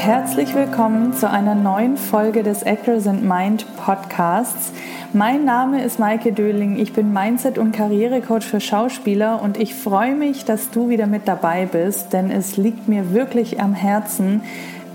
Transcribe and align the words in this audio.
Herzlich 0.00 0.54
willkommen 0.54 1.12
zu 1.12 1.28
einer 1.28 1.54
neuen 1.54 1.98
Folge 1.98 2.42
des 2.42 2.62
Actors 2.62 3.06
and 3.06 3.22
Mind 3.22 3.66
Podcasts. 3.76 4.72
Mein 5.12 5.44
Name 5.44 5.84
ist 5.84 5.98
Maike 5.98 6.32
Döling. 6.32 6.78
Ich 6.78 6.94
bin 6.94 7.12
Mindset- 7.12 7.58
und 7.58 7.72
Karrierecoach 7.72 8.44
für 8.44 8.62
Schauspieler 8.62 9.42
und 9.42 9.58
ich 9.58 9.74
freue 9.74 10.14
mich, 10.14 10.46
dass 10.46 10.70
du 10.70 10.88
wieder 10.88 11.06
mit 11.06 11.28
dabei 11.28 11.66
bist, 11.66 12.14
denn 12.14 12.30
es 12.30 12.56
liegt 12.56 12.88
mir 12.88 13.12
wirklich 13.12 13.60
am 13.60 13.74
Herzen, 13.74 14.40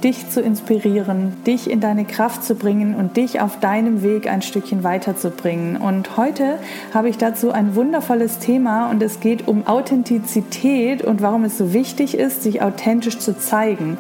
dich 0.03 0.27
zu 0.31 0.41
inspirieren, 0.41 1.33
dich 1.45 1.69
in 1.69 1.81
deine 1.81 2.05
Kraft 2.05 2.43
zu 2.43 2.55
bringen 2.55 2.95
und 2.95 3.15
dich 3.15 3.41
auf 3.41 3.59
deinem 3.59 4.01
Weg 4.01 4.27
ein 4.27 4.41
Stückchen 4.41 4.83
weiterzubringen. 4.83 5.77
Und 5.77 6.17
heute 6.17 6.57
habe 6.95 7.09
ich 7.09 7.19
dazu 7.19 7.51
ein 7.51 7.75
wundervolles 7.75 8.39
Thema 8.39 8.89
und 8.89 9.03
es 9.03 9.19
geht 9.19 9.47
um 9.47 9.67
Authentizität 9.67 11.03
und 11.03 11.21
warum 11.21 11.43
es 11.43 11.59
so 11.59 11.73
wichtig 11.73 12.17
ist, 12.17 12.41
sich 12.41 12.63
authentisch 12.63 13.19
zu 13.19 13.37
zeigen. 13.37 13.99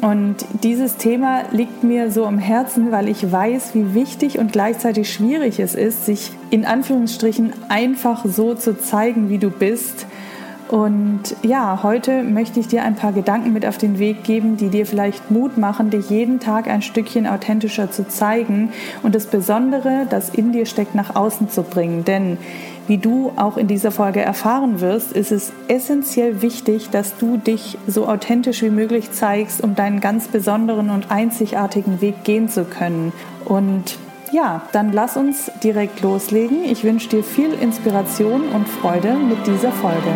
Und 0.00 0.36
dieses 0.62 0.96
Thema 0.96 1.42
liegt 1.52 1.84
mir 1.84 2.10
so 2.10 2.24
am 2.24 2.38
Herzen, 2.38 2.90
weil 2.90 3.08
ich 3.08 3.30
weiß, 3.30 3.74
wie 3.74 3.94
wichtig 3.94 4.38
und 4.38 4.52
gleichzeitig 4.52 5.12
schwierig 5.12 5.60
es 5.60 5.74
ist, 5.74 6.06
sich 6.06 6.32
in 6.48 6.64
Anführungsstrichen 6.64 7.52
einfach 7.68 8.24
so 8.24 8.54
zu 8.54 8.78
zeigen, 8.78 9.28
wie 9.28 9.38
du 9.38 9.50
bist 9.50 10.06
und 10.70 11.34
ja, 11.42 11.82
heute 11.82 12.22
möchte 12.22 12.60
ich 12.60 12.68
dir 12.68 12.84
ein 12.84 12.94
paar 12.94 13.12
Gedanken 13.12 13.52
mit 13.52 13.66
auf 13.66 13.76
den 13.76 13.98
Weg 13.98 14.22
geben, 14.22 14.56
die 14.56 14.68
dir 14.68 14.86
vielleicht 14.86 15.28
Mut 15.28 15.58
machen, 15.58 15.90
dich 15.90 16.10
jeden 16.10 16.38
Tag 16.38 16.68
ein 16.68 16.80
Stückchen 16.80 17.26
authentischer 17.26 17.90
zu 17.90 18.06
zeigen 18.06 18.72
und 19.02 19.16
das 19.16 19.26
Besondere, 19.26 20.06
das 20.08 20.30
in 20.30 20.52
dir 20.52 20.66
steckt, 20.66 20.94
nach 20.94 21.16
außen 21.16 21.50
zu 21.50 21.64
bringen. 21.64 22.04
Denn 22.04 22.38
wie 22.90 22.98
du 22.98 23.30
auch 23.36 23.56
in 23.56 23.68
dieser 23.68 23.92
Folge 23.92 24.20
erfahren 24.20 24.80
wirst, 24.80 25.12
ist 25.12 25.30
es 25.30 25.52
essentiell 25.68 26.42
wichtig, 26.42 26.90
dass 26.90 27.16
du 27.16 27.36
dich 27.36 27.78
so 27.86 28.08
authentisch 28.08 28.62
wie 28.62 28.70
möglich 28.70 29.12
zeigst, 29.12 29.62
um 29.62 29.76
deinen 29.76 30.00
ganz 30.00 30.26
besonderen 30.26 30.90
und 30.90 31.08
einzigartigen 31.08 32.00
Weg 32.00 32.24
gehen 32.24 32.48
zu 32.48 32.64
können. 32.64 33.12
Und 33.44 33.96
ja, 34.32 34.62
dann 34.72 34.92
lass 34.92 35.16
uns 35.16 35.52
direkt 35.62 36.00
loslegen. 36.02 36.64
Ich 36.64 36.82
wünsche 36.82 37.08
dir 37.08 37.22
viel 37.22 37.52
Inspiration 37.52 38.48
und 38.48 38.68
Freude 38.68 39.14
mit 39.14 39.46
dieser 39.46 39.70
Folge. 39.70 40.12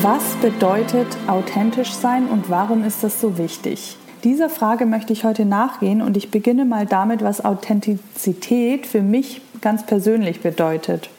Was 0.00 0.34
bedeutet 0.42 1.06
authentisch 1.28 1.92
sein 1.92 2.26
und 2.26 2.50
warum 2.50 2.82
ist 2.82 3.04
das 3.04 3.20
so 3.20 3.38
wichtig? 3.38 3.98
Dieser 4.24 4.48
Frage 4.48 4.86
möchte 4.86 5.12
ich 5.12 5.24
heute 5.24 5.44
nachgehen 5.44 6.00
und 6.00 6.16
ich 6.16 6.30
beginne 6.30 6.64
mal 6.64 6.86
damit, 6.86 7.22
was 7.22 7.44
Authentizität 7.44 8.86
für 8.86 9.02
mich 9.02 9.40
ganz 9.60 9.84
persönlich 9.84 10.40
bedeutet. 10.40 11.10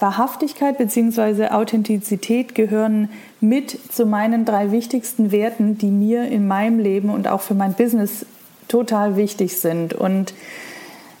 Wahrhaftigkeit 0.00 0.76
bzw. 0.76 1.48
Authentizität 1.48 2.54
gehören 2.54 3.08
mit 3.40 3.78
zu 3.90 4.04
meinen 4.04 4.44
drei 4.44 4.70
wichtigsten 4.70 5.32
Werten, 5.32 5.78
die 5.78 5.90
mir 5.90 6.28
in 6.28 6.46
meinem 6.46 6.78
Leben 6.78 7.08
und 7.08 7.26
auch 7.26 7.40
für 7.40 7.54
mein 7.54 7.72
Business 7.72 8.26
total 8.68 9.16
wichtig 9.16 9.58
sind. 9.58 9.94
Und 9.94 10.34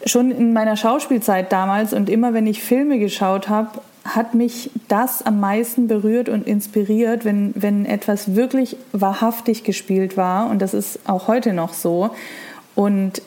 schon 0.04 0.30
in 0.30 0.52
meiner 0.52 0.76
Schauspielzeit 0.76 1.50
damals 1.50 1.94
und 1.94 2.10
immer 2.10 2.34
wenn 2.34 2.46
ich 2.46 2.62
Filme 2.62 2.98
geschaut 2.98 3.48
habe, 3.48 3.80
hat 4.14 4.34
mich 4.34 4.70
das 4.88 5.22
am 5.22 5.40
meisten 5.40 5.88
berührt 5.88 6.28
und 6.28 6.46
inspiriert, 6.46 7.24
wenn, 7.24 7.52
wenn 7.54 7.84
etwas 7.84 8.34
wirklich 8.34 8.76
wahrhaftig 8.92 9.64
gespielt 9.64 10.16
war. 10.16 10.48
Und 10.50 10.60
das 10.60 10.74
ist 10.74 11.00
auch 11.06 11.28
heute 11.28 11.52
noch 11.52 11.72
so. 11.72 12.10
Und 12.74 13.22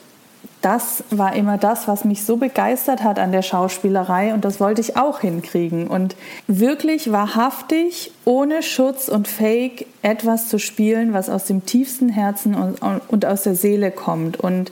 das 0.60 1.04
war 1.10 1.34
immer 1.34 1.56
das, 1.56 1.88
was 1.88 2.04
mich 2.04 2.24
so 2.24 2.36
begeistert 2.36 3.02
hat 3.02 3.18
an 3.18 3.32
der 3.32 3.42
Schauspielerei 3.42 4.34
und 4.34 4.44
das 4.44 4.60
wollte 4.60 4.82
ich 4.82 4.96
auch 4.96 5.20
hinkriegen. 5.20 5.86
Und 5.86 6.16
wirklich 6.46 7.12
wahrhaftig, 7.12 8.12
ohne 8.26 8.62
Schutz 8.62 9.08
und 9.08 9.26
Fake 9.26 9.86
etwas 10.02 10.48
zu 10.48 10.58
spielen, 10.58 11.14
was 11.14 11.30
aus 11.30 11.46
dem 11.46 11.64
tiefsten 11.64 12.10
Herzen 12.10 12.54
und, 12.54 12.82
und 13.08 13.24
aus 13.24 13.42
der 13.42 13.54
Seele 13.54 13.90
kommt. 13.90 14.38
Und 14.38 14.70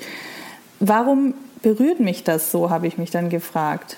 warum 0.78 1.32
berührt 1.62 2.00
mich 2.00 2.22
das 2.22 2.50
so, 2.50 2.68
habe 2.68 2.86
ich 2.86 2.98
mich 2.98 3.10
dann 3.10 3.30
gefragt. 3.30 3.96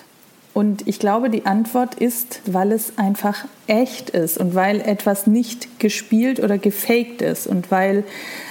Und 0.53 0.85
ich 0.87 0.99
glaube, 0.99 1.29
die 1.29 1.45
Antwort 1.45 1.95
ist, 1.95 2.41
weil 2.45 2.73
es 2.73 2.97
einfach 2.97 3.45
echt 3.67 4.09
ist 4.09 4.37
und 4.37 4.53
weil 4.53 4.81
etwas 4.81 5.25
nicht 5.25 5.79
gespielt 5.79 6.41
oder 6.41 6.57
gefaked 6.57 7.21
ist 7.21 7.47
und 7.47 7.71
weil 7.71 8.03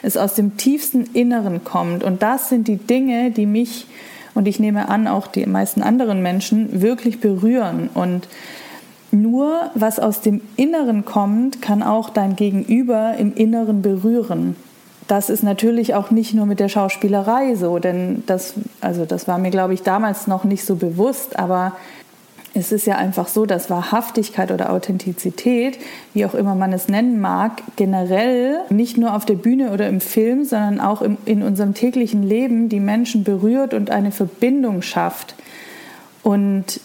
es 0.02 0.16
aus 0.16 0.34
dem 0.34 0.56
tiefsten 0.56 1.04
Inneren 1.12 1.62
kommt. 1.62 2.02
Und 2.02 2.22
das 2.22 2.48
sind 2.48 2.68
die 2.68 2.78
Dinge, 2.78 3.30
die 3.30 3.44
mich 3.44 3.86
und 4.34 4.48
ich 4.48 4.60
nehme 4.60 4.88
an, 4.88 5.08
auch 5.08 5.26
die 5.26 5.44
meisten 5.44 5.82
anderen 5.82 6.22
Menschen 6.22 6.80
wirklich 6.80 7.20
berühren. 7.20 7.90
Und 7.92 8.28
nur 9.10 9.70
was 9.74 9.98
aus 9.98 10.22
dem 10.22 10.40
Inneren 10.56 11.04
kommt, 11.04 11.60
kann 11.60 11.82
auch 11.82 12.08
dein 12.10 12.36
Gegenüber 12.36 13.16
im 13.18 13.34
Inneren 13.34 13.82
berühren 13.82 14.56
das 15.10 15.28
ist 15.28 15.42
natürlich 15.42 15.94
auch 15.94 16.12
nicht 16.12 16.34
nur 16.34 16.46
mit 16.46 16.60
der 16.60 16.68
Schauspielerei 16.68 17.56
so, 17.56 17.80
denn 17.80 18.22
das, 18.26 18.54
also 18.80 19.04
das 19.04 19.26
war 19.26 19.38
mir, 19.38 19.50
glaube 19.50 19.74
ich, 19.74 19.82
damals 19.82 20.28
noch 20.28 20.44
nicht 20.44 20.64
so 20.64 20.76
bewusst, 20.76 21.36
aber 21.36 21.72
es 22.54 22.70
ist 22.70 22.86
ja 22.86 22.96
einfach 22.96 23.26
so, 23.26 23.44
dass 23.44 23.70
Wahrhaftigkeit 23.70 24.52
oder 24.52 24.70
Authentizität, 24.70 25.78
wie 26.14 26.24
auch 26.26 26.34
immer 26.34 26.54
man 26.54 26.72
es 26.72 26.86
nennen 26.86 27.20
mag, 27.20 27.62
generell 27.74 28.60
nicht 28.70 28.98
nur 28.98 29.16
auf 29.16 29.24
der 29.24 29.34
Bühne 29.34 29.72
oder 29.72 29.88
im 29.88 30.00
Film, 30.00 30.44
sondern 30.44 30.80
auch 30.80 31.02
im, 31.02 31.16
in 31.24 31.42
unserem 31.42 31.74
täglichen 31.74 32.22
Leben 32.22 32.68
die 32.68 32.80
Menschen 32.80 33.24
berührt 33.24 33.74
und 33.74 33.90
eine 33.90 34.12
Verbindung 34.12 34.80
schafft. 34.80 35.34
Und 36.22 36.80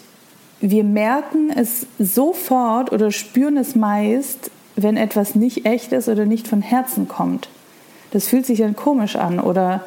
wir 0.60 0.82
merken 0.82 1.50
es 1.54 1.86
sofort 1.98 2.90
oder 2.90 3.12
spüren 3.12 3.56
es 3.56 3.76
meist, 3.76 4.50
wenn 4.74 4.96
etwas 4.96 5.36
nicht 5.36 5.64
echt 5.64 5.92
ist 5.92 6.08
oder 6.08 6.26
nicht 6.26 6.48
von 6.48 6.60
Herzen 6.60 7.06
kommt 7.06 7.48
das 8.10 8.26
fühlt 8.26 8.46
sich 8.46 8.58
dann 8.58 8.76
komisch 8.76 9.16
an 9.16 9.40
oder 9.40 9.84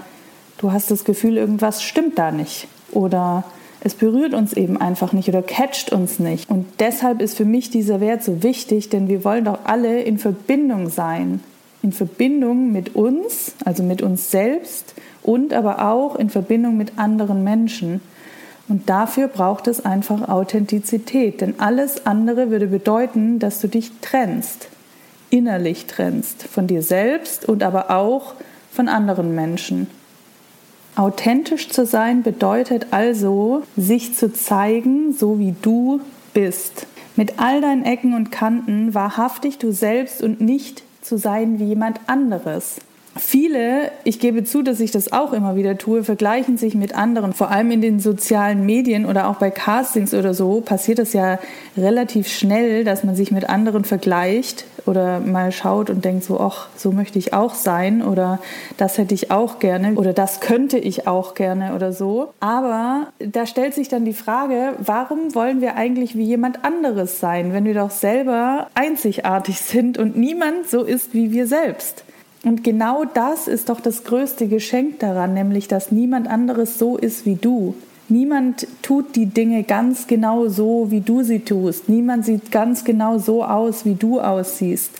du 0.57 0.71
hast 0.71 0.91
das 0.91 1.03
Gefühl, 1.03 1.37
irgendwas 1.37 1.81
stimmt 1.81 2.17
da 2.17 2.31
nicht 2.31 2.67
oder 2.91 3.43
es 3.81 3.93
berührt 3.93 4.33
uns 4.33 4.53
eben 4.53 4.79
einfach 4.79 5.13
nicht 5.13 5.29
oder 5.29 5.41
catcht 5.41 5.91
uns 5.91 6.19
nicht. 6.19 6.49
Und 6.49 6.65
deshalb 6.79 7.21
ist 7.21 7.37
für 7.37 7.45
mich 7.45 7.69
dieser 7.69 8.01
Wert 8.01 8.23
so 8.23 8.43
wichtig, 8.43 8.89
denn 8.89 9.07
wir 9.07 9.23
wollen 9.23 9.45
doch 9.45 9.59
alle 9.63 10.01
in 10.01 10.17
Verbindung 10.17 10.89
sein. 10.89 11.41
In 11.81 11.93
Verbindung 11.93 12.73
mit 12.73 12.95
uns, 12.95 13.53
also 13.63 13.83
mit 13.83 14.01
uns 14.01 14.31
selbst 14.31 14.95
und 15.23 15.53
aber 15.53 15.89
auch 15.89 16.17
in 16.17 16.29
Verbindung 16.29 16.75
mit 16.75 16.97
anderen 16.97 17.43
Menschen. 17.45 18.01
Und 18.67 18.89
dafür 18.89 19.29
braucht 19.29 19.67
es 19.67 19.85
einfach 19.85 20.27
Authentizität, 20.27 21.39
denn 21.39 21.55
alles 21.57 22.05
andere 22.05 22.51
würde 22.51 22.67
bedeuten, 22.67 23.39
dass 23.39 23.61
du 23.61 23.69
dich 23.69 23.91
trennst 24.01 24.67
innerlich 25.29 25.85
trennst, 25.85 26.43
von 26.43 26.67
dir 26.67 26.81
selbst 26.81 27.47
und 27.47 27.63
aber 27.63 27.91
auch 27.91 28.35
von 28.71 28.87
anderen 28.87 29.35
Menschen. 29.35 29.87
Authentisch 30.95 31.69
zu 31.69 31.85
sein 31.85 32.23
bedeutet 32.23 32.87
also, 32.91 33.63
sich 33.77 34.15
zu 34.15 34.33
zeigen, 34.33 35.13
so 35.13 35.39
wie 35.39 35.55
du 35.61 36.01
bist. 36.33 36.87
Mit 37.15 37.39
all 37.39 37.61
deinen 37.61 37.85
Ecken 37.85 38.13
und 38.13 38.31
Kanten 38.31 38.93
wahrhaftig 38.93 39.57
du 39.57 39.71
selbst 39.71 40.21
und 40.21 40.41
nicht 40.41 40.83
zu 41.01 41.17
sein 41.17 41.59
wie 41.59 41.65
jemand 41.65 41.99
anderes. 42.07 42.77
Viele, 43.21 43.91
ich 44.05 44.19
gebe 44.19 44.45
zu, 44.45 44.61
dass 44.61 44.79
ich 44.79 44.91
das 44.91 45.11
auch 45.11 45.33
immer 45.33 45.57
wieder 45.57 45.77
tue, 45.77 46.05
vergleichen 46.05 46.57
sich 46.57 46.73
mit 46.73 46.95
anderen. 46.95 47.33
Vor 47.33 47.51
allem 47.51 47.69
in 47.69 47.81
den 47.81 47.99
sozialen 47.99 48.65
Medien 48.65 49.05
oder 49.05 49.27
auch 49.27 49.35
bei 49.35 49.51
Castings 49.51 50.13
oder 50.13 50.33
so 50.33 50.61
passiert 50.61 50.99
es 50.99 51.11
ja 51.11 51.37
relativ 51.75 52.29
schnell, 52.29 52.85
dass 52.85 53.03
man 53.03 53.15
sich 53.15 53.31
mit 53.31 53.49
anderen 53.49 53.83
vergleicht 53.83 54.63
oder 54.85 55.19
mal 55.19 55.51
schaut 55.51 55.89
und 55.89 56.05
denkt 56.05 56.23
so, 56.23 56.39
ach, 56.39 56.69
so 56.77 56.93
möchte 56.93 57.19
ich 57.19 57.33
auch 57.33 57.55
sein 57.55 58.01
oder 58.01 58.39
das 58.77 58.97
hätte 58.97 59.13
ich 59.13 59.31
auch 59.31 59.59
gerne 59.59 59.95
oder 59.95 60.13
das 60.13 60.39
könnte 60.39 60.77
ich 60.77 61.05
auch 61.05 61.35
gerne 61.35 61.75
oder 61.75 61.91
so. 61.91 62.33
Aber 62.39 63.07
da 63.19 63.45
stellt 63.45 63.73
sich 63.73 63.89
dann 63.89 64.05
die 64.05 64.13
Frage, 64.13 64.75
warum 64.79 65.35
wollen 65.35 65.59
wir 65.59 65.75
eigentlich 65.75 66.15
wie 66.15 66.23
jemand 66.23 66.63
anderes 66.63 67.19
sein, 67.19 67.51
wenn 67.51 67.65
wir 67.65 67.73
doch 67.73 67.91
selber 67.91 68.67
einzigartig 68.75 69.59
sind 69.59 69.97
und 69.97 70.15
niemand 70.15 70.69
so 70.69 70.83
ist 70.83 71.13
wie 71.13 71.31
wir 71.31 71.47
selbst? 71.47 72.05
Und 72.43 72.63
genau 72.63 73.03
das 73.05 73.47
ist 73.47 73.69
doch 73.69 73.81
das 73.81 74.03
größte 74.03 74.47
Geschenk 74.47 74.99
daran, 74.99 75.33
nämlich 75.33 75.67
dass 75.67 75.91
niemand 75.91 76.27
anderes 76.27 76.79
so 76.79 76.97
ist 76.97 77.25
wie 77.25 77.35
du. 77.35 77.75
Niemand 78.07 78.65
tut 78.81 79.15
die 79.15 79.27
Dinge 79.27 79.63
ganz 79.63 80.07
genau 80.07 80.47
so, 80.47 80.87
wie 80.89 81.01
du 81.01 81.21
sie 81.21 81.41
tust. 81.41 81.89
Niemand 81.89 82.25
sieht 82.25 82.51
ganz 82.51 82.83
genau 82.83 83.19
so 83.19 83.43
aus, 83.43 83.85
wie 83.85 83.93
du 83.93 84.19
aussiehst. 84.19 84.91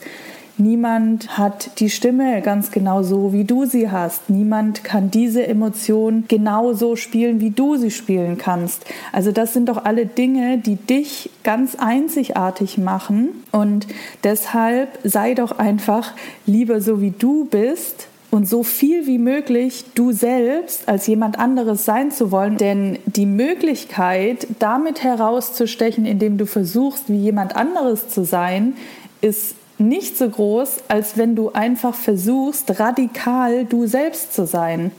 Niemand 0.59 1.37
hat 1.37 1.79
die 1.79 1.89
Stimme 1.89 2.41
ganz 2.41 2.69
genau 2.71 3.01
so, 3.01 3.31
wie 3.31 3.45
du 3.45 3.65
sie 3.65 3.89
hast. 3.89 4.29
Niemand 4.29 4.83
kann 4.83 5.09
diese 5.09 5.47
Emotion 5.47 6.25
genau 6.27 6.73
so 6.73 6.97
spielen, 6.97 7.39
wie 7.39 7.51
du 7.51 7.77
sie 7.77 7.91
spielen 7.91 8.37
kannst. 8.37 8.85
Also 9.13 9.31
das 9.31 9.53
sind 9.53 9.69
doch 9.69 9.85
alle 9.85 10.05
Dinge, 10.05 10.57
die 10.57 10.75
dich 10.75 11.29
ganz 11.43 11.75
einzigartig 11.75 12.77
machen. 12.77 13.29
Und 13.53 13.87
deshalb 14.25 14.99
sei 15.03 15.33
doch 15.33 15.57
einfach 15.57 16.13
lieber 16.45 16.81
so, 16.81 17.01
wie 17.01 17.11
du 17.11 17.45
bist, 17.45 18.07
und 18.31 18.47
so 18.47 18.61
viel 18.61 19.07
wie 19.07 19.17
möglich 19.17 19.85
du 19.95 20.11
selbst 20.11 20.87
als 20.87 21.07
jemand 21.07 21.39
anderes 21.39 21.85
sein 21.85 22.11
zu 22.11 22.31
wollen. 22.31 22.57
Denn 22.57 22.99
die 23.05 23.25
Möglichkeit, 23.25 24.45
damit 24.59 25.03
herauszustechen, 25.03 26.05
indem 26.05 26.37
du 26.37 26.45
versuchst, 26.45 27.09
wie 27.09 27.17
jemand 27.17 27.55
anderes 27.55 28.07
zu 28.09 28.23
sein, 28.23 28.73
ist 29.21 29.55
nicht 29.79 30.17
so 30.17 30.29
groß, 30.29 30.83
als 30.87 31.17
wenn 31.17 31.35
du 31.35 31.51
einfach 31.51 31.93
versuchst, 31.95 32.79
radikal 32.79 33.65
du 33.65 33.87
selbst 33.87 34.33
zu 34.33 34.45
sein. 34.45 34.91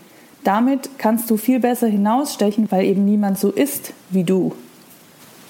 Damit 0.44 0.98
kannst 0.98 1.30
du 1.30 1.36
viel 1.36 1.60
besser 1.60 1.86
hinausstechen, 1.86 2.70
weil 2.70 2.84
eben 2.84 3.04
niemand 3.04 3.38
so 3.38 3.50
ist 3.50 3.92
wie 4.10 4.24
du. 4.24 4.52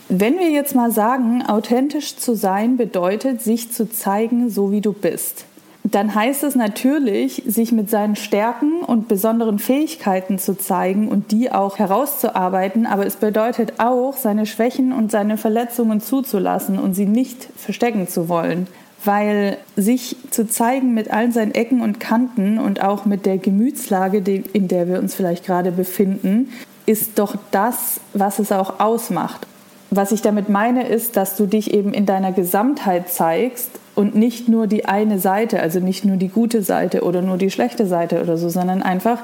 Wenn 0.08 0.38
wir 0.38 0.50
jetzt 0.50 0.74
mal 0.74 0.90
sagen, 0.90 1.44
authentisch 1.46 2.16
zu 2.16 2.34
sein 2.34 2.76
bedeutet, 2.76 3.40
sich 3.42 3.70
zu 3.70 3.88
zeigen, 3.88 4.50
so 4.50 4.72
wie 4.72 4.80
du 4.80 4.92
bist 4.92 5.44
dann 5.82 6.14
heißt 6.14 6.44
es 6.44 6.54
natürlich, 6.54 7.42
sich 7.46 7.72
mit 7.72 7.88
seinen 7.88 8.14
Stärken 8.14 8.80
und 8.80 9.08
besonderen 9.08 9.58
Fähigkeiten 9.58 10.38
zu 10.38 10.56
zeigen 10.56 11.08
und 11.08 11.32
die 11.32 11.50
auch 11.50 11.78
herauszuarbeiten. 11.78 12.86
Aber 12.86 13.06
es 13.06 13.16
bedeutet 13.16 13.74
auch, 13.78 14.16
seine 14.16 14.46
Schwächen 14.46 14.92
und 14.92 15.10
seine 15.10 15.36
Verletzungen 15.36 16.00
zuzulassen 16.00 16.78
und 16.78 16.94
sie 16.94 17.06
nicht 17.06 17.48
verstecken 17.56 18.08
zu 18.08 18.28
wollen. 18.28 18.66
Weil 19.04 19.56
sich 19.76 20.16
zu 20.30 20.46
zeigen 20.46 20.92
mit 20.92 21.10
allen 21.10 21.32
seinen 21.32 21.52
Ecken 21.52 21.80
und 21.80 22.00
Kanten 22.00 22.58
und 22.58 22.82
auch 22.82 23.06
mit 23.06 23.24
der 23.24 23.38
Gemütslage, 23.38 24.18
in 24.52 24.68
der 24.68 24.88
wir 24.88 24.98
uns 24.98 25.14
vielleicht 25.14 25.46
gerade 25.46 25.72
befinden, 25.72 26.50
ist 26.86 27.18
doch 27.18 27.36
das, 27.50 28.00
was 28.12 28.38
es 28.38 28.52
auch 28.52 28.80
ausmacht. 28.80 29.46
Was 29.90 30.12
ich 30.12 30.22
damit 30.22 30.48
meine, 30.48 30.86
ist, 30.86 31.16
dass 31.16 31.36
du 31.36 31.46
dich 31.46 31.72
eben 31.74 31.92
in 31.92 32.06
deiner 32.06 32.32
Gesamtheit 32.32 33.08
zeigst 33.08 33.70
und 33.94 34.14
nicht 34.14 34.48
nur 34.48 34.66
die 34.66 34.84
eine 34.84 35.18
Seite, 35.18 35.60
also 35.60 35.80
nicht 35.80 36.04
nur 36.04 36.16
die 36.16 36.28
gute 36.28 36.62
Seite 36.62 37.02
oder 37.02 37.22
nur 37.22 37.38
die 37.38 37.50
schlechte 37.50 37.86
Seite 37.86 38.22
oder 38.22 38.38
so, 38.38 38.48
sondern 38.48 38.82
einfach 38.82 39.18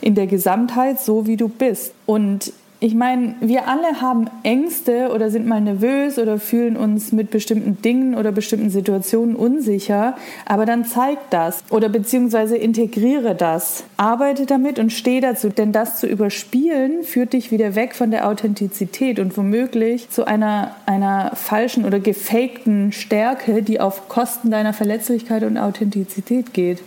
in 0.00 0.14
der 0.14 0.26
Gesamtheit 0.26 1.00
so, 1.00 1.26
wie 1.26 1.36
du 1.36 1.48
bist. 1.48 1.92
Und 2.06 2.52
ich 2.82 2.96
meine, 2.96 3.36
wir 3.40 3.68
alle 3.68 4.00
haben 4.00 4.28
Ängste 4.42 5.10
oder 5.14 5.30
sind 5.30 5.46
mal 5.46 5.60
nervös 5.60 6.18
oder 6.18 6.40
fühlen 6.40 6.76
uns 6.76 7.12
mit 7.12 7.30
bestimmten 7.30 7.80
Dingen 7.80 8.16
oder 8.16 8.32
bestimmten 8.32 8.70
Situationen 8.70 9.36
unsicher, 9.36 10.16
aber 10.46 10.66
dann 10.66 10.84
zeig 10.84 11.18
das 11.30 11.62
oder 11.70 11.88
beziehungsweise 11.88 12.56
integriere 12.56 13.36
das. 13.36 13.84
Arbeite 13.96 14.46
damit 14.46 14.80
und 14.80 14.92
stehe 14.92 15.20
dazu, 15.20 15.48
denn 15.48 15.70
das 15.70 16.00
zu 16.00 16.08
überspielen 16.08 17.04
führt 17.04 17.34
dich 17.34 17.52
wieder 17.52 17.76
weg 17.76 17.94
von 17.94 18.10
der 18.10 18.26
Authentizität 18.26 19.20
und 19.20 19.36
womöglich 19.36 20.10
zu 20.10 20.26
einer, 20.26 20.74
einer 20.84 21.36
falschen 21.36 21.84
oder 21.84 22.00
gefakten 22.00 22.90
Stärke, 22.90 23.62
die 23.62 23.78
auf 23.78 24.08
Kosten 24.08 24.50
deiner 24.50 24.72
Verletzlichkeit 24.72 25.44
und 25.44 25.56
Authentizität 25.56 26.52
geht. 26.52 26.80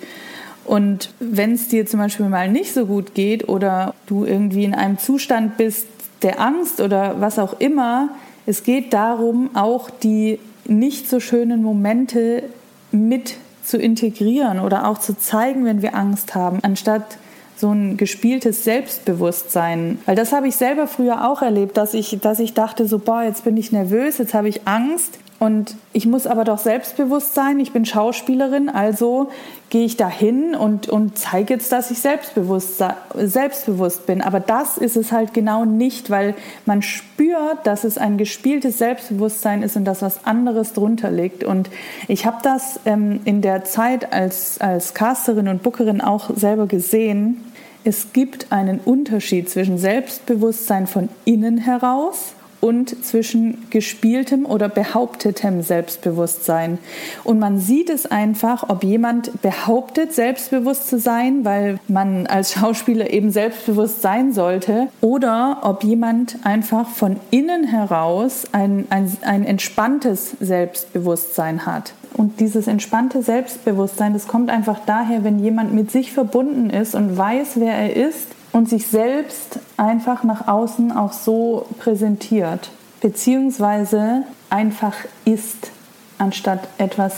Und 0.65 1.13
wenn 1.19 1.53
es 1.53 1.67
dir 1.67 1.85
zum 1.85 1.99
Beispiel 1.99 2.27
mal 2.27 2.49
nicht 2.49 2.73
so 2.73 2.85
gut 2.85 3.13
geht 3.13 3.47
oder 3.47 3.93
du 4.07 4.25
irgendwie 4.25 4.63
in 4.63 4.73
einem 4.73 4.97
Zustand 4.97 5.57
bist 5.57 5.87
der 6.21 6.39
Angst 6.39 6.81
oder 6.81 7.21
was 7.21 7.37
auch 7.39 7.59
immer, 7.59 8.09
es 8.45 8.63
geht 8.63 8.93
darum, 8.93 9.51
auch 9.53 9.89
die 9.89 10.39
nicht 10.67 11.09
so 11.09 11.19
schönen 11.19 11.61
Momente 11.61 12.43
mit 12.91 13.37
zu 13.63 13.77
integrieren 13.77 14.59
oder 14.59 14.87
auch 14.87 14.99
zu 14.99 15.17
zeigen, 15.17 15.65
wenn 15.65 15.81
wir 15.81 15.95
Angst 15.95 16.35
haben, 16.35 16.59
anstatt 16.61 17.17
so 17.57 17.71
ein 17.71 17.97
gespieltes 17.97 18.63
Selbstbewusstsein. 18.63 19.99
Weil 20.05 20.15
das 20.15 20.33
habe 20.33 20.47
ich 20.47 20.55
selber 20.55 20.87
früher 20.87 21.29
auch 21.29 21.41
erlebt, 21.41 21.77
dass 21.77 21.93
ich, 21.93 22.17
dass 22.21 22.39
ich 22.39 22.53
dachte, 22.53 22.87
so, 22.87 22.99
boah, 22.99 23.23
jetzt 23.23 23.43
bin 23.43 23.57
ich 23.57 23.71
nervös, 23.71 24.17
jetzt 24.17 24.33
habe 24.33 24.49
ich 24.49 24.67
Angst. 24.67 25.19
Und 25.37 25.75
ich 25.91 26.05
muss 26.05 26.27
aber 26.27 26.45
doch 26.45 26.59
selbstbewusst 26.59 27.33
sein. 27.33 27.59
Ich 27.59 27.73
bin 27.73 27.85
Schauspielerin, 27.85 28.69
also 28.69 29.29
gehe 29.69 29.83
ich 29.83 29.97
dahin 29.97 30.55
und, 30.55 30.87
und 30.87 31.17
zeige 31.17 31.55
jetzt, 31.55 31.73
dass 31.73 31.91
ich 31.91 31.99
selbstbewusst, 31.99 32.81
selbstbewusst 33.15 34.05
bin. 34.05 34.21
Aber 34.21 34.39
das 34.39 34.77
ist 34.77 34.95
es 34.95 35.11
halt 35.11 35.33
genau 35.33 35.65
nicht, 35.65 36.09
weil 36.09 36.35
man 36.65 36.81
spürt, 36.81 37.65
dass 37.65 37.83
es 37.83 37.97
ein 37.97 38.17
gespieltes 38.17 38.77
Selbstbewusstsein 38.77 39.61
ist 39.61 39.75
und 39.75 39.83
dass 39.83 40.01
was 40.01 40.25
anderes 40.25 40.71
drunter 40.71 41.11
liegt. 41.11 41.43
Und 41.43 41.69
ich 42.07 42.25
habe 42.25 42.37
das 42.41 42.79
ähm, 42.85 43.19
in 43.25 43.41
der 43.41 43.65
Zeit 43.65 44.13
als, 44.13 44.61
als 44.61 44.93
Casterin 44.93 45.49
und 45.49 45.63
Bookerin 45.63 45.99
auch 45.99 46.29
selber 46.33 46.65
gesehen. 46.65 47.43
Es 47.83 48.13
gibt 48.13 48.53
einen 48.53 48.79
Unterschied 48.79 49.49
zwischen 49.49 49.77
Selbstbewusstsein 49.77 50.87
von 50.87 51.09
innen 51.25 51.57
heraus 51.57 52.34
und 52.65 53.05
zwischen 53.05 53.69
gespieltem 53.69 54.47
oder 54.47 54.69
behauptetem 54.69 55.61
Selbstbewusstsein. 55.61 56.79
Und 57.23 57.37
man 57.37 57.59
sieht 57.59 57.91
es 57.91 58.07
einfach, 58.07 58.69
ob 58.69 58.83
jemand 58.83 59.39
behauptet, 59.43 60.13
selbstbewusst 60.13 60.89
zu 60.89 60.97
sein, 60.97 61.45
weil 61.45 61.77
man 61.87 62.25
als 62.25 62.53
Schauspieler 62.53 63.11
eben 63.11 63.29
selbstbewusst 63.29 64.01
sein 64.01 64.33
sollte, 64.33 64.87
oder 64.99 65.59
ob 65.61 65.83
jemand 65.83 66.37
einfach 66.43 66.89
von 66.89 67.17
innen 67.29 67.65
heraus 67.65 68.45
ein, 68.51 68.87
ein, 68.89 69.15
ein 69.21 69.45
entspanntes 69.45 70.35
Selbstbewusstsein 70.39 71.67
hat. 71.67 71.93
Und 72.17 72.39
dieses 72.39 72.65
entspannte 72.65 73.21
Selbstbewusstsein, 73.21 74.13
das 74.13 74.27
kommt 74.27 74.49
einfach 74.49 74.79
daher, 74.87 75.23
wenn 75.23 75.37
jemand 75.37 75.73
mit 75.73 75.91
sich 75.91 76.13
verbunden 76.13 76.71
ist 76.71 76.95
und 76.95 77.15
weiß, 77.15 77.59
wer 77.59 77.75
er 77.75 77.95
ist 77.95 78.34
und 78.55 78.69
sich 78.69 78.87
selbst 78.87 79.59
einfach 79.75 80.23
nach 80.23 80.47
außen 80.47 80.93
auch 80.93 81.11
so 81.11 81.65
präsentiert, 81.77 82.69
beziehungsweise 83.01 84.23
einfach 84.49 84.93
ist, 85.25 85.71
anstatt 86.19 86.61
etwas 86.77 87.15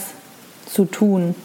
zu 0.65 0.85
tun. 0.85 1.35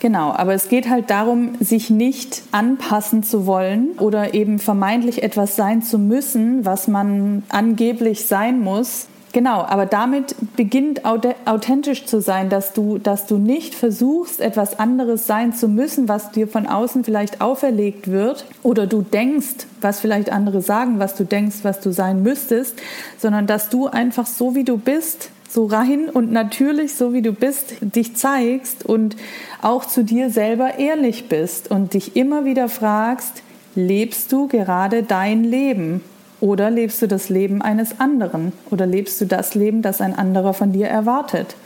Genau, 0.00 0.32
aber 0.32 0.54
es 0.54 0.70
geht 0.70 0.88
halt 0.88 1.10
darum, 1.10 1.56
sich 1.60 1.90
nicht 1.90 2.42
anpassen 2.52 3.22
zu 3.22 3.44
wollen 3.44 3.98
oder 3.98 4.32
eben 4.32 4.58
vermeintlich 4.58 5.22
etwas 5.22 5.56
sein 5.56 5.82
zu 5.82 5.98
müssen, 5.98 6.64
was 6.64 6.88
man 6.88 7.42
angeblich 7.50 8.24
sein 8.24 8.60
muss, 8.60 9.08
Genau, 9.38 9.62
aber 9.62 9.86
damit 9.86 10.34
beginnt 10.56 11.04
authentisch 11.04 12.06
zu 12.06 12.20
sein, 12.20 12.48
dass 12.48 12.72
du, 12.72 12.98
dass 12.98 13.26
du 13.26 13.38
nicht 13.38 13.72
versuchst, 13.72 14.40
etwas 14.40 14.80
anderes 14.80 15.28
sein 15.28 15.54
zu 15.54 15.68
müssen, 15.68 16.08
was 16.08 16.32
dir 16.32 16.48
von 16.48 16.66
außen 16.66 17.04
vielleicht 17.04 17.40
auferlegt 17.40 18.10
wird 18.10 18.46
oder 18.64 18.88
du 18.88 19.02
denkst, 19.02 19.68
was 19.80 20.00
vielleicht 20.00 20.32
andere 20.32 20.60
sagen, 20.60 20.98
was 20.98 21.14
du 21.14 21.22
denkst, 21.22 21.58
was 21.62 21.78
du 21.78 21.92
sein 21.92 22.24
müsstest, 22.24 22.82
sondern 23.16 23.46
dass 23.46 23.68
du 23.68 23.86
einfach 23.86 24.26
so 24.26 24.56
wie 24.56 24.64
du 24.64 24.76
bist, 24.76 25.30
so 25.48 25.66
rein 25.66 26.08
und 26.08 26.32
natürlich 26.32 26.96
so 26.96 27.12
wie 27.12 27.22
du 27.22 27.32
bist, 27.32 27.74
dich 27.80 28.16
zeigst 28.16 28.84
und 28.84 29.14
auch 29.62 29.84
zu 29.84 30.02
dir 30.02 30.30
selber 30.30 30.80
ehrlich 30.80 31.28
bist 31.28 31.70
und 31.70 31.94
dich 31.94 32.16
immer 32.16 32.44
wieder 32.44 32.68
fragst, 32.68 33.44
lebst 33.76 34.32
du 34.32 34.48
gerade 34.48 35.04
dein 35.04 35.44
Leben? 35.44 36.00
Oder 36.40 36.70
lebst 36.70 37.02
du 37.02 37.08
das 37.08 37.28
Leben 37.28 37.62
eines 37.62 38.00
anderen? 38.00 38.52
Oder 38.70 38.86
lebst 38.86 39.20
du 39.20 39.26
das 39.26 39.54
Leben, 39.54 39.82
das 39.82 40.00
ein 40.00 40.16
anderer 40.16 40.54
von 40.54 40.72
dir 40.72 40.86
erwartet? 40.86 41.56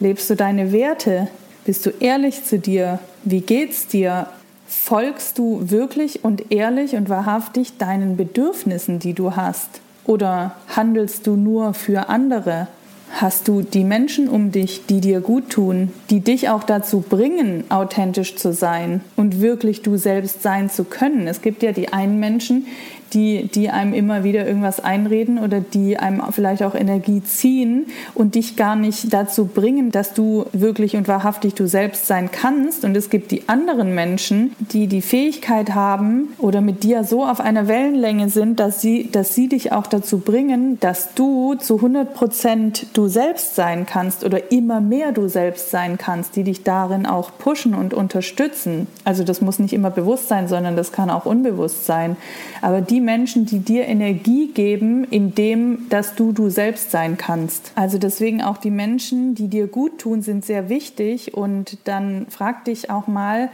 Lebst 0.00 0.28
du 0.30 0.34
deine 0.34 0.72
Werte? 0.72 1.28
Bist 1.64 1.86
du 1.86 1.90
ehrlich 2.00 2.44
zu 2.44 2.58
dir? 2.58 2.98
Wie 3.24 3.40
geht's 3.40 3.86
dir? 3.86 4.26
Folgst 4.66 5.38
du 5.38 5.70
wirklich 5.70 6.24
und 6.24 6.50
ehrlich 6.52 6.94
und 6.94 7.08
wahrhaftig 7.08 7.78
deinen 7.78 8.16
Bedürfnissen, 8.16 8.98
die 8.98 9.14
du 9.14 9.36
hast? 9.36 9.80
Oder 10.04 10.54
handelst 10.74 11.26
du 11.26 11.36
nur 11.36 11.74
für 11.74 12.08
andere? 12.08 12.68
Hast 13.10 13.48
du 13.48 13.62
die 13.62 13.84
Menschen 13.84 14.28
um 14.28 14.52
dich, 14.52 14.86
die 14.86 15.00
dir 15.00 15.20
gut 15.20 15.50
tun, 15.50 15.92
die 16.10 16.20
dich 16.20 16.50
auch 16.50 16.62
dazu 16.62 17.00
bringen, 17.00 17.64
authentisch 17.70 18.36
zu 18.36 18.52
sein 18.52 19.00
und 19.16 19.40
wirklich 19.40 19.82
du 19.82 19.96
selbst 19.96 20.42
sein 20.42 20.70
zu 20.70 20.84
können? 20.84 21.26
Es 21.26 21.40
gibt 21.40 21.62
ja 21.62 21.72
die 21.72 21.92
einen 21.92 22.20
Menschen, 22.20 22.66
die, 23.12 23.48
die 23.48 23.70
einem 23.70 23.94
immer 23.94 24.24
wieder 24.24 24.46
irgendwas 24.46 24.80
einreden 24.80 25.38
oder 25.38 25.60
die 25.60 25.98
einem 25.98 26.22
vielleicht 26.30 26.62
auch 26.62 26.74
Energie 26.74 27.22
ziehen 27.22 27.86
und 28.14 28.34
dich 28.34 28.56
gar 28.56 28.76
nicht 28.76 29.12
dazu 29.12 29.46
bringen, 29.46 29.90
dass 29.90 30.14
du 30.14 30.46
wirklich 30.52 30.96
und 30.96 31.08
wahrhaftig 31.08 31.54
du 31.54 31.66
selbst 31.66 32.06
sein 32.06 32.30
kannst. 32.30 32.84
Und 32.84 32.96
es 32.96 33.10
gibt 33.10 33.30
die 33.30 33.48
anderen 33.48 33.94
Menschen, 33.94 34.54
die 34.58 34.86
die 34.86 35.02
Fähigkeit 35.02 35.74
haben 35.74 36.28
oder 36.38 36.60
mit 36.60 36.82
dir 36.82 37.04
so 37.04 37.24
auf 37.24 37.40
einer 37.40 37.68
Wellenlänge 37.68 38.28
sind, 38.28 38.60
dass 38.60 38.80
sie, 38.80 39.10
dass 39.10 39.34
sie 39.34 39.48
dich 39.48 39.72
auch 39.72 39.86
dazu 39.86 40.18
bringen, 40.18 40.78
dass 40.80 41.14
du 41.14 41.54
zu 41.54 41.76
100 41.76 42.14
Prozent 42.14 42.86
du 42.92 43.08
selbst 43.08 43.54
sein 43.54 43.86
kannst 43.86 44.24
oder 44.24 44.52
immer 44.52 44.80
mehr 44.80 45.12
du 45.12 45.28
selbst 45.28 45.70
sein 45.70 45.98
kannst, 45.98 46.36
die 46.36 46.44
dich 46.44 46.64
darin 46.64 47.06
auch 47.06 47.30
pushen 47.38 47.74
und 47.74 47.94
unterstützen. 47.94 48.86
Also 49.04 49.24
das 49.24 49.40
muss 49.40 49.58
nicht 49.58 49.72
immer 49.72 49.90
bewusst 49.90 50.28
sein, 50.28 50.48
sondern 50.48 50.76
das 50.76 50.92
kann 50.92 51.10
auch 51.10 51.26
unbewusst 51.26 51.86
sein. 51.86 52.16
Aber 52.62 52.80
die 52.80 52.97
die 52.98 53.04
Menschen, 53.04 53.46
die 53.46 53.60
dir 53.60 53.86
Energie 53.86 54.48
geben, 54.48 55.04
indem 55.04 55.88
dass 55.88 56.16
du 56.16 56.32
du 56.32 56.50
selbst 56.50 56.90
sein 56.90 57.16
kannst. 57.16 57.70
Also 57.76 57.96
deswegen 57.96 58.42
auch 58.42 58.56
die 58.56 58.72
Menschen, 58.72 59.36
die 59.36 59.46
dir 59.46 59.68
gut 59.68 59.98
tun, 60.00 60.22
sind 60.22 60.44
sehr 60.44 60.68
wichtig. 60.68 61.32
Und 61.32 61.78
dann 61.84 62.26
frag 62.28 62.64
dich 62.64 62.90
auch 62.90 63.06
mal, 63.06 63.50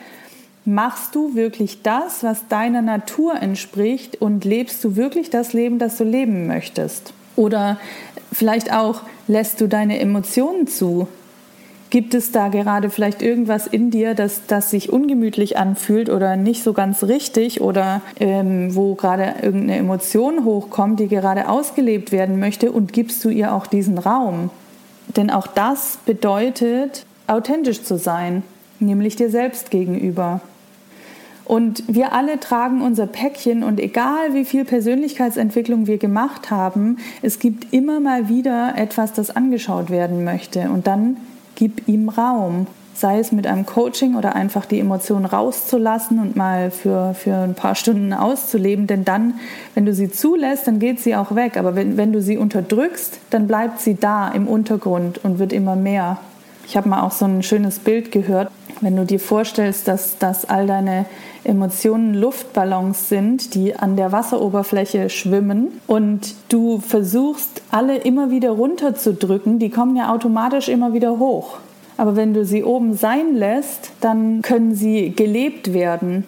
machst 0.64 1.14
du 1.14 1.34
wirklich 1.34 1.82
das, 1.82 2.22
was 2.22 2.48
deiner 2.48 2.80
Natur 2.80 3.34
entspricht 3.34 4.16
und 4.22 4.46
lebst 4.46 4.82
du 4.82 4.96
wirklich 4.96 5.28
das 5.28 5.52
Leben, 5.52 5.78
das 5.78 5.98
du 5.98 6.04
leben 6.04 6.46
möchtest? 6.46 7.12
Oder 7.36 7.78
vielleicht 8.32 8.72
auch 8.72 9.02
lässt 9.28 9.60
du 9.60 9.66
deine 9.66 9.98
Emotionen 9.98 10.68
zu? 10.68 11.06
Gibt 11.94 12.12
es 12.14 12.32
da 12.32 12.48
gerade 12.48 12.90
vielleicht 12.90 13.22
irgendwas 13.22 13.68
in 13.68 13.92
dir, 13.92 14.16
das, 14.16 14.46
das 14.48 14.68
sich 14.68 14.92
ungemütlich 14.92 15.56
anfühlt 15.56 16.10
oder 16.10 16.34
nicht 16.34 16.64
so 16.64 16.72
ganz 16.72 17.04
richtig 17.04 17.60
oder 17.60 18.02
ähm, 18.18 18.74
wo 18.74 18.96
gerade 18.96 19.36
irgendeine 19.42 19.76
Emotion 19.76 20.44
hochkommt, 20.44 20.98
die 20.98 21.06
gerade 21.06 21.48
ausgelebt 21.48 22.10
werden 22.10 22.40
möchte 22.40 22.72
und 22.72 22.92
gibst 22.92 23.24
du 23.24 23.28
ihr 23.28 23.54
auch 23.54 23.68
diesen 23.68 23.96
Raum? 23.98 24.50
Denn 25.16 25.30
auch 25.30 25.46
das 25.46 25.98
bedeutet, 26.04 27.06
authentisch 27.28 27.84
zu 27.84 27.96
sein, 27.96 28.42
nämlich 28.80 29.14
dir 29.14 29.30
selbst 29.30 29.70
gegenüber. 29.70 30.40
Und 31.44 31.84
wir 31.86 32.12
alle 32.12 32.40
tragen 32.40 32.82
unser 32.82 33.06
Päckchen 33.06 33.62
und 33.62 33.78
egal 33.78 34.34
wie 34.34 34.44
viel 34.44 34.64
Persönlichkeitsentwicklung 34.64 35.86
wir 35.86 35.98
gemacht 35.98 36.50
haben, 36.50 36.96
es 37.22 37.38
gibt 37.38 37.72
immer 37.72 38.00
mal 38.00 38.28
wieder 38.28 38.74
etwas, 38.76 39.12
das 39.12 39.30
angeschaut 39.30 39.90
werden 39.90 40.24
möchte. 40.24 40.70
Und 40.70 40.88
dann 40.88 41.18
gib 41.54 41.88
ihm 41.88 42.08
Raum. 42.08 42.66
Sei 42.96 43.18
es 43.18 43.32
mit 43.32 43.46
einem 43.46 43.66
Coaching 43.66 44.14
oder 44.14 44.36
einfach 44.36 44.66
die 44.66 44.78
Emotionen 44.78 45.24
rauszulassen 45.24 46.20
und 46.20 46.36
mal 46.36 46.70
für, 46.70 47.14
für 47.14 47.34
ein 47.34 47.54
paar 47.54 47.74
Stunden 47.74 48.12
auszuleben. 48.12 48.86
Denn 48.86 49.04
dann, 49.04 49.34
wenn 49.74 49.84
du 49.84 49.92
sie 49.92 50.10
zulässt, 50.10 50.68
dann 50.68 50.78
geht 50.78 51.00
sie 51.00 51.16
auch 51.16 51.34
weg. 51.34 51.56
Aber 51.56 51.74
wenn, 51.74 51.96
wenn 51.96 52.12
du 52.12 52.22
sie 52.22 52.38
unterdrückst, 52.38 53.18
dann 53.30 53.48
bleibt 53.48 53.80
sie 53.80 53.96
da 53.96 54.28
im 54.28 54.46
Untergrund 54.46 55.24
und 55.24 55.40
wird 55.40 55.52
immer 55.52 55.74
mehr. 55.74 56.18
Ich 56.66 56.76
habe 56.76 56.88
mal 56.88 57.02
auch 57.02 57.12
so 57.12 57.24
ein 57.24 57.42
schönes 57.42 57.78
Bild 57.78 58.12
gehört. 58.12 58.50
Wenn 58.80 58.96
du 58.96 59.04
dir 59.04 59.20
vorstellst, 59.20 59.86
dass, 59.86 60.18
dass 60.18 60.44
all 60.44 60.66
deine 60.66 61.06
Emotionen 61.44 62.14
Luftballons 62.14 63.08
sind, 63.08 63.54
die 63.54 63.76
an 63.76 63.96
der 63.96 64.12
Wasseroberfläche 64.12 65.10
schwimmen 65.10 65.80
und 65.86 66.34
du 66.48 66.80
versuchst, 66.80 67.62
alle 67.70 67.98
immer 67.98 68.30
wieder 68.30 68.50
runterzudrücken, 68.50 69.58
die 69.58 69.70
kommen 69.70 69.96
ja 69.96 70.12
automatisch 70.12 70.68
immer 70.68 70.92
wieder 70.92 71.18
hoch. 71.18 71.58
Aber 71.96 72.16
wenn 72.16 72.34
du 72.34 72.44
sie 72.44 72.64
oben 72.64 72.94
sein 72.94 73.34
lässt, 73.34 73.92
dann 74.00 74.42
können 74.42 74.74
sie 74.74 75.10
gelebt 75.10 75.72
werden. 75.72 76.26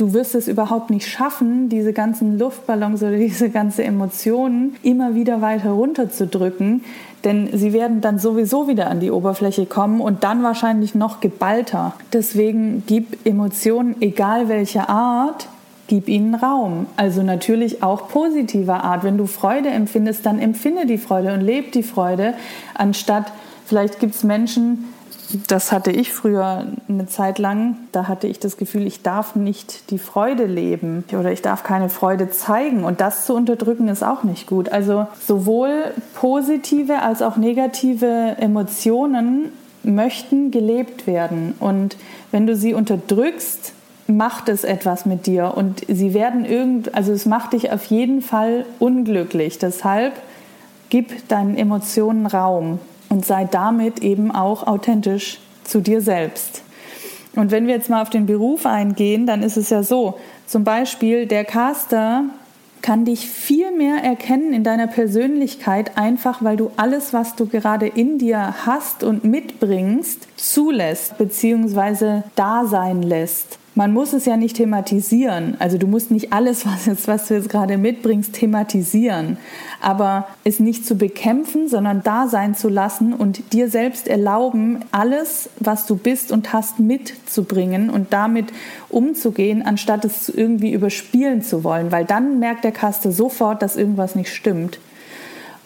Du 0.00 0.14
wirst 0.14 0.34
es 0.34 0.48
überhaupt 0.48 0.88
nicht 0.88 1.06
schaffen, 1.06 1.68
diese 1.68 1.92
ganzen 1.92 2.38
Luftballons 2.38 3.02
oder 3.02 3.18
diese 3.18 3.50
ganzen 3.50 3.82
Emotionen 3.82 4.74
immer 4.82 5.14
wieder 5.14 5.42
weiter 5.42 5.72
runterzudrücken, 5.72 6.82
denn 7.22 7.50
sie 7.52 7.74
werden 7.74 8.00
dann 8.00 8.18
sowieso 8.18 8.66
wieder 8.66 8.88
an 8.88 9.00
die 9.00 9.10
Oberfläche 9.10 9.66
kommen 9.66 10.00
und 10.00 10.24
dann 10.24 10.42
wahrscheinlich 10.42 10.94
noch 10.94 11.20
geballter. 11.20 11.92
Deswegen 12.14 12.82
gib 12.86 13.26
Emotionen, 13.26 13.94
egal 14.00 14.48
welcher 14.48 14.88
Art, 14.88 15.48
gib 15.86 16.08
ihnen 16.08 16.34
Raum. 16.34 16.86
Also 16.96 17.22
natürlich 17.22 17.82
auch 17.82 18.08
positiver 18.08 18.82
Art. 18.82 19.04
Wenn 19.04 19.18
du 19.18 19.26
Freude 19.26 19.68
empfindest, 19.68 20.24
dann 20.24 20.38
empfinde 20.38 20.86
die 20.86 20.96
Freude 20.96 21.34
und 21.34 21.42
lebe 21.42 21.72
die 21.72 21.82
Freude, 21.82 22.32
anstatt 22.72 23.34
vielleicht 23.66 24.00
gibt 24.00 24.14
es 24.14 24.24
Menschen, 24.24 24.86
das 25.48 25.72
hatte 25.72 25.90
ich 25.90 26.12
früher 26.12 26.66
eine 26.88 27.06
Zeit 27.06 27.38
lang. 27.38 27.76
Da 27.92 28.08
hatte 28.08 28.26
ich 28.26 28.38
das 28.38 28.56
Gefühl, 28.56 28.86
ich 28.86 29.02
darf 29.02 29.36
nicht 29.36 29.90
die 29.90 29.98
Freude 29.98 30.46
leben 30.46 31.04
oder 31.12 31.32
ich 31.32 31.42
darf 31.42 31.62
keine 31.62 31.88
Freude 31.88 32.30
zeigen. 32.30 32.84
Und 32.84 33.00
das 33.00 33.26
zu 33.26 33.34
unterdrücken 33.34 33.88
ist 33.88 34.02
auch 34.02 34.22
nicht 34.22 34.46
gut. 34.46 34.70
Also 34.70 35.06
sowohl 35.26 35.92
positive 36.14 37.02
als 37.02 37.22
auch 37.22 37.36
negative 37.36 38.36
Emotionen 38.38 39.52
möchten 39.82 40.50
gelebt 40.50 41.06
werden. 41.06 41.54
Und 41.58 41.96
wenn 42.32 42.46
du 42.46 42.56
sie 42.56 42.74
unterdrückst, 42.74 43.72
macht 44.06 44.48
es 44.48 44.64
etwas 44.64 45.06
mit 45.06 45.26
dir. 45.26 45.54
Und 45.56 45.82
sie 45.88 46.14
werden 46.14 46.44
irgend, 46.44 46.94
also 46.94 47.12
es 47.12 47.26
macht 47.26 47.52
dich 47.52 47.72
auf 47.72 47.84
jeden 47.84 48.22
Fall 48.22 48.64
unglücklich. 48.78 49.58
Deshalb 49.58 50.14
gib 50.88 51.28
deinen 51.28 51.56
Emotionen 51.56 52.26
Raum 52.26 52.80
und 53.10 53.26
sei 53.26 53.44
damit 53.44 54.02
eben 54.02 54.30
auch 54.30 54.66
authentisch 54.66 55.38
zu 55.64 55.80
dir 55.80 56.00
selbst. 56.00 56.62
Und 57.36 57.50
wenn 57.50 57.66
wir 57.66 57.74
jetzt 57.74 57.90
mal 57.90 58.02
auf 58.02 58.10
den 58.10 58.26
Beruf 58.26 58.64
eingehen, 58.64 59.26
dann 59.26 59.42
ist 59.42 59.56
es 59.56 59.70
ja 59.70 59.82
so, 59.82 60.18
zum 60.46 60.64
Beispiel 60.64 61.26
der 61.26 61.44
Caster 61.44 62.24
kann 62.82 63.04
dich 63.04 63.28
viel 63.28 63.70
mehr 63.72 64.02
erkennen 64.02 64.54
in 64.54 64.64
deiner 64.64 64.86
Persönlichkeit, 64.86 65.98
einfach 65.98 66.42
weil 66.42 66.56
du 66.56 66.70
alles, 66.76 67.12
was 67.12 67.36
du 67.36 67.46
gerade 67.46 67.86
in 67.86 68.18
dir 68.18 68.54
hast 68.64 69.04
und 69.04 69.22
mitbringst, 69.22 70.26
zulässt 70.36 71.18
bzw. 71.18 72.22
da 72.36 72.64
sein 72.64 73.02
lässt 73.02 73.59
man 73.80 73.94
muss 73.94 74.12
es 74.12 74.26
ja 74.26 74.36
nicht 74.36 74.56
thematisieren. 74.56 75.56
Also 75.58 75.78
du 75.78 75.86
musst 75.86 76.10
nicht 76.10 76.34
alles, 76.34 76.66
was, 76.66 76.84
jetzt, 76.84 77.08
was 77.08 77.28
du 77.28 77.34
jetzt 77.34 77.48
gerade 77.48 77.78
mitbringst, 77.78 78.34
thematisieren. 78.34 79.38
Aber 79.80 80.28
es 80.44 80.60
nicht 80.60 80.84
zu 80.84 80.96
bekämpfen, 80.96 81.66
sondern 81.66 82.02
da 82.02 82.28
sein 82.28 82.54
zu 82.54 82.68
lassen 82.68 83.14
und 83.14 83.54
dir 83.54 83.70
selbst 83.70 84.06
erlauben, 84.06 84.80
alles, 84.92 85.48
was 85.60 85.86
du 85.86 85.96
bist 85.96 86.30
und 86.30 86.52
hast, 86.52 86.78
mitzubringen 86.78 87.88
und 87.88 88.12
damit 88.12 88.52
umzugehen, 88.90 89.62
anstatt 89.62 90.04
es 90.04 90.28
irgendwie 90.28 90.72
überspielen 90.72 91.40
zu 91.40 91.64
wollen. 91.64 91.90
Weil 91.90 92.04
dann 92.04 92.38
merkt 92.38 92.64
der 92.64 92.72
Kaste 92.72 93.10
sofort, 93.10 93.62
dass 93.62 93.76
irgendwas 93.76 94.14
nicht 94.14 94.30
stimmt. 94.30 94.78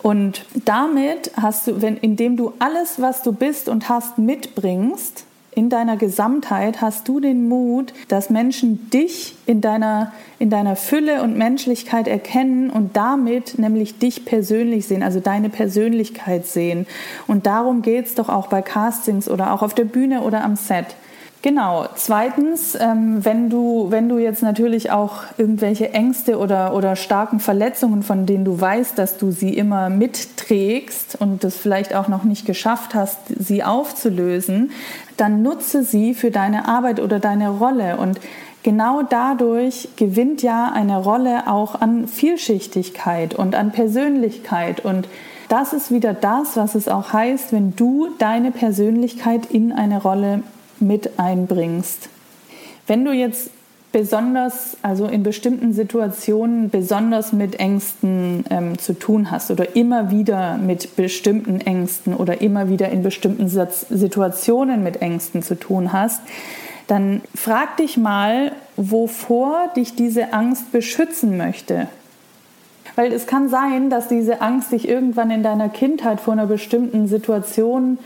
Und 0.04 0.46
damit 0.64 1.32
hast 1.36 1.66
du, 1.66 1.82
wenn, 1.82 1.96
indem 1.96 2.36
du 2.36 2.52
alles, 2.60 3.00
was 3.00 3.22
du 3.22 3.32
bist 3.32 3.68
und 3.68 3.88
hast, 3.88 4.18
mitbringst, 4.18 5.24
in 5.54 5.70
deiner 5.70 5.96
Gesamtheit 5.96 6.80
hast 6.80 7.06
du 7.08 7.20
den 7.20 7.48
Mut, 7.48 7.92
dass 8.08 8.30
Menschen 8.30 8.90
dich 8.90 9.36
in 9.46 9.60
deiner, 9.60 10.12
in 10.38 10.50
deiner 10.50 10.76
Fülle 10.76 11.22
und 11.22 11.36
Menschlichkeit 11.36 12.08
erkennen 12.08 12.70
und 12.70 12.96
damit 12.96 13.58
nämlich 13.58 13.98
dich 13.98 14.24
persönlich 14.24 14.86
sehen, 14.86 15.02
also 15.02 15.20
deine 15.20 15.48
Persönlichkeit 15.48 16.46
sehen. 16.46 16.86
Und 17.26 17.46
darum 17.46 17.82
geht 17.82 18.06
es 18.06 18.14
doch 18.14 18.28
auch 18.28 18.48
bei 18.48 18.62
Castings 18.62 19.28
oder 19.28 19.52
auch 19.52 19.62
auf 19.62 19.74
der 19.74 19.84
Bühne 19.84 20.22
oder 20.22 20.44
am 20.44 20.56
Set. 20.56 20.86
Genau. 21.44 21.84
Zweitens, 21.94 22.74
ähm, 22.74 23.22
wenn, 23.22 23.50
du, 23.50 23.88
wenn 23.90 24.08
du 24.08 24.16
jetzt 24.16 24.42
natürlich 24.42 24.90
auch 24.90 25.24
irgendwelche 25.36 25.90
Ängste 25.90 26.38
oder, 26.38 26.74
oder 26.74 26.96
starken 26.96 27.38
Verletzungen, 27.38 28.02
von 28.02 28.24
denen 28.24 28.46
du 28.46 28.58
weißt, 28.58 28.96
dass 28.96 29.18
du 29.18 29.30
sie 29.30 29.52
immer 29.52 29.90
mitträgst 29.90 31.20
und 31.20 31.44
das 31.44 31.58
vielleicht 31.58 31.94
auch 31.94 32.08
noch 32.08 32.24
nicht 32.24 32.46
geschafft 32.46 32.94
hast, 32.94 33.18
sie 33.28 33.62
aufzulösen, 33.62 34.70
dann 35.18 35.42
nutze 35.42 35.84
sie 35.84 36.14
für 36.14 36.30
deine 36.30 36.66
Arbeit 36.66 36.98
oder 36.98 37.20
deine 37.20 37.50
Rolle. 37.50 37.98
Und 37.98 38.20
genau 38.62 39.02
dadurch 39.02 39.90
gewinnt 39.96 40.42
ja 40.42 40.72
eine 40.72 40.96
Rolle 40.96 41.46
auch 41.46 41.78
an 41.78 42.08
Vielschichtigkeit 42.08 43.34
und 43.34 43.54
an 43.54 43.70
Persönlichkeit. 43.70 44.82
Und 44.82 45.08
das 45.50 45.74
ist 45.74 45.90
wieder 45.90 46.14
das, 46.14 46.56
was 46.56 46.74
es 46.74 46.88
auch 46.88 47.12
heißt, 47.12 47.52
wenn 47.52 47.76
du 47.76 48.08
deine 48.16 48.50
Persönlichkeit 48.50 49.44
in 49.50 49.72
eine 49.72 50.00
Rolle 50.00 50.42
mit 50.80 51.18
einbringst. 51.18 52.08
Wenn 52.86 53.04
du 53.04 53.12
jetzt 53.12 53.50
besonders, 53.94 54.76
also 54.82 55.06
in 55.06 55.22
bestimmten 55.22 55.72
Situationen 55.72 56.68
besonders 56.68 57.32
mit 57.32 57.60
Ängsten 57.60 58.44
ähm, 58.50 58.76
zu 58.76 58.98
tun 58.98 59.30
hast 59.30 59.52
oder 59.52 59.76
immer 59.76 60.10
wieder 60.10 60.56
mit 60.56 60.96
bestimmten 60.96 61.60
Ängsten 61.60 62.12
oder 62.12 62.40
immer 62.40 62.68
wieder 62.68 62.88
in 62.88 63.04
bestimmten 63.04 63.48
Situationen 63.48 64.82
mit 64.82 65.00
Ängsten 65.00 65.44
zu 65.44 65.54
tun 65.54 65.92
hast, 65.92 66.22
dann 66.88 67.22
frag 67.36 67.76
dich 67.76 67.96
mal, 67.96 68.50
wovor 68.76 69.68
dich 69.76 69.94
diese 69.94 70.32
Angst 70.32 70.72
beschützen 70.72 71.36
möchte. 71.36 71.86
Weil 72.96 73.12
es 73.12 73.28
kann 73.28 73.48
sein, 73.48 73.90
dass 73.90 74.08
diese 74.08 74.40
Angst 74.40 74.72
dich 74.72 74.88
irgendwann 74.88 75.30
in 75.30 75.44
deiner 75.44 75.68
Kindheit 75.68 76.20
vor 76.20 76.32
einer 76.32 76.46
bestimmten 76.46 77.06
Situation 77.06 77.98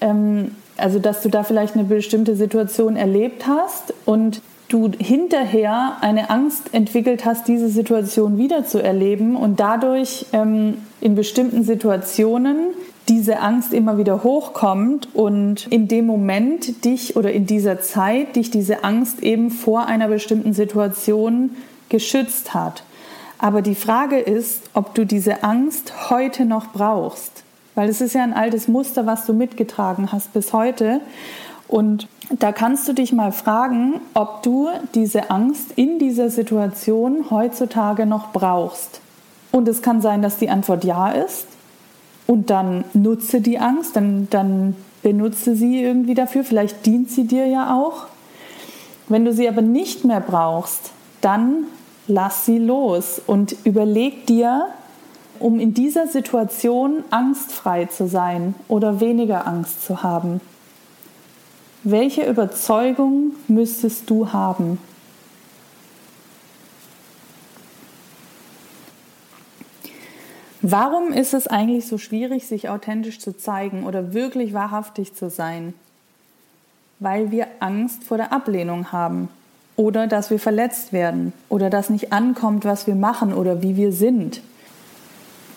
ähm, 0.00 0.52
also 0.76 0.98
dass 0.98 1.22
du 1.22 1.28
da 1.28 1.44
vielleicht 1.44 1.74
eine 1.74 1.84
bestimmte 1.84 2.36
Situation 2.36 2.96
erlebt 2.96 3.46
hast 3.46 3.94
und 4.04 4.42
du 4.68 4.90
hinterher 4.98 5.98
eine 6.00 6.30
Angst 6.30 6.72
entwickelt 6.72 7.24
hast, 7.24 7.46
diese 7.48 7.68
Situation 7.68 8.38
wieder 8.38 8.64
zu 8.64 8.82
erleben 8.82 9.36
und 9.36 9.60
dadurch 9.60 10.26
ähm, 10.32 10.78
in 11.00 11.14
bestimmten 11.14 11.62
Situationen 11.64 12.68
diese 13.08 13.40
Angst 13.40 13.74
immer 13.74 13.98
wieder 13.98 14.24
hochkommt 14.24 15.08
und 15.14 15.66
in 15.68 15.88
dem 15.88 16.06
Moment 16.06 16.84
dich 16.84 17.16
oder 17.16 17.32
in 17.32 17.46
dieser 17.46 17.80
Zeit 17.80 18.36
dich 18.36 18.50
diese 18.50 18.82
Angst 18.82 19.22
eben 19.22 19.50
vor 19.50 19.86
einer 19.86 20.08
bestimmten 20.08 20.54
Situation 20.54 21.50
geschützt 21.90 22.54
hat. 22.54 22.82
Aber 23.38 23.60
die 23.60 23.74
Frage 23.74 24.18
ist, 24.18 24.62
ob 24.72 24.94
du 24.94 25.04
diese 25.04 25.42
Angst 25.44 26.10
heute 26.10 26.46
noch 26.46 26.72
brauchst. 26.72 27.43
Weil 27.74 27.88
es 27.88 28.00
ist 28.00 28.14
ja 28.14 28.22
ein 28.22 28.32
altes 28.34 28.68
Muster, 28.68 29.06
was 29.06 29.26
du 29.26 29.32
mitgetragen 29.32 30.12
hast 30.12 30.32
bis 30.32 30.52
heute. 30.52 31.00
Und 31.68 32.08
da 32.30 32.52
kannst 32.52 32.86
du 32.88 32.92
dich 32.92 33.12
mal 33.12 33.32
fragen, 33.32 34.00
ob 34.14 34.42
du 34.42 34.68
diese 34.94 35.30
Angst 35.30 35.72
in 35.76 35.98
dieser 35.98 36.30
Situation 36.30 37.30
heutzutage 37.30 38.06
noch 38.06 38.32
brauchst. 38.32 39.00
Und 39.50 39.68
es 39.68 39.82
kann 39.82 40.00
sein, 40.00 40.22
dass 40.22 40.36
die 40.36 40.50
Antwort 40.50 40.84
ja 40.84 41.10
ist. 41.10 41.46
Und 42.26 42.50
dann 42.50 42.84
nutze 42.94 43.40
die 43.40 43.58
Angst, 43.58 43.96
dann, 43.96 44.28
dann 44.30 44.76
benutze 45.02 45.54
sie 45.54 45.82
irgendwie 45.82 46.14
dafür. 46.14 46.44
Vielleicht 46.44 46.86
dient 46.86 47.10
sie 47.10 47.24
dir 47.24 47.46
ja 47.46 47.74
auch. 47.74 48.06
Wenn 49.08 49.24
du 49.24 49.32
sie 49.32 49.48
aber 49.48 49.62
nicht 49.62 50.04
mehr 50.04 50.20
brauchst, 50.20 50.90
dann 51.20 51.66
lass 52.06 52.46
sie 52.46 52.58
los 52.58 53.20
und 53.26 53.54
überleg 53.64 54.26
dir, 54.26 54.66
um 55.38 55.60
in 55.60 55.74
dieser 55.74 56.06
Situation 56.06 57.04
angstfrei 57.10 57.86
zu 57.86 58.08
sein 58.08 58.54
oder 58.68 59.00
weniger 59.00 59.46
Angst 59.46 59.84
zu 59.84 60.02
haben. 60.02 60.40
Welche 61.82 62.24
Überzeugung 62.24 63.32
müsstest 63.46 64.08
du 64.08 64.32
haben? 64.32 64.78
Warum 70.66 71.12
ist 71.12 71.34
es 71.34 71.46
eigentlich 71.46 71.86
so 71.86 71.98
schwierig, 71.98 72.46
sich 72.46 72.70
authentisch 72.70 73.18
zu 73.20 73.36
zeigen 73.36 73.84
oder 73.84 74.14
wirklich 74.14 74.54
wahrhaftig 74.54 75.14
zu 75.14 75.28
sein? 75.28 75.74
Weil 77.00 77.30
wir 77.30 77.48
Angst 77.60 78.04
vor 78.04 78.16
der 78.16 78.32
Ablehnung 78.32 78.90
haben 78.90 79.28
oder 79.76 80.06
dass 80.06 80.30
wir 80.30 80.38
verletzt 80.38 80.94
werden 80.94 81.34
oder 81.50 81.68
dass 81.68 81.90
nicht 81.90 82.14
ankommt, 82.14 82.64
was 82.64 82.86
wir 82.86 82.94
machen 82.94 83.34
oder 83.34 83.62
wie 83.62 83.76
wir 83.76 83.92
sind. 83.92 84.40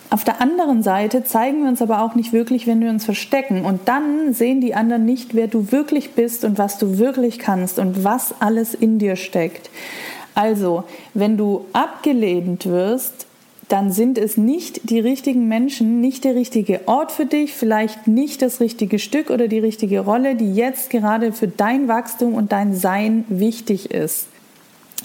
Auf 0.10 0.24
der 0.24 0.42
anderen 0.42 0.84
Seite 0.84 1.26
zeigen 1.26 1.64
wir 1.64 1.70
uns 1.70 1.82
aber 1.82 2.02
auch 2.02 2.16
nicht 2.16 2.32
wirklich, 2.32 2.66
wenn 2.66 2.80
wir 2.80 2.90
uns 2.90 3.04
verstecken. 3.04 3.66
Und 3.66 3.82
dann 3.86 4.34
sehen 4.34 4.62
die 4.62 4.74
anderen 4.74 5.04
nicht, 5.04 5.36
wer 5.36 5.48
du 5.48 5.72
wirklich 5.72 6.12
bist 6.12 6.46
und 6.46 6.58
was 6.58 6.78
du 6.78 6.98
wirklich 6.98 7.40
kannst 7.40 7.78
und 7.78 8.06
was 8.06 8.34
alles 8.40 8.74
in 8.74 9.00
dir 9.00 9.18
steckt. 9.18 9.70
Also, 10.34 10.86
wenn 11.14 11.36
du 11.36 11.66
abgelehnt 11.74 12.68
wirst, 12.68 13.26
dann 13.68 13.92
sind 13.92 14.18
es 14.18 14.38
nicht 14.38 14.90
die 14.90 15.00
richtigen 15.00 15.50
Menschen, 15.50 16.00
nicht 16.00 16.24
der 16.24 16.36
richtige 16.36 16.88
Ort 16.88 17.12
für 17.12 17.26
dich, 17.26 17.54
vielleicht 17.54 18.08
nicht 18.08 18.42
das 18.42 18.62
richtige 18.62 19.00
Stück 19.00 19.30
oder 19.30 19.50
die 19.50 19.60
richtige 19.60 20.00
Rolle, 20.00 20.36
die 20.36 20.54
jetzt 20.54 20.90
gerade 20.90 21.34
für 21.34 21.50
dein 21.50 21.90
Wachstum 21.90 22.34
und 22.34 22.54
dein 22.54 22.74
Sein 22.74 23.26
wichtig 23.28 23.92
ist. 23.92 24.28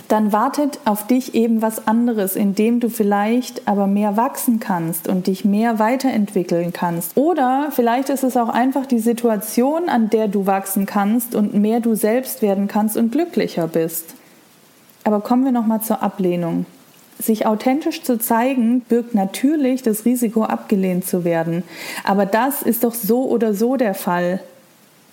Dann 0.09 0.33
wartet 0.33 0.79
auf 0.85 1.07
dich 1.07 1.35
eben 1.35 1.63
was 1.63 1.87
anderes, 1.87 2.37
in 2.37 2.55
dem 2.55 2.81
du 2.81 2.91
vielleicht 2.91 3.67
aber 3.67 3.87
mehr 3.87 4.17
wachsen 4.17 4.61
kannst 4.61 5.09
und 5.09 5.27
dich 5.27 5.45
mehr 5.45 5.79
weiterentwickeln 5.79 6.73
kannst. 6.73 7.17
Oder 7.17 7.69
vielleicht 7.71 8.11
ist 8.11 8.23
es 8.23 8.37
auch 8.37 8.49
einfach 8.49 8.85
die 8.85 8.99
Situation, 8.99 9.89
an 9.89 10.11
der 10.11 10.29
du 10.29 10.47
wachsen 10.47 10.85
kannst 10.87 11.35
und 11.35 11.55
mehr 11.55 11.81
du 11.81 11.95
selbst 11.95 12.43
werden 12.43 12.69
kannst 12.69 12.97
und 12.97 13.13
glücklicher 13.13 13.67
bist. 13.69 14.15
Aber 15.05 15.21
kommen 15.21 15.45
wir 15.45 15.53
nochmal 15.53 15.81
zur 15.81 16.03
Ablehnung. 16.03 16.67
Sich 17.19 17.47
authentisch 17.47 18.03
zu 18.03 18.19
zeigen, 18.19 18.81
birgt 18.81 19.15
natürlich 19.15 19.83
das 19.83 20.05
Risiko, 20.05 20.43
abgelehnt 20.45 21.07
zu 21.07 21.25
werden. 21.25 21.63
Aber 22.05 22.27
das 22.27 22.63
ist 22.63 22.85
doch 22.85 22.95
so 22.95 23.29
oder 23.29 23.55
so 23.55 23.77
der 23.77 23.95
Fall. 23.95 24.41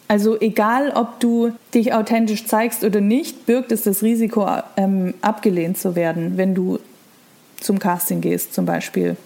Also 0.09 0.41
egal, 0.41 0.91
ob 0.95 1.19
du 1.19 1.51
dich 1.75 1.93
authentisch 1.93 2.45
zeigst 2.45 2.83
oder 2.83 2.99
nicht, 2.99 3.45
birgt 3.45 3.71
es 3.71 3.83
das 3.83 4.01
Risiko, 4.01 4.47
ähm, 4.75 5.13
abgelehnt 5.21 5.77
zu 5.77 5.95
werden, 5.95 6.35
wenn 6.35 6.55
du 6.55 6.79
zum 7.61 7.77
Casting 7.77 8.19
gehst 8.19 8.55
zum 8.55 8.65
Beispiel. 8.65 9.17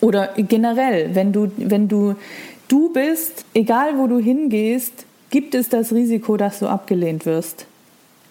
Oder 0.00 0.30
generell, 0.36 1.14
wenn 1.14 1.32
du, 1.32 1.52
wenn 1.56 1.86
du 1.86 2.16
du 2.66 2.92
bist, 2.92 3.44
egal 3.54 3.96
wo 3.98 4.08
du 4.08 4.18
hingehst, 4.18 5.06
gibt 5.30 5.54
es 5.54 5.68
das 5.68 5.92
Risiko, 5.92 6.36
dass 6.36 6.58
du 6.58 6.66
abgelehnt 6.66 7.24
wirst. 7.24 7.66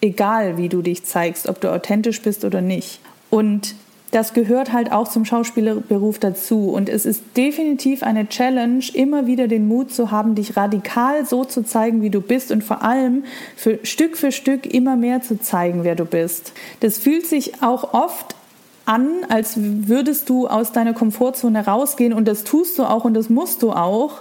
Egal 0.02 0.58
wie 0.58 0.68
du 0.68 0.82
dich 0.82 1.04
zeigst, 1.04 1.48
ob 1.48 1.62
du 1.62 1.72
authentisch 1.72 2.20
bist 2.20 2.44
oder 2.44 2.60
nicht. 2.60 3.00
Und 3.30 3.74
das 4.12 4.34
gehört 4.34 4.74
halt 4.74 4.92
auch 4.92 5.08
zum 5.08 5.24
Schauspielerberuf 5.24 6.18
dazu. 6.18 6.68
Und 6.68 6.90
es 6.90 7.06
ist 7.06 7.22
definitiv 7.34 8.02
eine 8.02 8.28
Challenge, 8.28 8.84
immer 8.92 9.26
wieder 9.26 9.48
den 9.48 9.66
Mut 9.66 9.90
zu 9.90 10.10
haben, 10.10 10.34
dich 10.34 10.54
radikal 10.54 11.24
so 11.24 11.44
zu 11.44 11.64
zeigen, 11.64 12.02
wie 12.02 12.10
du 12.10 12.20
bist 12.20 12.52
und 12.52 12.62
vor 12.62 12.82
allem 12.82 13.24
für 13.56 13.78
Stück 13.84 14.18
für 14.18 14.30
Stück 14.30 14.66
immer 14.66 14.96
mehr 14.96 15.22
zu 15.22 15.40
zeigen, 15.40 15.82
wer 15.82 15.94
du 15.94 16.04
bist. 16.04 16.52
Das 16.80 16.98
fühlt 16.98 17.26
sich 17.26 17.62
auch 17.62 17.94
oft 17.94 18.36
an, 18.84 19.08
als 19.30 19.54
würdest 19.56 20.28
du 20.28 20.46
aus 20.46 20.72
deiner 20.72 20.92
Komfortzone 20.92 21.64
rausgehen 21.64 22.12
und 22.12 22.28
das 22.28 22.44
tust 22.44 22.78
du 22.78 22.84
auch 22.84 23.06
und 23.06 23.14
das 23.14 23.30
musst 23.30 23.62
du 23.62 23.72
auch. 23.72 24.20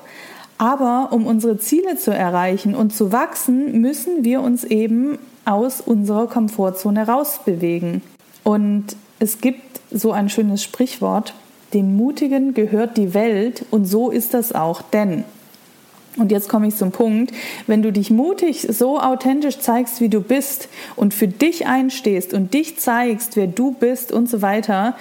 Aber 0.58 1.10
um 1.12 1.26
unsere 1.26 1.58
Ziele 1.58 1.98
zu 1.98 2.12
erreichen 2.12 2.76
und 2.76 2.96
zu 2.96 3.12
wachsen, 3.12 3.82
müssen 3.82 4.24
wir 4.24 4.40
uns 4.40 4.64
eben 4.64 5.20
aus 5.44 5.82
unserer 5.82 6.28
Komfortzone 6.28 7.08
rausbewegen. 7.08 8.02
Und 8.44 8.96
es 9.22 9.40
gibt 9.40 9.80
so 9.92 10.12
ein 10.12 10.30
schönes 10.30 10.64
Sprichwort, 10.64 11.36
dem 11.74 11.96
Mutigen 11.96 12.56
gehört 12.56 12.98
die 12.98 13.14
Welt 13.14 13.64
und 13.70 13.86
so 13.86 14.10
ist 14.10 14.34
das 14.34 14.54
auch, 14.54 14.82
denn 14.82 15.24
und 16.18 16.30
jetzt 16.30 16.50
komme 16.50 16.68
ich 16.68 16.76
zum 16.76 16.92
Punkt, 16.92 17.32
wenn 17.68 17.84
du 17.84 17.94
dich 17.94 18.12
mutig 18.12 18.68
so 18.70 19.00
authentisch 19.00 19.60
zeigst, 19.60 20.02
wie 20.02 20.10
du 20.10 20.20
bist 20.20 20.68
und 20.98 21.14
für 21.14 21.30
dich 21.30 21.68
einstehst 21.68 22.34
und 22.34 22.54
dich 22.54 22.80
zeigst, 22.80 23.38
wer 23.38 23.48
du 23.48 23.72
bist 23.72 24.12
und 24.12 24.28
so 24.28 24.42
weiter, 24.42 24.98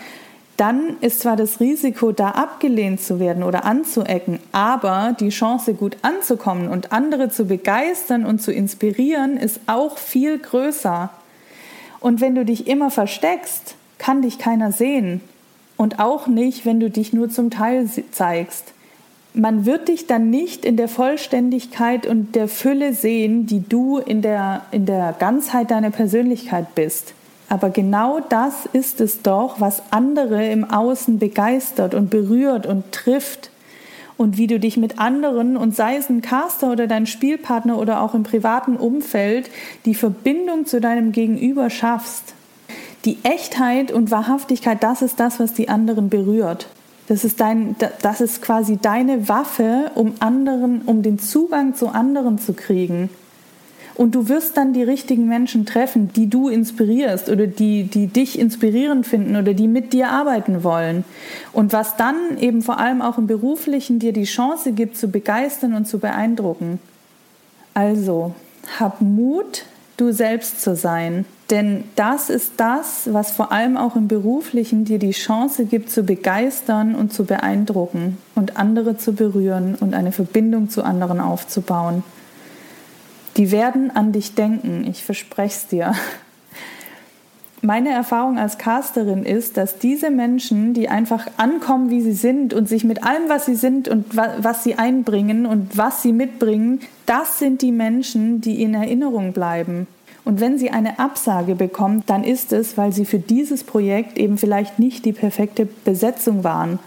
dann 0.57 0.99
ist 1.01 1.21
zwar 1.21 1.35
das 1.35 1.59
Risiko, 1.59 2.13
da 2.13 2.33
abgelehnt 2.33 3.01
zu 3.01 3.19
werden 3.19 3.43
oder 3.43 3.65
anzuecken, 3.65 4.39
aber 4.53 5.17
die 5.19 5.31
Chance, 5.31 5.75
gut 5.75 5.97
anzukommen 6.03 6.69
und 6.69 6.93
andere 6.93 7.31
zu 7.31 7.47
begeistern 7.47 8.25
und 8.25 8.41
zu 8.41 8.53
inspirieren, 8.53 9.37
ist 9.37 9.61
auch 9.67 9.99
viel 9.99 10.39
größer. 10.39 11.11
Und 11.99 12.21
wenn 12.21 12.35
du 12.35 12.45
dich 12.45 12.69
immer 12.69 12.91
versteckst, 12.93 13.75
kann 14.01 14.23
dich 14.23 14.39
keiner 14.39 14.73
sehen. 14.73 15.21
Und 15.77 16.01
auch 16.01 16.27
nicht, 16.27 16.67
wenn 16.67 16.81
du 16.81 16.91
dich 16.91 17.13
nur 17.13 17.31
zum 17.31 17.51
Teil 17.51 17.89
zeigst. 18.11 18.73
Man 19.33 19.65
wird 19.65 19.89
dich 19.89 20.09
dann 20.09 20.29
nicht 20.29 20.65
in 20.65 20.77
der 20.77 20.89
Vollständigkeit 20.89 22.07
und 22.07 22.35
der 22.35 22.49
Fülle 22.49 22.93
sehen, 22.93 23.47
die 23.47 23.63
du 23.67 23.99
in 23.99 24.23
der, 24.23 24.63
in 24.73 24.87
der 24.87 25.15
Ganzheit 25.17 25.71
deiner 25.71 25.91
Persönlichkeit 25.91 26.75
bist. 26.75 27.15
Aber 27.49 27.71
genau 27.71 28.21
das 28.21 28.67
ist 28.73 29.01
es 29.01 29.23
doch, 29.23 29.61
was 29.61 29.83
andere 29.91 30.49
im 30.51 30.65
Außen 30.65 31.19
begeistert 31.19 31.95
und 31.95 32.11
berührt 32.11 32.67
und 32.67 32.91
trifft. 32.93 33.51
Und 34.17 34.37
wie 34.37 34.47
du 34.47 34.61
dich 34.61 34.77
mit 34.77 34.99
anderen 34.99 35.57
und 35.57 35.75
sei 35.75 35.97
es 35.97 36.11
ein 36.11 36.21
Caster 36.21 36.71
oder 36.71 36.87
dein 36.87 37.07
Spielpartner 37.07 37.79
oder 37.79 38.03
auch 38.03 38.15
im 38.15 38.23
privaten 38.23 38.77
Umfeld 38.77 39.49
die 39.87 39.95
Verbindung 39.95 40.67
zu 40.67 40.79
deinem 40.79 41.13
Gegenüber 41.13 41.71
schaffst 41.71 42.35
die 43.05 43.19
Echtheit 43.23 43.93
und 43.93 44.11
Wahrhaftigkeit, 44.11 44.83
das 44.83 45.03
ist 45.03 45.21
das, 45.21 45.41
was 45.41 45.55
die 45.55 45.69
anderen 45.69 46.09
berührt. 46.09 46.67
Das 47.09 47.25
ist, 47.25 47.41
dein, 47.41 47.75
das 48.03 48.21
ist 48.21 48.41
quasi 48.41 48.77
deine 48.77 49.29
Waffe, 49.29 49.91
um 49.95 50.15
anderen, 50.21 50.83
um 50.83 51.03
den 51.03 51.19
Zugang 51.19 51.75
zu 51.75 51.89
anderen 51.89 52.39
zu 52.39 52.53
kriegen. 52.53 53.11
Und 53.97 54.15
du 54.15 54.29
wirst 54.29 54.57
dann 54.57 54.73
die 54.73 54.83
richtigen 54.83 55.27
Menschen 55.27 55.67
treffen, 55.67 56.13
die 56.15 56.31
du 56.31 56.49
inspirierst 56.49 57.29
oder 57.29 57.47
die, 57.47 57.83
die 57.83 58.07
dich 58.07 58.39
inspirierend 58.39 59.07
finden 59.07 59.37
oder 59.37 59.55
die 59.55 59.67
mit 59.67 59.93
dir 59.93 60.09
arbeiten 60.09 60.63
wollen. 60.63 61.05
Und 61.53 61.73
was 61.73 61.97
dann 61.97 62.39
eben 62.39 62.63
vor 62.63 62.79
allem 62.79 63.03
auch 63.03 63.19
im 63.19 63.27
Beruflichen 63.27 63.99
dir 63.99 64.13
die 64.13 64.25
Chance 64.25 64.73
gibt, 64.73 64.97
zu 64.97 65.09
begeistern 65.09 65.75
und 65.75 65.87
zu 65.87 65.99
beeindrucken. 65.99 66.79
Also, 67.75 68.35
hab 68.79 69.01
Mut, 69.01 69.65
du 69.97 70.13
selbst 70.13 70.63
zu 70.63 70.77
sein. 70.77 71.25
Denn 71.51 71.83
das 71.97 72.31
ist 72.31 72.53
das, 72.59 73.13
was 73.13 73.33
vor 73.33 73.51
allem 73.51 73.77
auch 73.77 73.97
im 73.97 74.07
beruflichen 74.07 74.85
dir 74.85 75.01
die 75.01 75.11
Chance 75.11 75.65
gibt, 75.65 75.91
zu 75.91 76.05
begeistern 76.05 76.95
und 76.95 77.13
zu 77.13 77.25
beeindrucken 77.25 78.19
und 78.37 78.57
andere 78.57 78.97
zu 78.97 79.15
berühren 79.15 79.75
und 79.75 79.95
eine 79.95 80.13
Verbindung 80.13 80.71
zu 80.71 80.85
anderen 80.85 81.19
aufzubauen. 81.19 82.05
Die 83.37 83.51
werden 83.51 83.91
an 83.91 84.13
dich 84.13 84.35
denken, 84.37 84.87
ich 84.89 85.05
verspreche 85.05 85.57
es 85.57 85.67
dir. 85.67 85.95
Meine 87.63 87.91
Erfahrung 87.91 88.39
als 88.39 88.57
Casterin 88.57 89.25
ist, 89.25 89.57
dass 89.57 89.79
diese 89.79 90.11
Menschen, 90.11 90.73
die 90.73 90.89
einfach 90.89 91.27
ankommen, 91.37 91.91
wie 91.91 92.01
sie 92.01 92.15
sind 92.15 92.55
und 92.55 92.69
sich 92.69 92.85
mit 92.85 93.03
allem, 93.03 93.29
was 93.29 93.45
sie 93.45 93.55
sind 93.55 93.87
und 93.87 94.17
was 94.17 94.65
sie 94.65 94.77
einbringen 94.77 95.47
und 95.47 95.77
was 95.77 96.01
sie 96.01 96.13
mitbringen, 96.13 96.81
das 97.07 97.39
sind 97.39 97.61
die 97.61 97.73
Menschen, 97.73 98.41
die 98.41 98.63
in 98.63 98.73
Erinnerung 98.73 99.33
bleiben 99.33 99.89
und 100.25 100.41
wenn 100.41 100.59
sie 100.59 100.71
eine 100.71 100.99
Absage 100.99 101.55
bekommt, 101.55 102.11
dann 102.11 102.25
ist 102.25 102.53
es, 102.53 102.77
weil 102.77 102.93
sie 102.93 103.05
für 103.05 103.19
dieses 103.19 103.65
Projekt 103.65 104.19
eben 104.19 104.39
vielleicht 104.39 104.79
nicht 104.79 105.05
die 105.05 105.13
perfekte 105.13 105.67
Besetzung 105.67 106.45
waren. 106.45 106.79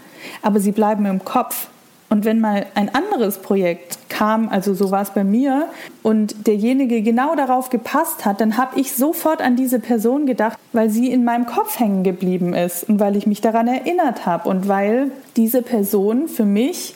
Aber 0.41 0.59
sie 0.59 0.71
bleiben 0.71 1.05
im 1.05 1.25
Kopf. 1.25 1.67
Und 2.09 2.25
wenn 2.25 2.39
mal 2.39 2.67
ein 2.75 2.93
anderes 2.93 3.39
Projekt 3.39 3.97
kam, 4.07 4.47
also 4.49 4.75
so 4.75 4.91
war 4.91 5.01
es 5.01 5.09
bei 5.09 5.23
mir, 5.23 5.67
und 6.03 6.45
derjenige 6.45 7.01
genau 7.01 7.35
darauf 7.35 7.71
gepasst 7.71 8.23
hat, 8.23 8.39
dann 8.39 8.57
habe 8.57 8.79
ich 8.79 8.93
sofort 8.93 9.41
an 9.41 9.55
diese 9.55 9.79
Person 9.79 10.27
gedacht, 10.27 10.59
weil 10.73 10.91
sie 10.91 11.11
in 11.11 11.23
meinem 11.23 11.47
Kopf 11.47 11.79
hängen 11.79 12.03
geblieben 12.03 12.53
ist 12.53 12.87
und 12.87 12.99
weil 12.99 13.15
ich 13.15 13.25
mich 13.25 13.41
daran 13.41 13.67
erinnert 13.67 14.27
habe 14.27 14.47
und 14.47 14.67
weil 14.67 15.09
diese 15.35 15.63
Person 15.63 16.27
für 16.27 16.45
mich 16.45 16.93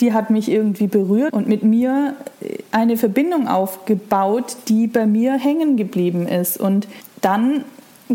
die 0.00 0.12
hat 0.12 0.30
mich 0.30 0.48
irgendwie 0.50 0.86
berührt 0.86 1.32
und 1.32 1.48
mit 1.48 1.62
mir 1.62 2.14
eine 2.70 2.96
Verbindung 2.96 3.48
aufgebaut, 3.48 4.56
die 4.68 4.86
bei 4.86 5.06
mir 5.06 5.34
hängen 5.34 5.76
geblieben 5.76 6.28
ist. 6.28 6.58
Und 6.58 6.86
dann 7.20 7.64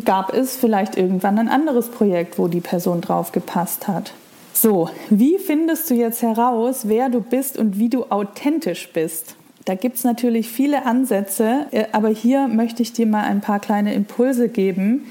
gab 0.06 0.34
es 0.34 0.56
vielleicht 0.56 0.98
irgendwann 0.98 1.38
ein 1.40 1.50
anderes 1.50 1.90
Projekt, 1.90 2.40
wo 2.40 2.48
die 2.48 2.62
Person 2.62 3.02
drauf 3.02 3.32
gepasst 3.32 3.88
hat. 3.88 4.14
So, 4.54 4.90
wie 5.10 5.40
findest 5.40 5.90
du 5.90 5.96
jetzt 5.96 6.22
heraus, 6.22 6.88
wer 6.88 7.10
du 7.10 7.22
bist 7.22 7.58
und 7.58 7.80
wie 7.80 7.90
du 7.90 8.06
authentisch 8.06 8.90
bist? 8.94 9.36
Da 9.66 9.76
gibt 9.76 9.98
es 9.98 10.04
natürlich 10.04 10.50
viele 10.50 10.86
Ansätze, 10.86 11.68
äh, 11.72 11.86
aber 11.92 12.10
hier 12.10 12.48
möchte 12.48 12.82
ich 12.82 12.94
dir 12.94 13.08
mal 13.08 13.24
ein 13.24 13.42
paar 13.42 13.60
kleine 13.60 13.94
Impulse 13.94 14.50
geben. 14.50 15.08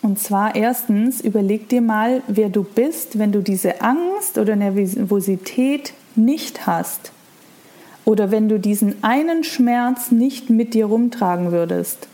Und 0.00 0.18
zwar 0.18 0.56
erstens, 0.56 1.20
überleg 1.20 1.68
dir 1.68 1.80
mal, 1.80 2.22
wer 2.26 2.48
du 2.48 2.64
bist, 2.64 3.18
wenn 3.18 3.30
du 3.30 3.40
diese 3.40 3.82
Angst 3.82 4.36
oder 4.36 4.56
Nervosität 4.56 5.92
nicht 6.16 6.66
hast. 6.66 7.12
Oder 8.04 8.30
wenn 8.30 8.48
du 8.48 8.58
diesen 8.58 9.02
einen 9.04 9.44
Schmerz 9.44 10.10
nicht 10.10 10.50
mit 10.50 10.74
dir 10.74 10.86
rumtragen 10.86 11.52
würdest. 11.52 12.08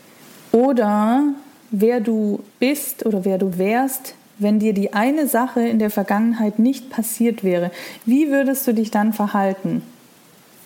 Oder 0.51 1.23
wer 1.71 1.99
du 1.99 2.41
bist 2.59 3.05
oder 3.05 3.25
wer 3.25 3.37
du 3.37 3.57
wärst, 3.57 4.15
wenn 4.39 4.59
dir 4.59 4.73
die 4.73 4.93
eine 4.93 5.27
Sache 5.27 5.67
in 5.67 5.79
der 5.79 5.89
Vergangenheit 5.89 6.59
nicht 6.59 6.89
passiert 6.89 7.43
wäre. 7.43 7.71
Wie 8.05 8.29
würdest 8.29 8.65
du 8.67 8.73
dich 8.73 8.89
dann 8.89 9.13
verhalten? 9.13 9.83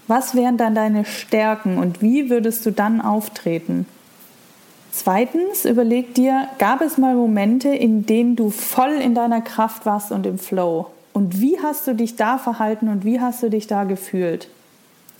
Was 0.07 0.35
wären 0.35 0.57
dann 0.57 0.75
deine 0.75 1.05
Stärken 1.05 1.77
und 1.77 2.01
wie 2.01 2.29
würdest 2.29 2.65
du 2.65 2.71
dann 2.71 3.01
auftreten? 3.01 3.85
Zweitens, 4.91 5.65
überleg 5.65 6.13
dir, 6.13 6.47
gab 6.59 6.81
es 6.81 6.99
mal 6.99 7.15
Momente, 7.15 7.69
in 7.69 8.05
denen 8.05 8.35
du 8.35 8.51
voll 8.51 8.91
in 8.91 9.15
deiner 9.15 9.41
Kraft 9.41 9.85
warst 9.87 10.11
und 10.11 10.25
im 10.27 10.37
Flow? 10.37 10.87
Und 11.13 11.39
wie 11.39 11.60
hast 11.62 11.88
du 11.88 11.93
dich 11.93 12.15
da 12.15 12.38
verhalten 12.38 12.89
und 12.89 13.06
wie 13.06 13.21
hast 13.21 13.43
du 13.43 13.49
dich 13.49 13.67
da 13.67 13.84
gefühlt? 13.84 14.49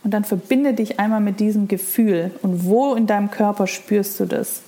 Und 0.04 0.14
dann 0.14 0.26
verbinde 0.26 0.74
dich 0.74 1.00
einmal 1.00 1.22
mit 1.22 1.40
diesem 1.40 1.68
Gefühl 1.68 2.32
und 2.42 2.66
wo 2.66 2.94
in 2.96 3.08
deinem 3.08 3.32
Körper 3.32 3.68
spürst 3.68 4.20
du 4.20 4.26
das? 4.26 4.64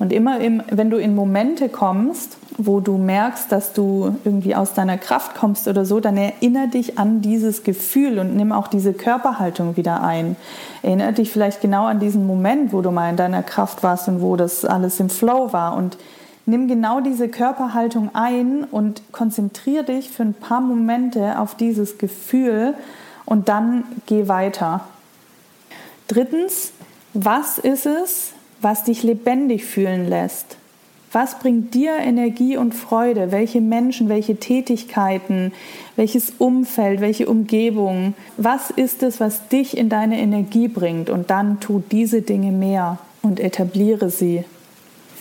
Und 0.00 0.14
immer, 0.14 0.40
im, 0.40 0.62
wenn 0.70 0.88
du 0.88 0.96
in 0.96 1.14
Momente 1.14 1.68
kommst, 1.68 2.38
wo 2.56 2.80
du 2.80 2.96
merkst, 2.96 3.52
dass 3.52 3.74
du 3.74 4.16
irgendwie 4.24 4.54
aus 4.54 4.72
deiner 4.72 4.96
Kraft 4.96 5.34
kommst 5.34 5.68
oder 5.68 5.84
so, 5.84 6.00
dann 6.00 6.16
erinnere 6.16 6.68
dich 6.68 6.98
an 6.98 7.20
dieses 7.20 7.64
Gefühl 7.64 8.18
und 8.18 8.34
nimm 8.34 8.50
auch 8.50 8.68
diese 8.68 8.94
Körperhaltung 8.94 9.76
wieder 9.76 10.02
ein. 10.02 10.36
Erinnere 10.82 11.12
dich 11.12 11.30
vielleicht 11.30 11.60
genau 11.60 11.84
an 11.84 12.00
diesen 12.00 12.26
Moment, 12.26 12.72
wo 12.72 12.80
du 12.80 12.90
mal 12.90 13.10
in 13.10 13.16
deiner 13.16 13.42
Kraft 13.42 13.82
warst 13.82 14.08
und 14.08 14.22
wo 14.22 14.36
das 14.36 14.64
alles 14.64 15.00
im 15.00 15.10
Flow 15.10 15.52
war 15.52 15.76
und 15.76 15.98
nimm 16.46 16.68
genau 16.68 17.00
diese 17.00 17.28
Körperhaltung 17.28 18.10
ein 18.14 18.64
und 18.64 19.02
konzentriere 19.12 19.84
dich 19.84 20.10
für 20.10 20.22
ein 20.22 20.34
paar 20.34 20.60
Momente 20.60 21.38
auf 21.38 21.54
dieses 21.54 21.98
Gefühl 21.98 22.74
und 23.24 23.48
dann 23.48 23.84
geh 24.06 24.28
weiter. 24.28 24.84
Drittens, 26.08 26.72
was 27.14 27.58
ist 27.58 27.86
es, 27.86 28.32
was 28.60 28.84
dich 28.84 29.02
lebendig 29.02 29.64
fühlen 29.64 30.08
lässt. 30.08 30.56
Was 31.12 31.40
bringt 31.40 31.74
dir 31.74 31.96
Energie 31.96 32.56
und 32.56 32.72
Freude? 32.72 33.32
Welche 33.32 33.60
Menschen, 33.60 34.08
welche 34.08 34.36
Tätigkeiten, 34.36 35.52
welches 35.96 36.34
Umfeld, 36.38 37.00
welche 37.00 37.28
Umgebung? 37.28 38.14
Was 38.36 38.70
ist 38.70 39.02
es, 39.02 39.18
was 39.18 39.48
dich 39.48 39.76
in 39.76 39.88
deine 39.88 40.20
Energie 40.20 40.68
bringt? 40.68 41.10
Und 41.10 41.30
dann 41.30 41.58
tu 41.58 41.82
diese 41.90 42.22
Dinge 42.22 42.52
mehr 42.52 42.98
und 43.22 43.40
etabliere 43.40 44.08
sie. 44.08 44.44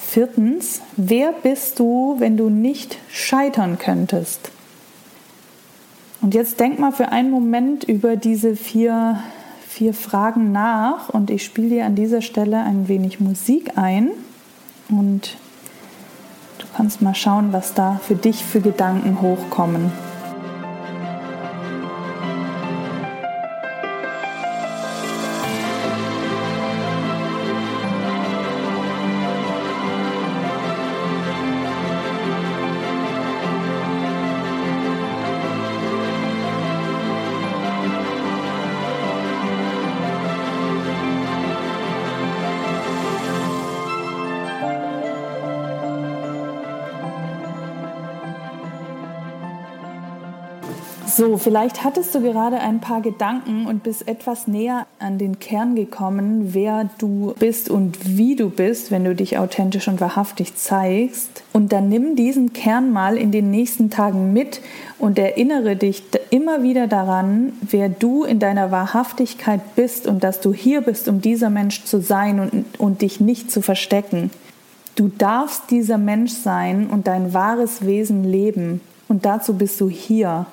Viertens, 0.10 0.82
wer 0.98 1.32
bist 1.32 1.78
du, 1.78 2.16
wenn 2.18 2.36
du 2.36 2.50
nicht 2.50 2.98
scheitern 3.12 3.78
könntest? 3.78 4.50
Und 6.20 6.34
jetzt 6.34 6.60
denk 6.60 6.80
mal 6.80 6.92
für 6.92 7.12
einen 7.12 7.30
Moment 7.30 7.84
über 7.84 8.16
diese 8.16 8.56
vier 8.56 9.20
vier 9.68 9.94
Fragen 9.94 10.52
nach 10.52 11.10
und 11.10 11.30
ich 11.30 11.46
spiele 11.46 11.70
dir 11.70 11.86
an 11.86 11.94
dieser 11.94 12.24
Stelle 12.24 12.64
ein 12.64 12.88
wenig 12.88 13.20
Musik 13.20 13.78
ein 13.78 14.10
und 14.90 15.38
du 16.58 16.66
kannst 16.76 17.04
mal 17.04 17.14
schauen, 17.14 17.54
was 17.54 17.76
da 17.76 18.02
für 18.04 18.16
dich 18.16 18.44
für 18.44 18.62
Gedanken 18.62 19.22
hochkommen. 19.22 19.92
So, 51.20 51.36
vielleicht 51.36 51.84
hattest 51.84 52.16
du 52.16 52.22
gerade 52.22 52.62
ein 52.62 52.80
paar 52.80 53.02
Gedanken 53.02 53.66
und 53.66 53.84
bist 53.84 54.08
etwas 54.08 54.48
näher 54.48 54.88
an 55.00 55.18
den 55.18 55.38
Kern 55.38 55.76
gekommen, 55.76 56.54
wer 56.54 56.90
du 56.98 57.36
bist 57.38 57.70
und 57.70 58.18
wie 58.18 58.38
du 58.38 58.50
bist, 58.50 58.90
wenn 58.90 59.04
du 59.04 59.14
dich 59.14 59.38
authentisch 59.38 59.90
und 59.90 60.00
wahrhaftig 60.00 60.56
zeigst. 60.56 61.44
Und 61.52 61.74
dann 61.74 61.90
nimm 61.90 62.16
diesen 62.16 62.54
Kern 62.54 62.94
mal 62.94 63.18
in 63.18 63.34
den 63.34 63.52
nächsten 63.52 63.90
Tagen 63.90 64.32
mit 64.32 64.62
und 64.98 65.20
erinnere 65.20 65.76
dich 65.76 66.04
immer 66.30 66.64
wieder 66.64 66.88
daran, 66.88 67.52
wer 67.64 67.90
du 67.90 68.24
in 68.24 68.40
deiner 68.40 68.72
Wahrhaftigkeit 68.72 69.76
bist 69.76 70.08
und 70.08 70.24
dass 70.24 70.40
du 70.40 70.54
hier 70.54 70.80
bist, 70.80 71.10
um 71.10 71.20
dieser 71.20 71.50
Mensch 71.50 71.84
zu 71.84 72.00
sein 72.00 72.40
und, 72.40 72.80
und 72.80 73.02
dich 73.02 73.20
nicht 73.20 73.52
zu 73.52 73.62
verstecken. 73.62 74.32
Du 74.96 75.10
darfst 75.10 75.64
dieser 75.70 75.98
Mensch 75.98 76.32
sein 76.32 76.88
und 76.88 77.08
dein 77.08 77.34
wahres 77.34 77.86
Wesen 77.86 78.24
leben. 78.24 78.80
Und 79.10 79.26
dazu 79.26 79.56
bist 79.56 79.82
du 79.82 79.90
hier. 79.90 80.46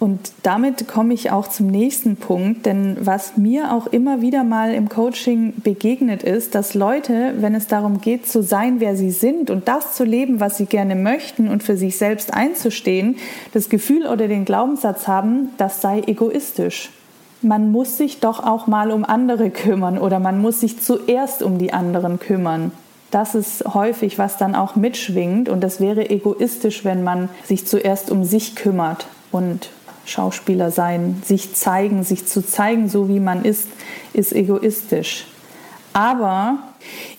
Und 0.00 0.32
damit 0.44 0.88
komme 0.88 1.12
ich 1.12 1.30
auch 1.30 1.46
zum 1.48 1.66
nächsten 1.66 2.16
Punkt, 2.16 2.64
denn 2.64 2.96
was 3.02 3.36
mir 3.36 3.70
auch 3.74 3.86
immer 3.86 4.22
wieder 4.22 4.44
mal 4.44 4.72
im 4.72 4.88
Coaching 4.88 5.52
begegnet 5.62 6.22
ist, 6.22 6.54
dass 6.54 6.72
Leute, 6.72 7.34
wenn 7.36 7.54
es 7.54 7.66
darum 7.66 8.00
geht 8.00 8.26
zu 8.26 8.42
sein, 8.42 8.80
wer 8.80 8.96
sie 8.96 9.10
sind 9.10 9.50
und 9.50 9.68
das 9.68 9.94
zu 9.94 10.04
leben, 10.04 10.40
was 10.40 10.56
sie 10.56 10.64
gerne 10.64 10.94
möchten 10.94 11.48
und 11.48 11.62
für 11.62 11.76
sich 11.76 11.98
selbst 11.98 12.32
einzustehen, 12.32 13.16
das 13.52 13.68
Gefühl 13.68 14.06
oder 14.06 14.26
den 14.26 14.46
Glaubenssatz 14.46 15.06
haben, 15.06 15.50
das 15.58 15.82
sei 15.82 16.00
egoistisch. 16.06 16.88
Man 17.42 17.70
muss 17.70 17.98
sich 17.98 18.20
doch 18.20 18.42
auch 18.42 18.66
mal 18.66 18.92
um 18.92 19.04
andere 19.04 19.50
kümmern 19.50 19.98
oder 19.98 20.18
man 20.18 20.40
muss 20.40 20.60
sich 20.60 20.80
zuerst 20.80 21.42
um 21.42 21.58
die 21.58 21.74
anderen 21.74 22.18
kümmern. 22.18 22.72
Das 23.10 23.34
ist 23.34 23.66
häufig, 23.74 24.18
was 24.18 24.38
dann 24.38 24.54
auch 24.54 24.76
mitschwingt 24.76 25.50
und 25.50 25.60
das 25.60 25.78
wäre 25.78 26.08
egoistisch, 26.08 26.86
wenn 26.86 27.04
man 27.04 27.28
sich 27.44 27.66
zuerst 27.66 28.10
um 28.10 28.24
sich 28.24 28.56
kümmert 28.56 29.06
und 29.30 29.68
Schauspieler 30.04 30.70
sein. 30.70 31.22
Sich 31.24 31.54
zeigen, 31.54 32.02
sich 32.04 32.26
zu 32.26 32.46
zeigen, 32.46 32.88
so 32.88 33.08
wie 33.08 33.20
man 33.20 33.44
ist, 33.44 33.68
ist 34.12 34.32
egoistisch. 34.32 35.26
Aber 35.92 36.58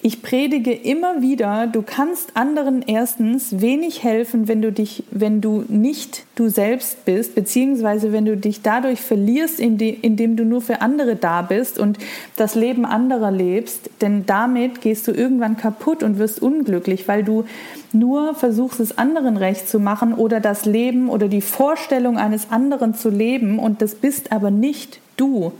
ich 0.02 0.22
predige 0.22 0.74
immer 0.74 1.22
wieder, 1.22 1.68
du 1.68 1.82
kannst 1.82 2.36
anderen 2.36 2.84
erstens 2.86 3.62
wenig 3.62 4.04
helfen, 4.04 4.48
wenn 4.48 4.62
du 4.62 4.72
dich, 4.72 5.04
wenn 5.12 5.42
du 5.42 5.64
nicht 5.68 6.26
du 6.36 6.50
selbst 6.50 7.06
bist, 7.06 7.36
beziehungsweise 7.36 8.12
wenn 8.12 8.26
du 8.26 8.36
dich 8.36 8.62
dadurch 8.62 9.00
verlierst, 9.02 9.60
indem 9.60 10.36
du 10.36 10.46
nur 10.46 10.62
für 10.62 10.82
andere 10.82 11.16
da 11.16 11.42
bist 11.42 11.80
und 11.80 11.98
das 12.36 12.56
Leben 12.56 12.86
anderer 12.86 13.32
lebst, 13.32 13.90
denn 14.02 14.26
damit 14.26 14.82
gehst 14.82 15.08
du 15.08 15.12
irgendwann 15.12 15.58
kaputt 15.58 16.04
und 16.04 16.18
wirst 16.18 16.42
unglücklich, 16.42 17.08
weil 17.08 17.24
du 17.24 17.46
nur 17.94 18.36
versuchst 18.36 18.80
es 18.80 18.98
anderen 18.98 19.38
recht 19.38 19.68
zu 19.68 19.80
machen 19.80 20.14
oder 20.14 20.40
das 20.40 20.66
Leben 20.66 21.10
oder 21.10 21.28
die 21.28 21.42
Vorstellung 21.42 22.18
eines 22.18 22.50
anderen 22.50 22.96
zu 22.96 23.10
leben 23.10 23.60
und 23.60 23.82
das 23.82 23.96
bist 23.96 24.32
aber 24.32 24.52
nicht 24.52 25.00
du. 25.18 25.52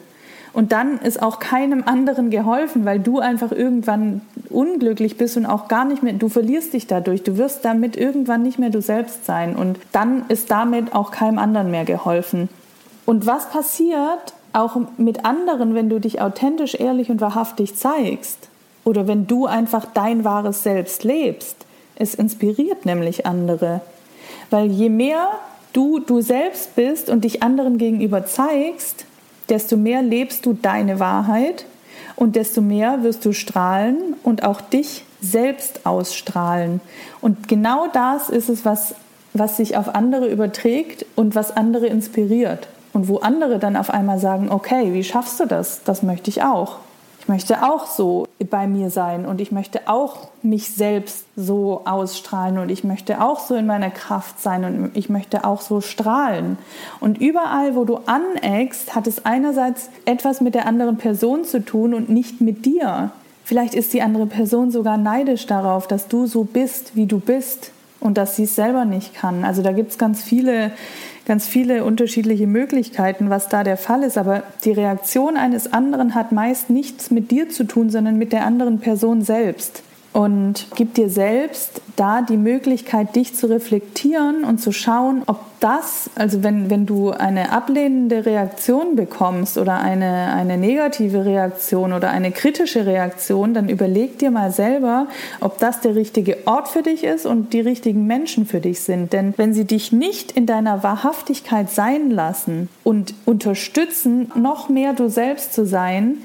Und 0.54 0.74
dann 0.74 1.00
ist 1.00 1.22
auch 1.22 1.40
keinem 1.40 1.84
anderen 1.86 2.30
geholfen, 2.30 2.84
weil 2.84 3.00
du 3.00 3.20
einfach 3.20 3.52
irgendwann 3.52 4.22
unglücklich 4.50 5.18
bist 5.18 5.38
und 5.38 5.46
auch 5.46 5.70
gar 5.70 5.86
nicht 5.86 6.04
mehr, 6.04 6.14
du 6.14 6.28
verlierst 6.28 6.74
dich 6.74 6.88
dadurch, 6.88 7.24
du 7.24 7.38
wirst 7.38 7.64
damit 7.64 7.96
irgendwann 7.96 8.42
nicht 8.42 8.60
mehr 8.60 8.70
du 8.70 8.82
selbst 8.82 9.26
sein 9.26 9.56
und 9.56 9.80
dann 9.94 10.26
ist 10.28 10.52
damit 10.52 10.94
auch 10.94 11.12
keinem 11.12 11.40
anderen 11.40 11.72
mehr 11.72 11.86
geholfen. 11.86 12.50
Und 13.06 13.26
was 13.26 13.50
passiert 13.50 14.34
auch 14.54 14.76
mit 14.98 15.24
anderen, 15.24 15.74
wenn 15.74 15.90
du 15.90 16.00
dich 16.00 16.22
authentisch, 16.22 16.76
ehrlich 16.76 17.10
und 17.10 17.22
wahrhaftig 17.22 17.76
zeigst? 17.76 18.50
Oder 18.84 19.08
wenn 19.08 19.28
du 19.28 19.46
einfach 19.46 19.86
dein 19.86 20.24
wahres 20.24 20.64
Selbst 20.64 21.04
lebst? 21.04 21.66
Es 21.96 22.16
inspiriert 22.16 22.86
nämlich 22.86 23.26
andere. 23.26 23.82
Weil 24.50 24.68
je 24.68 24.90
mehr 24.90 25.28
du 25.72 26.00
du 26.00 26.22
selbst 26.22 26.76
bist 26.76 27.10
und 27.10 27.24
dich 27.24 27.44
anderen 27.44 27.78
gegenüber 27.78 28.26
zeigst, 28.26 29.06
desto 29.50 29.78
mehr 29.78 30.02
lebst 30.02 30.46
du 30.46 30.54
deine 30.54 31.00
Wahrheit 31.00 31.66
und 32.16 32.36
desto 32.36 32.62
mehr 32.62 33.04
wirst 33.04 33.26
du 33.26 33.34
strahlen 33.34 34.16
und 34.24 34.44
auch 34.44 34.62
dich 34.62 35.04
selbst 35.22 35.86
ausstrahlen. 35.86 36.82
Und 37.22 37.48
genau 37.48 37.88
das 37.94 38.30
ist 38.30 38.50
es, 38.50 38.66
was, 38.66 38.96
was 39.34 39.58
sich 39.58 39.78
auf 39.78 39.96
andere 39.96 40.28
überträgt 40.28 41.06
und 41.16 41.36
was 41.36 41.56
andere 41.56 41.88
inspiriert. 41.88 42.68
Und 42.94 43.08
wo 43.08 43.20
andere 43.20 43.58
dann 43.58 43.78
auf 43.78 43.90
einmal 43.90 44.20
sagen, 44.20 44.52
okay, 44.52 44.94
wie 44.94 45.04
schaffst 45.04 45.40
du 45.40 45.46
das? 45.46 45.82
Das 45.84 46.04
möchte 46.04 46.30
ich 46.30 46.44
auch. 46.44 46.80
Ich 47.22 47.28
möchte 47.28 47.62
auch 47.62 47.86
so 47.86 48.28
bei 48.50 48.66
mir 48.66 48.90
sein 48.90 49.28
und 49.28 49.42
ich 49.42 49.52
möchte 49.52 49.82
auch 49.86 50.30
mich 50.42 50.74
selbst 50.74 51.26
so 51.36 51.84
ausstrahlen 51.86 52.58
und 52.58 52.72
ich 52.72 52.84
möchte 52.84 53.22
auch 53.22 53.40
so 53.40 53.54
in 53.54 53.68
meiner 53.68 53.92
Kraft 53.92 54.42
sein 54.42 54.66
und 54.66 54.98
ich 54.98 55.08
möchte 55.08 55.46
auch 55.46 55.62
so 55.62 55.82
strahlen. 55.82 56.58
Und 57.00 57.22
überall, 57.22 57.76
wo 57.76 57.86
du 57.86 58.00
aneckst, 58.08 58.96
hat 58.96 59.06
es 59.06 59.24
einerseits 59.24 59.92
etwas 60.06 60.42
mit 60.42 60.56
der 60.56 60.66
anderen 60.66 60.98
Person 60.98 61.46
zu 61.46 61.64
tun 61.64 61.94
und 61.94 62.10
nicht 62.10 62.42
mit 62.42 62.66
dir. 62.66 63.12
Vielleicht 63.44 63.76
ist 63.76 63.94
die 63.94 64.02
andere 64.02 64.26
Person 64.26 64.72
sogar 64.72 64.98
neidisch 64.98 65.46
darauf, 65.46 65.88
dass 65.88 66.08
du 66.08 66.26
so 66.26 66.44
bist, 66.44 66.96
wie 66.96 67.06
du 67.06 67.20
bist 67.20 67.70
und 68.00 68.18
dass 68.18 68.36
sie 68.36 68.46
es 68.46 68.56
selber 68.56 68.84
nicht 68.84 69.14
kann. 69.14 69.46
Also 69.46 69.62
da 69.62 69.74
gibt 69.74 69.92
es 69.92 70.00
ganz 70.00 70.24
viele 70.24 70.72
ganz 71.26 71.48
viele 71.48 71.84
unterschiedliche 71.84 72.48
Möglichkeiten, 72.48 73.30
was 73.30 73.50
da 73.50 73.64
der 73.64 73.78
Fall 73.78 74.04
ist. 74.04 74.18
Aber 74.18 74.44
die 74.64 74.72
Reaktion 74.72 75.38
eines 75.38 75.72
anderen 75.72 76.16
hat 76.16 76.32
meist 76.32 76.70
nichts 76.70 77.12
mit 77.12 77.32
dir 77.32 77.50
zu 77.50 77.64
tun, 77.64 77.90
sondern 77.90 78.18
mit 78.18 78.34
der 78.34 78.46
anderen 78.46 78.80
Person 78.80 79.22
selbst 79.22 79.84
und 80.14 80.68
gib 80.76 80.94
dir 80.96 81.10
selbst 81.10 81.82
da 81.96 82.22
die 82.22 82.38
Möglichkeit, 82.38 83.16
dich 83.16 83.36
zu 83.36 83.48
reflektieren 83.48 84.44
und 84.44 84.60
zu 84.60 84.72
schauen, 84.72 85.24
ob 85.28 85.40
das, 85.62 86.10
also 86.16 86.44
wenn, 86.44 86.70
wenn 86.70 86.86
du 86.86 87.12
eine 87.12 87.52
ablehnende 87.52 88.26
Reaktion 88.26 88.96
bekommst 88.96 89.58
oder 89.58 89.80
eine, 89.80 90.34
eine 90.34 90.58
negative 90.58 91.24
Reaktion 91.24 91.94
oder 91.94 92.10
eine 92.10 92.32
kritische 92.32 92.86
Reaktion, 92.86 93.54
dann 93.54 93.70
überleg 93.70 94.18
dir 94.18 94.32
mal 94.32 94.52
selber, 94.52 95.08
ob 95.40 95.60
das 95.60 95.80
der 95.82 95.96
richtige 95.96 96.40
Ort 96.46 96.68
für 96.68 96.82
dich 96.82 97.04
ist 97.04 97.26
und 97.26 97.54
die 97.54 97.62
richtigen 97.62 98.08
Menschen 98.08 98.46
für 98.46 98.60
dich 98.60 98.82
sind. 98.82 99.14
Denn 99.14 99.34
wenn 99.38 99.54
sie 99.54 99.66
dich 99.66 99.92
nicht 99.92 100.32
in 100.32 100.46
deiner 100.46 100.84
Wahrhaftigkeit 100.84 101.70
sein 101.70 102.10
lassen 102.10 102.68
und 102.84 103.14
unterstützen, 103.26 104.32
noch 104.36 104.68
mehr 104.68 104.94
du 104.94 105.10
selbst 105.10 105.54
zu 105.54 105.66
sein, 105.66 106.18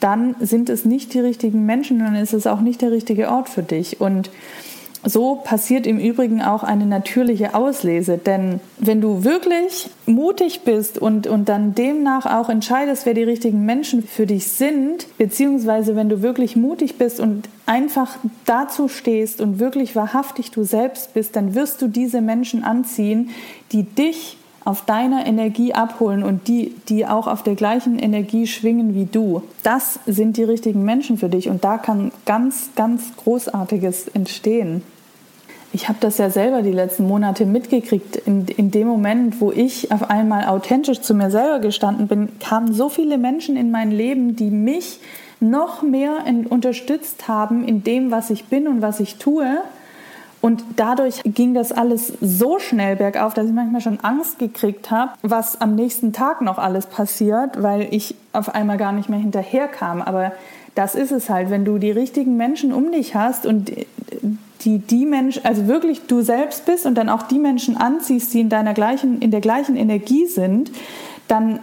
dann 0.00 0.34
sind 0.40 0.70
es 0.70 0.84
nicht 0.84 1.14
die 1.14 1.20
richtigen 1.20 1.66
Menschen, 1.66 1.98
dann 2.00 2.16
ist 2.16 2.32
es 2.32 2.46
auch 2.46 2.60
nicht 2.60 2.82
der 2.82 2.90
richtige 2.90 3.30
Ort 3.30 3.48
für 3.48 3.62
dich. 3.62 4.00
Und 4.00 4.30
so 5.04 5.36
passiert 5.36 5.86
im 5.86 5.98
Übrigen 5.98 6.42
auch 6.42 6.62
eine 6.62 6.84
natürliche 6.84 7.54
Auslese, 7.54 8.18
denn 8.18 8.60
wenn 8.78 9.00
du 9.00 9.24
wirklich 9.24 9.88
mutig 10.04 10.60
bist 10.60 10.98
und, 10.98 11.26
und 11.26 11.48
dann 11.48 11.74
demnach 11.74 12.26
auch 12.26 12.50
entscheidest, 12.50 13.06
wer 13.06 13.14
die 13.14 13.22
richtigen 13.22 13.64
Menschen 13.64 14.02
für 14.02 14.26
dich 14.26 14.48
sind, 14.48 15.06
beziehungsweise 15.16 15.96
wenn 15.96 16.10
du 16.10 16.20
wirklich 16.20 16.54
mutig 16.54 16.98
bist 16.98 17.18
und 17.18 17.48
einfach 17.64 18.18
dazu 18.44 18.88
stehst 18.88 19.40
und 19.40 19.58
wirklich 19.58 19.96
wahrhaftig 19.96 20.50
du 20.50 20.64
selbst 20.64 21.14
bist, 21.14 21.34
dann 21.34 21.54
wirst 21.54 21.80
du 21.80 21.88
diese 21.88 22.20
Menschen 22.20 22.62
anziehen, 22.62 23.30
die 23.72 23.84
dich 23.84 24.36
auf 24.64 24.84
deiner 24.84 25.26
Energie 25.26 25.74
abholen 25.74 26.22
und 26.22 26.48
die, 26.48 26.74
die 26.88 27.06
auch 27.06 27.26
auf 27.26 27.42
der 27.42 27.54
gleichen 27.54 27.98
Energie 27.98 28.46
schwingen 28.46 28.94
wie 28.94 29.06
du. 29.06 29.42
Das 29.62 30.00
sind 30.06 30.36
die 30.36 30.44
richtigen 30.44 30.84
Menschen 30.84 31.16
für 31.16 31.28
dich 31.28 31.48
und 31.48 31.64
da 31.64 31.78
kann 31.78 32.12
ganz, 32.26 32.70
ganz 32.76 33.16
Großartiges 33.16 34.08
entstehen. 34.08 34.82
Ich 35.72 35.88
habe 35.88 35.98
das 36.00 36.18
ja 36.18 36.30
selber 36.30 36.62
die 36.62 36.72
letzten 36.72 37.06
Monate 37.06 37.46
mitgekriegt. 37.46 38.16
In, 38.16 38.46
in 38.48 38.72
dem 38.72 38.88
Moment, 38.88 39.40
wo 39.40 39.52
ich 39.52 39.92
auf 39.92 40.10
einmal 40.10 40.46
authentisch 40.46 41.00
zu 41.00 41.14
mir 41.14 41.30
selber 41.30 41.60
gestanden 41.60 42.08
bin, 42.08 42.40
kamen 42.40 42.72
so 42.72 42.88
viele 42.88 43.18
Menschen 43.18 43.56
in 43.56 43.70
mein 43.70 43.92
Leben, 43.92 44.34
die 44.34 44.50
mich 44.50 44.98
noch 45.38 45.82
mehr 45.82 46.24
unterstützt 46.48 47.28
haben 47.28 47.66
in 47.66 47.84
dem, 47.84 48.10
was 48.10 48.30
ich 48.30 48.46
bin 48.46 48.66
und 48.66 48.82
was 48.82 49.00
ich 49.00 49.16
tue 49.16 49.62
und 50.40 50.64
dadurch 50.76 51.20
ging 51.24 51.52
das 51.52 51.70
alles 51.70 52.14
so 52.20 52.58
schnell 52.58 52.96
bergauf, 52.96 53.34
dass 53.34 53.46
ich 53.46 53.52
manchmal 53.52 53.82
schon 53.82 54.00
Angst 54.00 54.38
gekriegt 54.38 54.90
habe, 54.90 55.12
was 55.22 55.60
am 55.60 55.74
nächsten 55.74 56.12
Tag 56.12 56.40
noch 56.40 56.58
alles 56.58 56.86
passiert, 56.86 57.62
weil 57.62 57.88
ich 57.90 58.14
auf 58.32 58.54
einmal 58.54 58.78
gar 58.78 58.92
nicht 58.92 59.10
mehr 59.10 59.18
hinterherkam. 59.18 60.00
Aber 60.00 60.32
das 60.74 60.94
ist 60.94 61.12
es 61.12 61.28
halt, 61.28 61.50
wenn 61.50 61.66
du 61.66 61.76
die 61.76 61.90
richtigen 61.90 62.38
Menschen 62.38 62.72
um 62.72 62.90
dich 62.90 63.14
hast 63.14 63.44
und 63.44 63.70
die, 64.62 64.78
die 64.78 65.04
Menschen, 65.04 65.44
also 65.44 65.66
wirklich 65.66 66.06
du 66.06 66.22
selbst 66.22 66.64
bist 66.64 66.86
und 66.86 66.94
dann 66.94 67.08
auch 67.10 67.22
die 67.22 67.38
Menschen 67.38 67.76
anziehst, 67.76 68.32
die 68.32 68.40
in 68.40 68.48
deiner 68.48 68.72
gleichen, 68.72 69.20
in 69.20 69.30
der 69.30 69.40
gleichen 69.40 69.76
Energie 69.76 70.26
sind, 70.26 70.70
dann 71.28 71.60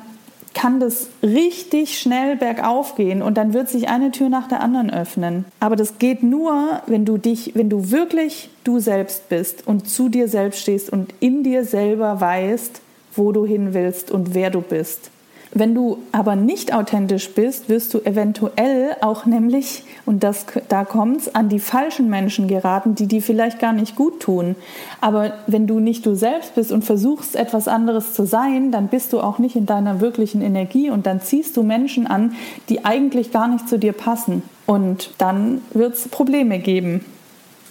kann 0.57 0.79
das 0.79 1.09
richtig 1.21 1.99
schnell 1.99 2.35
bergauf 2.35 2.95
gehen 2.95 3.21
und 3.21 3.37
dann 3.37 3.53
wird 3.53 3.69
sich 3.69 3.89
eine 3.89 4.09
Tür 4.09 4.27
nach 4.27 4.47
der 4.47 4.61
anderen 4.61 4.89
öffnen. 4.91 5.45
Aber 5.59 5.75
das 5.75 5.99
geht 5.99 6.23
nur, 6.23 6.81
wenn 6.87 7.05
du 7.05 7.19
dich, 7.19 7.51
wenn 7.53 7.69
du 7.69 7.91
wirklich 7.91 8.49
du 8.63 8.79
selbst 8.79 9.29
bist 9.29 9.67
und 9.67 9.87
zu 9.87 10.09
dir 10.09 10.27
selbst 10.27 10.61
stehst 10.61 10.89
und 10.89 11.13
in 11.19 11.43
dir 11.43 11.63
selber 11.63 12.19
weißt, 12.19 12.81
wo 13.13 13.31
du 13.31 13.45
hin 13.45 13.75
willst 13.75 14.09
und 14.09 14.33
wer 14.33 14.49
du 14.49 14.61
bist. 14.61 15.11
Wenn 15.59 15.73
du 15.73 15.97
aber 16.11 16.35
nicht 16.35 16.71
authentisch 16.71 17.31
bist, 17.33 17.67
wirst 17.67 17.91
du 17.95 17.99
eventuell 18.01 18.95
auch 19.01 19.25
nämlich, 19.25 19.83
und 20.05 20.21
das, 20.21 20.45
da 20.69 20.85
kommt's, 20.85 21.33
an 21.33 21.49
die 21.49 21.57
falschen 21.59 22.11
Menschen 22.11 22.47
geraten, 22.47 22.93
die 22.93 23.07
dir 23.07 23.23
vielleicht 23.23 23.57
gar 23.57 23.73
nicht 23.73 23.95
gut 23.95 24.19
tun. 24.19 24.55
Aber 25.01 25.33
wenn 25.47 25.65
du 25.65 25.79
nicht 25.79 26.05
du 26.05 26.13
selbst 26.13 26.53
bist 26.53 26.71
und 26.71 26.83
versuchst, 26.83 27.35
etwas 27.35 27.67
anderes 27.67 28.13
zu 28.13 28.27
sein, 28.27 28.71
dann 28.71 28.87
bist 28.87 29.13
du 29.13 29.19
auch 29.19 29.39
nicht 29.39 29.55
in 29.55 29.65
deiner 29.65 29.99
wirklichen 29.99 30.43
Energie 30.43 30.91
und 30.91 31.07
dann 31.07 31.21
ziehst 31.21 31.57
du 31.57 31.63
Menschen 31.63 32.05
an, 32.05 32.35
die 32.69 32.85
eigentlich 32.85 33.31
gar 33.31 33.47
nicht 33.47 33.67
zu 33.67 33.79
dir 33.79 33.93
passen. 33.93 34.43
Und 34.67 35.09
dann 35.17 35.63
wird 35.73 35.95
es 35.95 36.07
Probleme 36.07 36.59
geben. 36.59 37.03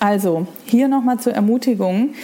Also, 0.00 0.48
hier 0.64 0.88
nochmal 0.88 1.20
zur 1.20 1.34
Ermutigung. 1.34 2.14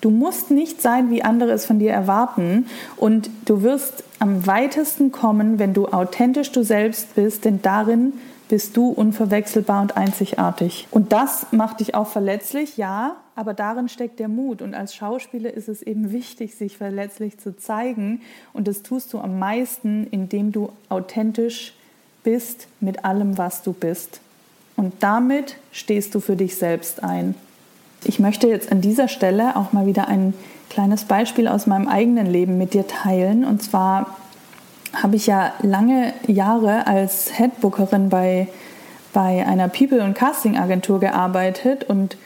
Du 0.00 0.10
musst 0.10 0.50
nicht 0.50 0.80
sein, 0.80 1.10
wie 1.10 1.22
andere 1.22 1.50
es 1.50 1.66
von 1.66 1.78
dir 1.78 1.92
erwarten 1.92 2.66
und 2.96 3.30
du 3.46 3.62
wirst 3.62 4.04
am 4.18 4.46
weitesten 4.46 5.12
kommen, 5.12 5.58
wenn 5.58 5.74
du 5.74 5.88
authentisch 5.88 6.52
du 6.52 6.62
selbst 6.62 7.14
bist, 7.14 7.44
denn 7.44 7.62
darin 7.62 8.12
bist 8.48 8.76
du 8.76 8.88
unverwechselbar 8.88 9.82
und 9.82 9.96
einzigartig. 9.96 10.88
Und 10.90 11.12
das 11.12 11.46
macht 11.52 11.80
dich 11.80 11.94
auch 11.94 12.08
verletzlich, 12.08 12.76
ja, 12.76 13.16
aber 13.36 13.54
darin 13.54 13.88
steckt 13.88 14.18
der 14.18 14.28
Mut. 14.28 14.62
Und 14.62 14.74
als 14.74 14.94
Schauspieler 14.94 15.52
ist 15.52 15.68
es 15.68 15.82
eben 15.82 16.12
wichtig, 16.12 16.54
sich 16.54 16.78
verletzlich 16.78 17.38
zu 17.38 17.56
zeigen. 17.56 18.22
Und 18.52 18.66
das 18.66 18.82
tust 18.82 19.12
du 19.12 19.18
am 19.18 19.38
meisten, 19.38 20.06
indem 20.10 20.50
du 20.50 20.70
authentisch 20.88 21.74
bist 22.24 22.68
mit 22.80 23.04
allem, 23.04 23.38
was 23.38 23.62
du 23.62 23.72
bist. 23.72 24.20
Und 24.76 24.94
damit 25.00 25.56
stehst 25.72 26.14
du 26.14 26.20
für 26.20 26.36
dich 26.36 26.56
selbst 26.56 27.02
ein. 27.02 27.34
Ich 28.04 28.18
möchte 28.18 28.46
jetzt 28.48 28.70
an 28.70 28.80
dieser 28.80 29.08
Stelle 29.08 29.56
auch 29.56 29.72
mal 29.72 29.86
wieder 29.86 30.08
ein 30.08 30.34
kleines 30.70 31.04
Beispiel 31.04 31.48
aus 31.48 31.66
meinem 31.66 31.88
eigenen 31.88 32.26
Leben 32.26 32.58
mit 32.58 32.74
dir 32.74 32.86
teilen. 32.86 33.44
Und 33.44 33.62
zwar 33.62 34.16
habe 34.94 35.16
ich 35.16 35.26
ja 35.26 35.52
lange 35.62 36.12
Jahre 36.26 36.86
als 36.86 37.38
Headbookerin 37.38 38.08
bei, 38.08 38.48
bei 39.12 39.46
einer 39.46 39.68
People- 39.68 40.02
und 40.02 40.14
Casting-Agentur 40.14 41.00
gearbeitet 41.00 41.84
und 41.84 42.16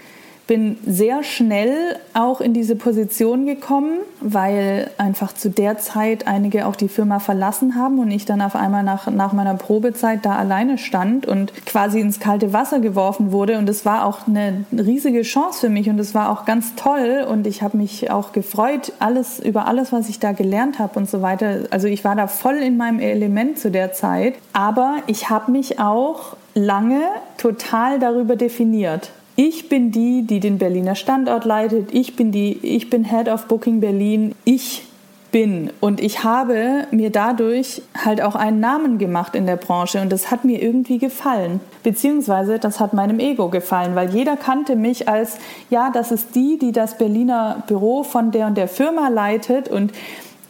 bin 0.46 0.76
sehr 0.86 1.22
schnell 1.22 1.96
auch 2.14 2.40
in 2.40 2.52
diese 2.52 2.76
Position 2.76 3.46
gekommen, 3.46 4.00
weil 4.20 4.90
einfach 4.98 5.32
zu 5.32 5.50
der 5.50 5.78
Zeit 5.78 6.26
einige 6.26 6.66
auch 6.66 6.76
die 6.76 6.88
Firma 6.88 7.20
verlassen 7.20 7.76
haben 7.76 7.98
und 7.98 8.10
ich 8.10 8.24
dann 8.24 8.42
auf 8.42 8.56
einmal 8.56 8.82
nach, 8.82 9.08
nach 9.10 9.32
meiner 9.32 9.54
Probezeit 9.54 10.24
da 10.24 10.36
alleine 10.36 10.78
stand 10.78 11.26
und 11.26 11.52
quasi 11.64 12.00
ins 12.00 12.20
kalte 12.20 12.52
Wasser 12.52 12.80
geworfen 12.80 13.32
wurde. 13.32 13.58
Und 13.58 13.68
es 13.68 13.84
war 13.84 14.04
auch 14.04 14.26
eine 14.26 14.64
riesige 14.72 15.22
Chance 15.22 15.60
für 15.60 15.68
mich 15.68 15.88
und 15.88 15.98
es 15.98 16.14
war 16.14 16.30
auch 16.30 16.44
ganz 16.44 16.74
toll 16.74 17.24
und 17.28 17.46
ich 17.46 17.62
habe 17.62 17.76
mich 17.76 18.10
auch 18.10 18.32
gefreut, 18.32 18.92
alles 18.98 19.38
über 19.38 19.66
alles, 19.66 19.92
was 19.92 20.08
ich 20.08 20.18
da 20.18 20.32
gelernt 20.32 20.78
habe 20.78 20.98
und 20.98 21.08
so 21.08 21.22
weiter. 21.22 21.66
Also 21.70 21.86
ich 21.86 22.04
war 22.04 22.16
da 22.16 22.26
voll 22.26 22.56
in 22.56 22.76
meinem 22.76 22.98
Element 22.98 23.58
zu 23.58 23.70
der 23.70 23.92
Zeit, 23.92 24.34
aber 24.52 24.96
ich 25.06 25.30
habe 25.30 25.52
mich 25.52 25.78
auch 25.78 26.36
lange 26.54 27.00
total 27.38 27.98
darüber 27.98 28.36
definiert 28.36 29.10
ich 29.36 29.68
bin 29.68 29.90
die, 29.90 30.22
die 30.22 30.40
den 30.40 30.58
Berliner 30.58 30.94
Standort 30.94 31.44
leitet. 31.44 31.92
Ich 31.92 32.16
bin 32.16 32.32
die, 32.32 32.58
ich 32.62 32.90
bin 32.90 33.04
Head 33.04 33.28
of 33.28 33.46
Booking 33.46 33.80
Berlin. 33.80 34.34
Ich 34.44 34.84
bin. 35.32 35.70
Und 35.80 36.00
ich 36.00 36.22
habe 36.22 36.86
mir 36.90 37.10
dadurch 37.10 37.82
halt 38.04 38.22
auch 38.22 38.36
einen 38.36 38.60
Namen 38.60 38.98
gemacht 38.98 39.34
in 39.34 39.46
der 39.46 39.56
Branche. 39.56 40.00
Und 40.00 40.12
das 40.12 40.30
hat 40.30 40.44
mir 40.44 40.62
irgendwie 40.62 40.98
gefallen. 40.98 41.60
Beziehungsweise 41.82 42.58
das 42.58 42.78
hat 42.78 42.92
meinem 42.92 43.18
Ego 43.18 43.48
gefallen, 43.48 43.94
weil 43.96 44.14
jeder 44.14 44.36
kannte 44.36 44.76
mich 44.76 45.08
als, 45.08 45.38
ja, 45.70 45.90
das 45.90 46.12
ist 46.12 46.34
die, 46.34 46.58
die 46.58 46.70
das 46.70 46.98
Berliner 46.98 47.64
Büro 47.66 48.04
von 48.04 48.30
der 48.30 48.46
und 48.46 48.56
der 48.56 48.68
Firma 48.68 49.08
leitet. 49.08 49.68
Und 49.68 49.92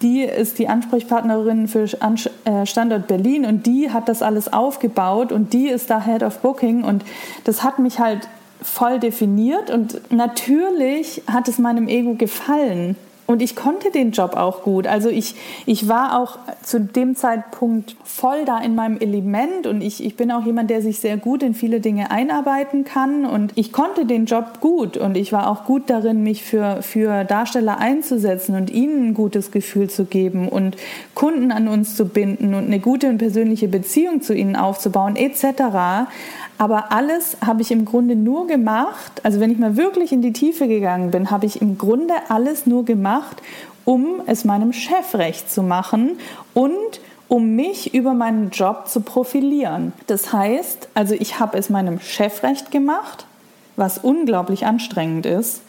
die 0.02 0.22
ist 0.22 0.58
die 0.58 0.68
Ansprechpartnerin 0.68 1.68
für 1.68 1.84
äh, 1.84 2.66
Standort 2.66 3.06
Berlin. 3.06 3.46
Und 3.46 3.66
die 3.66 3.90
hat 3.90 4.08
das 4.08 4.20
alles 4.20 4.52
aufgebaut. 4.52 5.30
Und 5.30 5.52
die 5.52 5.68
ist 5.68 5.88
da 5.90 6.04
Head 6.04 6.24
of 6.24 6.40
Booking. 6.40 6.82
Und 6.82 7.04
das 7.44 7.62
hat 7.62 7.78
mich 7.78 8.00
halt 8.00 8.28
voll 8.62 8.98
definiert 8.98 9.70
und 9.70 10.00
natürlich 10.10 11.22
hat 11.26 11.48
es 11.48 11.58
meinem 11.58 11.88
Ego 11.88 12.14
gefallen. 12.14 12.96
Und 13.32 13.40
ich 13.40 13.56
konnte 13.56 13.90
den 13.90 14.10
Job 14.10 14.36
auch 14.36 14.62
gut. 14.62 14.86
Also 14.86 15.08
ich, 15.08 15.36
ich 15.64 15.88
war 15.88 16.20
auch 16.20 16.38
zu 16.62 16.80
dem 16.80 17.14
Zeitpunkt 17.16 17.96
voll 18.04 18.44
da 18.44 18.58
in 18.58 18.74
meinem 18.74 18.98
Element 18.98 19.66
und 19.66 19.80
ich, 19.80 20.04
ich 20.04 20.16
bin 20.16 20.30
auch 20.32 20.44
jemand, 20.44 20.70
der 20.70 20.82
sich 20.82 20.98
sehr 20.98 21.16
gut 21.16 21.42
in 21.42 21.54
viele 21.54 21.80
Dinge 21.80 22.10
einarbeiten 22.10 22.84
kann. 22.84 23.24
Und 23.24 23.52
ich 23.54 23.72
konnte 23.72 24.06
den 24.06 24.26
Job 24.26 24.60
gut 24.60 24.98
und 24.98 25.16
ich 25.16 25.32
war 25.32 25.48
auch 25.48 25.64
gut 25.64 25.84
darin, 25.86 26.22
mich 26.22 26.42
für, 26.42 26.82
für 26.82 27.24
Darsteller 27.24 27.78
einzusetzen 27.78 28.56
und 28.56 28.70
ihnen 28.70 29.08
ein 29.08 29.14
gutes 29.14 29.50
Gefühl 29.50 29.88
zu 29.88 30.04
geben 30.04 30.48
und 30.48 30.76
Kunden 31.14 31.52
an 31.52 31.68
uns 31.68 31.96
zu 31.96 32.06
binden 32.06 32.54
und 32.54 32.66
eine 32.66 32.80
gute 32.80 33.08
und 33.08 33.18
persönliche 33.18 33.68
Beziehung 33.68 34.20
zu 34.20 34.34
ihnen 34.34 34.56
aufzubauen 34.56 35.16
etc. 35.16 36.08
Aber 36.62 36.92
alles 36.92 37.38
habe 37.44 37.60
ich 37.60 37.72
im 37.72 37.84
Grunde 37.84 38.14
nur 38.14 38.46
gemacht, 38.46 39.20
also 39.24 39.40
wenn 39.40 39.50
ich 39.50 39.58
mal 39.58 39.76
wirklich 39.76 40.12
in 40.12 40.22
die 40.22 40.32
Tiefe 40.32 40.68
gegangen 40.68 41.10
bin, 41.10 41.32
habe 41.32 41.44
ich 41.44 41.60
im 41.60 41.76
Grunde 41.76 42.14
alles 42.28 42.66
nur 42.66 42.84
gemacht, 42.84 43.42
um 43.84 44.22
es 44.26 44.44
meinem 44.44 44.72
Chef 44.72 45.16
recht 45.16 45.50
zu 45.50 45.64
machen 45.64 46.20
und 46.54 47.00
um 47.26 47.56
mich 47.56 47.94
über 47.94 48.14
meinen 48.14 48.50
Job 48.50 48.86
zu 48.86 49.00
profilieren. 49.00 49.92
Das 50.06 50.32
heißt, 50.32 50.86
also 50.94 51.16
ich 51.18 51.40
habe 51.40 51.58
es 51.58 51.68
meinem 51.68 51.98
Chef 51.98 52.44
recht 52.44 52.70
gemacht, 52.70 53.26
was 53.74 53.98
unglaublich 53.98 54.64
anstrengend 54.64 55.26
ist. 55.26 55.62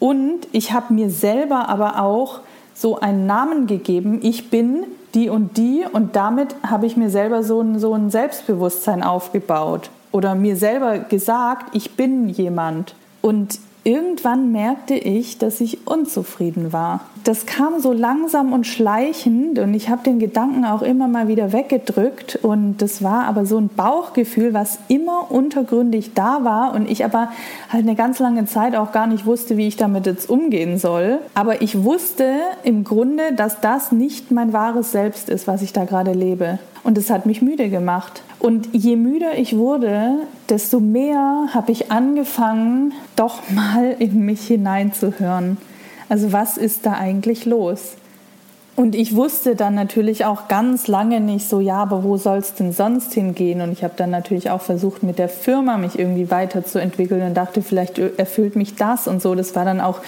Und 0.00 0.48
ich 0.50 0.72
habe 0.72 0.92
mir 0.92 1.08
selber 1.08 1.68
aber 1.68 2.02
auch 2.02 2.40
so 2.74 2.98
einen 2.98 3.26
Namen 3.26 3.68
gegeben, 3.68 4.18
ich 4.24 4.50
bin 4.50 4.86
die 5.14 5.28
und 5.28 5.56
die 5.56 5.84
und 5.92 6.16
damit 6.16 6.56
habe 6.68 6.86
ich 6.86 6.96
mir 6.96 7.10
selber 7.10 7.44
so 7.44 7.60
ein, 7.60 7.78
so 7.78 7.94
ein 7.94 8.10
Selbstbewusstsein 8.10 9.04
aufgebaut 9.04 9.88
oder 10.12 10.34
mir 10.34 10.56
selber 10.56 10.98
gesagt, 10.98 11.74
ich 11.74 11.96
bin 11.96 12.28
jemand. 12.28 12.94
Und 13.22 13.58
irgendwann 13.84 14.52
merkte 14.52 14.94
ich, 14.94 15.38
dass 15.38 15.60
ich 15.60 15.86
unzufrieden 15.86 16.72
war. 16.72 17.00
Das 17.24 17.46
kam 17.46 17.80
so 17.80 17.92
langsam 17.92 18.52
und 18.52 18.66
schleichend 18.66 19.58
und 19.58 19.74
ich 19.74 19.88
habe 19.88 20.02
den 20.04 20.18
Gedanken 20.18 20.64
auch 20.64 20.82
immer 20.82 21.08
mal 21.08 21.28
wieder 21.28 21.52
weggedrückt 21.52 22.38
und 22.42 22.78
das 22.78 23.02
war 23.02 23.24
aber 23.24 23.46
so 23.46 23.58
ein 23.58 23.68
Bauchgefühl, 23.68 24.54
was 24.54 24.78
immer 24.88 25.30
untergründig 25.30 26.14
da 26.14 26.44
war 26.44 26.74
und 26.74 26.88
ich 26.88 27.04
aber 27.04 27.28
halt 27.70 27.84
eine 27.84 27.96
ganz 27.96 28.18
lange 28.18 28.46
Zeit 28.46 28.76
auch 28.76 28.92
gar 28.92 29.06
nicht 29.06 29.26
wusste, 29.26 29.56
wie 29.56 29.66
ich 29.66 29.76
damit 29.76 30.06
jetzt 30.06 30.30
umgehen 30.30 30.78
soll. 30.78 31.18
Aber 31.34 31.62
ich 31.62 31.82
wusste 31.82 32.34
im 32.64 32.84
Grunde, 32.84 33.32
dass 33.36 33.60
das 33.60 33.92
nicht 33.92 34.30
mein 34.30 34.52
wahres 34.52 34.92
Selbst 34.92 35.28
ist, 35.28 35.46
was 35.46 35.62
ich 35.62 35.72
da 35.72 35.84
gerade 35.84 36.12
lebe. 36.12 36.58
Und 36.84 36.98
es 36.98 37.10
hat 37.10 37.26
mich 37.26 37.42
müde 37.42 37.68
gemacht. 37.68 38.22
Und 38.38 38.68
je 38.72 38.96
müder 38.96 39.38
ich 39.38 39.56
wurde, 39.56 40.26
desto 40.48 40.80
mehr 40.80 41.48
habe 41.54 41.70
ich 41.70 41.92
angefangen, 41.92 42.92
doch 43.14 43.50
mal 43.50 43.94
in 43.98 44.24
mich 44.24 44.46
hineinzuhören. 44.46 45.58
Also 46.08 46.32
was 46.32 46.56
ist 46.56 46.84
da 46.84 46.94
eigentlich 46.94 47.46
los? 47.46 47.96
Und 48.74 48.94
ich 48.94 49.14
wusste 49.14 49.54
dann 49.54 49.74
natürlich 49.74 50.24
auch 50.24 50.48
ganz 50.48 50.88
lange 50.88 51.20
nicht 51.20 51.48
so, 51.48 51.60
ja, 51.60 51.76
aber 51.76 52.04
wo 52.04 52.16
soll 52.16 52.38
es 52.38 52.54
denn 52.54 52.72
sonst 52.72 53.12
hingehen? 53.12 53.60
Und 53.60 53.70
ich 53.70 53.84
habe 53.84 53.94
dann 53.96 54.10
natürlich 54.10 54.50
auch 54.50 54.62
versucht, 54.62 55.02
mit 55.02 55.18
der 55.18 55.28
Firma 55.28 55.76
mich 55.76 55.98
irgendwie 55.98 56.30
weiterzuentwickeln 56.30 57.22
und 57.22 57.34
dachte, 57.34 57.62
vielleicht 57.62 57.98
erfüllt 57.98 58.56
mich 58.56 58.74
das 58.74 59.06
und 59.06 59.20
so. 59.20 59.34
Das 59.34 59.54
war 59.54 59.66
dann 59.66 59.80
auch 59.80 60.00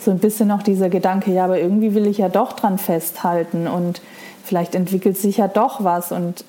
so 0.00 0.10
ein 0.10 0.18
bisschen 0.18 0.48
noch 0.48 0.64
dieser 0.64 0.90
Gedanke, 0.90 1.32
ja, 1.32 1.44
aber 1.44 1.60
irgendwie 1.60 1.94
will 1.94 2.06
ich 2.08 2.18
ja 2.18 2.28
doch 2.28 2.54
dran 2.54 2.76
festhalten 2.78 3.68
und 3.68 4.02
vielleicht 4.44 4.74
entwickelt 4.74 5.18
sich 5.18 5.38
ja 5.38 5.48
doch 5.48 5.84
was. 5.84 6.12
Und 6.12 6.44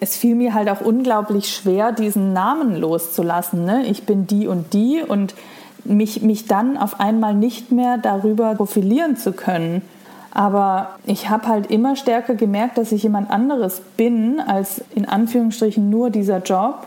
es 0.00 0.16
fiel 0.16 0.34
mir 0.34 0.54
halt 0.54 0.68
auch 0.68 0.80
unglaublich 0.80 1.54
schwer, 1.54 1.92
diesen 1.92 2.32
Namen 2.32 2.76
loszulassen. 2.76 3.64
Ne? 3.64 3.86
Ich 3.86 4.04
bin 4.04 4.26
die 4.26 4.46
und 4.46 4.72
die 4.74 5.02
und 5.06 5.34
mich, 5.84 6.22
mich 6.22 6.46
dann 6.46 6.76
auf 6.76 7.00
einmal 7.00 7.34
nicht 7.34 7.72
mehr 7.72 7.98
darüber 7.98 8.54
profilieren 8.54 9.16
zu 9.16 9.32
können. 9.32 9.82
Aber 10.32 10.90
ich 11.06 11.28
habe 11.28 11.48
halt 11.48 11.70
immer 11.70 11.96
stärker 11.96 12.34
gemerkt, 12.34 12.78
dass 12.78 12.92
ich 12.92 13.02
jemand 13.02 13.30
anderes 13.30 13.82
bin 13.96 14.40
als 14.40 14.82
in 14.94 15.08
Anführungsstrichen 15.08 15.90
nur 15.90 16.10
dieser 16.10 16.38
Job. 16.38 16.86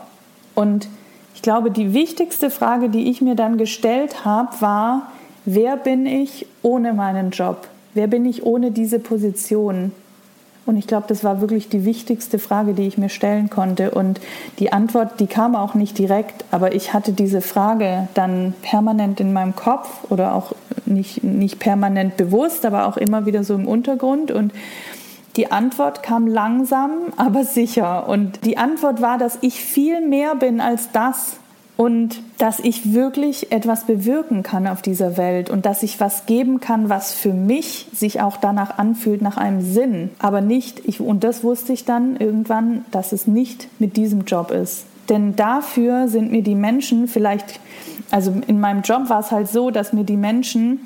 Und 0.54 0.88
ich 1.34 1.42
glaube, 1.42 1.70
die 1.70 1.92
wichtigste 1.92 2.48
Frage, 2.48 2.88
die 2.88 3.10
ich 3.10 3.20
mir 3.20 3.34
dann 3.34 3.58
gestellt 3.58 4.24
habe, 4.24 4.60
war, 4.60 5.10
wer 5.44 5.76
bin 5.76 6.06
ich 6.06 6.46
ohne 6.62 6.94
meinen 6.94 7.30
Job? 7.30 7.68
Wer 7.92 8.06
bin 8.06 8.24
ich 8.24 8.44
ohne 8.44 8.70
diese 8.70 8.98
Position? 8.98 9.92
Und 10.66 10.76
ich 10.76 10.86
glaube, 10.86 11.04
das 11.08 11.22
war 11.24 11.40
wirklich 11.40 11.68
die 11.68 11.84
wichtigste 11.84 12.38
Frage, 12.38 12.72
die 12.72 12.86
ich 12.86 12.96
mir 12.96 13.10
stellen 13.10 13.50
konnte. 13.50 13.90
Und 13.90 14.20
die 14.58 14.72
Antwort, 14.72 15.20
die 15.20 15.26
kam 15.26 15.54
auch 15.54 15.74
nicht 15.74 15.98
direkt, 15.98 16.44
aber 16.50 16.74
ich 16.74 16.94
hatte 16.94 17.12
diese 17.12 17.42
Frage 17.42 18.08
dann 18.14 18.54
permanent 18.62 19.20
in 19.20 19.32
meinem 19.32 19.54
Kopf 19.54 19.88
oder 20.08 20.34
auch 20.34 20.52
nicht, 20.86 21.22
nicht 21.22 21.58
permanent 21.58 22.16
bewusst, 22.16 22.64
aber 22.64 22.86
auch 22.86 22.96
immer 22.96 23.26
wieder 23.26 23.44
so 23.44 23.54
im 23.54 23.68
Untergrund. 23.68 24.30
Und 24.30 24.52
die 25.36 25.50
Antwort 25.50 26.02
kam 26.02 26.26
langsam, 26.26 26.90
aber 27.16 27.44
sicher. 27.44 28.08
Und 28.08 28.44
die 28.44 28.56
Antwort 28.56 29.02
war, 29.02 29.18
dass 29.18 29.38
ich 29.42 29.60
viel 29.60 30.00
mehr 30.06 30.34
bin 30.34 30.60
als 30.60 30.92
das, 30.92 31.36
und 31.76 32.20
dass 32.38 32.60
ich 32.60 32.94
wirklich 32.94 33.50
etwas 33.50 33.84
bewirken 33.84 34.42
kann 34.42 34.66
auf 34.66 34.80
dieser 34.80 35.16
Welt 35.16 35.50
und 35.50 35.66
dass 35.66 35.82
ich 35.82 35.98
was 35.98 36.26
geben 36.26 36.60
kann, 36.60 36.88
was 36.88 37.12
für 37.12 37.32
mich 37.32 37.86
sich 37.92 38.20
auch 38.20 38.36
danach 38.36 38.78
anfühlt, 38.78 39.22
nach 39.22 39.36
einem 39.36 39.60
Sinn, 39.60 40.10
aber 40.18 40.40
nicht, 40.40 40.82
ich, 40.84 41.00
und 41.00 41.24
das 41.24 41.42
wusste 41.42 41.72
ich 41.72 41.84
dann 41.84 42.16
irgendwann, 42.16 42.84
dass 42.90 43.12
es 43.12 43.26
nicht 43.26 43.68
mit 43.80 43.96
diesem 43.96 44.24
Job 44.24 44.50
ist. 44.50 44.86
Denn 45.08 45.36
dafür 45.36 46.08
sind 46.08 46.30
mir 46.30 46.42
die 46.42 46.54
Menschen 46.54 47.08
vielleicht, 47.08 47.60
also 48.10 48.32
in 48.46 48.60
meinem 48.60 48.82
Job 48.82 49.10
war 49.10 49.20
es 49.20 49.32
halt 49.32 49.48
so, 49.48 49.70
dass 49.70 49.92
mir 49.92 50.04
die 50.04 50.16
Menschen 50.16 50.80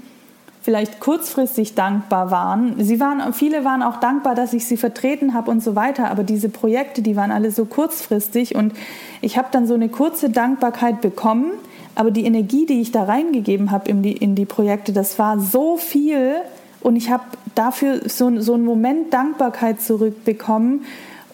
vielleicht 0.69 1.01
kurzfristig 1.01 1.77
dankbar 1.77 2.31
waren. 2.31 2.75
Sie 2.77 3.01
waren, 3.01 3.33
viele 3.33 3.65
waren 3.65 3.83
auch 3.83 4.01
dankbar, 4.01 4.35
dass 4.35 4.53
ich 4.53 4.67
sie 4.67 4.77
vertreten 4.77 5.33
habe 5.33 5.51
und 5.51 5.63
so 5.63 5.75
weiter. 5.75 6.11
Aber 6.11 6.25
diese 6.25 6.51
Projekte, 6.51 7.01
die 7.01 7.17
waren 7.17 7.31
alle 7.31 7.51
so 7.53 7.65
kurzfristig 7.65 8.55
und 8.55 8.75
ich 9.23 9.39
habe 9.39 9.49
dann 9.51 9.67
so 9.67 9.73
eine 9.73 9.89
kurze 9.89 10.29
Dankbarkeit 10.29 11.01
bekommen. 11.01 11.53
Aber 11.95 12.11
die 12.11 12.27
Energie, 12.27 12.67
die 12.67 12.83
ich 12.83 12.93
da 12.93 13.05
reingegeben 13.05 13.71
habe 13.71 13.89
in 13.89 14.03
die, 14.03 14.13
in 14.13 14.35
die 14.35 14.45
Projekte, 14.45 14.93
das 14.93 15.19
war 15.19 15.41
so 15.41 15.79
viel 15.79 16.35
und 16.83 16.97
ich 16.97 17.09
habe 17.09 17.25
dafür 17.55 18.07
so, 18.07 18.39
so 18.39 18.53
einen 18.53 18.67
Moment 18.67 19.15
Dankbarkeit 19.15 19.81
zurückbekommen. 19.81 20.85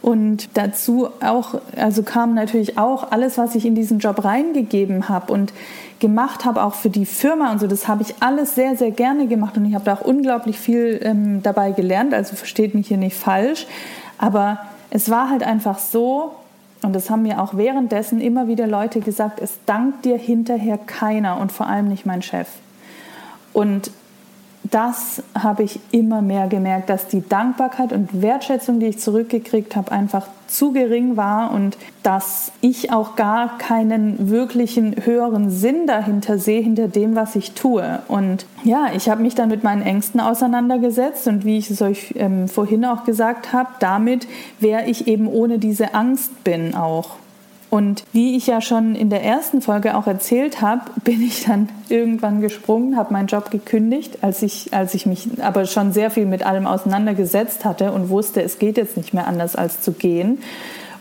Und 0.05 0.51
dazu 0.53 1.09
auch, 1.23 1.55
also 1.77 2.03
kam 2.03 2.35
natürlich 2.35 2.77
auch 2.77 3.11
alles, 3.11 3.39
was 3.39 3.55
ich 3.55 3.65
in 3.65 3.75
diesen 3.75 4.01
Job 4.01 4.23
reingegeben 4.23 5.09
habe. 5.09 5.33
Und 5.33 5.55
gemacht 5.99 6.45
habe, 6.45 6.63
auch 6.63 6.75
für 6.75 6.91
die 6.91 7.07
Firma 7.07 7.51
und 7.53 7.61
so, 7.61 7.67
das 7.67 7.89
habe 7.89 8.03
ich 8.03 8.17
alles 8.21 8.55
sehr, 8.55 8.77
sehr 8.77 8.91
gerne 8.91 9.27
gemacht 9.27 9.57
und 9.57 9.65
ich 9.65 9.75
habe 9.75 9.87
da 9.87 9.95
auch 9.95 10.03
unglaublich 10.03 10.59
viel 10.59 11.01
ähm, 11.03 11.43
dabei 11.43 11.71
gelernt, 11.71 12.13
also 12.13 12.37
versteht 12.37 12.75
mich 12.75 12.89
hier 12.89 12.99
nicht 12.99 13.17
falsch, 13.17 13.67
aber 14.19 14.59
es 14.91 15.09
war 15.09 15.31
halt 15.31 15.43
einfach 15.43 15.79
so, 15.79 16.33
und 16.83 16.95
das 16.95 17.09
haben 17.09 17.23
mir 17.23 17.41
auch 17.41 17.57
währenddessen 17.57 18.21
immer 18.21 18.49
wieder 18.49 18.67
Leute 18.67 19.01
gesagt, 19.01 19.41
es 19.41 19.53
dankt 19.65 20.05
dir 20.05 20.19
hinterher 20.19 20.77
keiner 20.77 21.41
und 21.41 21.53
vor 21.53 21.69
allem 21.69 21.89
nicht 21.89 22.05
mein 22.05 22.21
Chef. 22.21 22.49
Und 23.55 23.91
das 24.71 25.23
habe 25.39 25.63
ich 25.63 25.79
immer 25.91 26.23
mehr 26.23 26.49
gemerkt, 26.49 26.89
dass 26.89 27.07
die 27.07 27.27
Dankbarkeit 27.27 27.93
und 27.93 28.23
Wertschätzung, 28.23 28.81
die 28.81 28.87
ich 28.87 28.99
zurückgekriegt 28.99 29.77
habe, 29.77 29.93
einfach 29.93 30.27
zu 30.47 30.73
gering 30.73 31.17
war 31.17 31.53
und 31.53 31.77
dass 32.03 32.51
ich 32.61 32.91
auch 32.91 33.15
gar 33.17 33.59
keinen 33.59 34.31
wirklichen 34.31 35.05
höheren 35.05 35.51
Sinn 35.51 35.87
dahinter 35.87 36.39
sehe, 36.39 36.63
hinter 36.63 36.89
dem, 36.89 37.15
was 37.15 37.37
ich 37.37 37.53
tue. 37.53 38.01
Und 38.09 38.47
ja, 38.63 38.89
ich 38.95 39.09
habe 39.09 39.23
mich 39.23 39.35
dann 39.35 39.49
mit 39.49 39.65
meinen 39.65 39.83
Ängsten 39.83 40.21
auseinandergesetzt 40.21 41.27
und 41.27 41.45
wie 41.45 41.59
ich 41.59 41.71
es 41.71 41.83
euch 41.83 42.15
ähm, 42.17 42.49
vorhin 42.49 42.85
auch 42.85 43.05
gesagt 43.05 43.53
habe, 43.53 43.69
damit, 43.81 44.27
wer 44.61 44.89
ich 44.89 45.07
eben 45.09 45.29
ohne 45.29 45.59
diese 45.59 45.95
Angst 45.95 46.43
bin 46.43 46.75
auch. 46.75 47.17
Und 47.75 48.05
wie 48.13 48.37
ich 48.37 48.47
ja 48.47 48.61
schon 48.61 48.95
in 48.95 49.11
der 49.11 49.25
ersten 49.25 49.61
Folge 49.61 49.97
auch 49.97 50.07
erzählt 50.07 50.63
habe, 50.63 50.83
bin 51.03 51.21
ich 51.21 51.47
dann 51.47 51.69
irgendwann 51.89 52.41
gesprungen, 52.41 52.97
habe 52.97 53.13
meinen 53.13 53.27
Job 53.27 53.51
gekündigt, 53.51 54.19
als 54.21 54.43
ich, 54.43 54.73
als 54.73 54.95
ich 54.95 55.07
mich 55.07 55.27
aber 55.43 55.67
schon 55.67 55.93
sehr 55.93 56.13
viel 56.13 56.25
mit 56.25 56.47
allem 56.47 56.69
auseinandergesetzt 56.69 57.65
hatte 57.65 57.91
und 57.91 58.11
wusste, 58.11 58.43
es 58.43 58.61
geht 58.61 58.77
jetzt 58.77 58.97
nicht 58.97 59.13
mehr 59.13 59.27
anders 59.27 59.57
als 59.57 59.81
zu 59.81 59.91
gehen. 59.91 60.39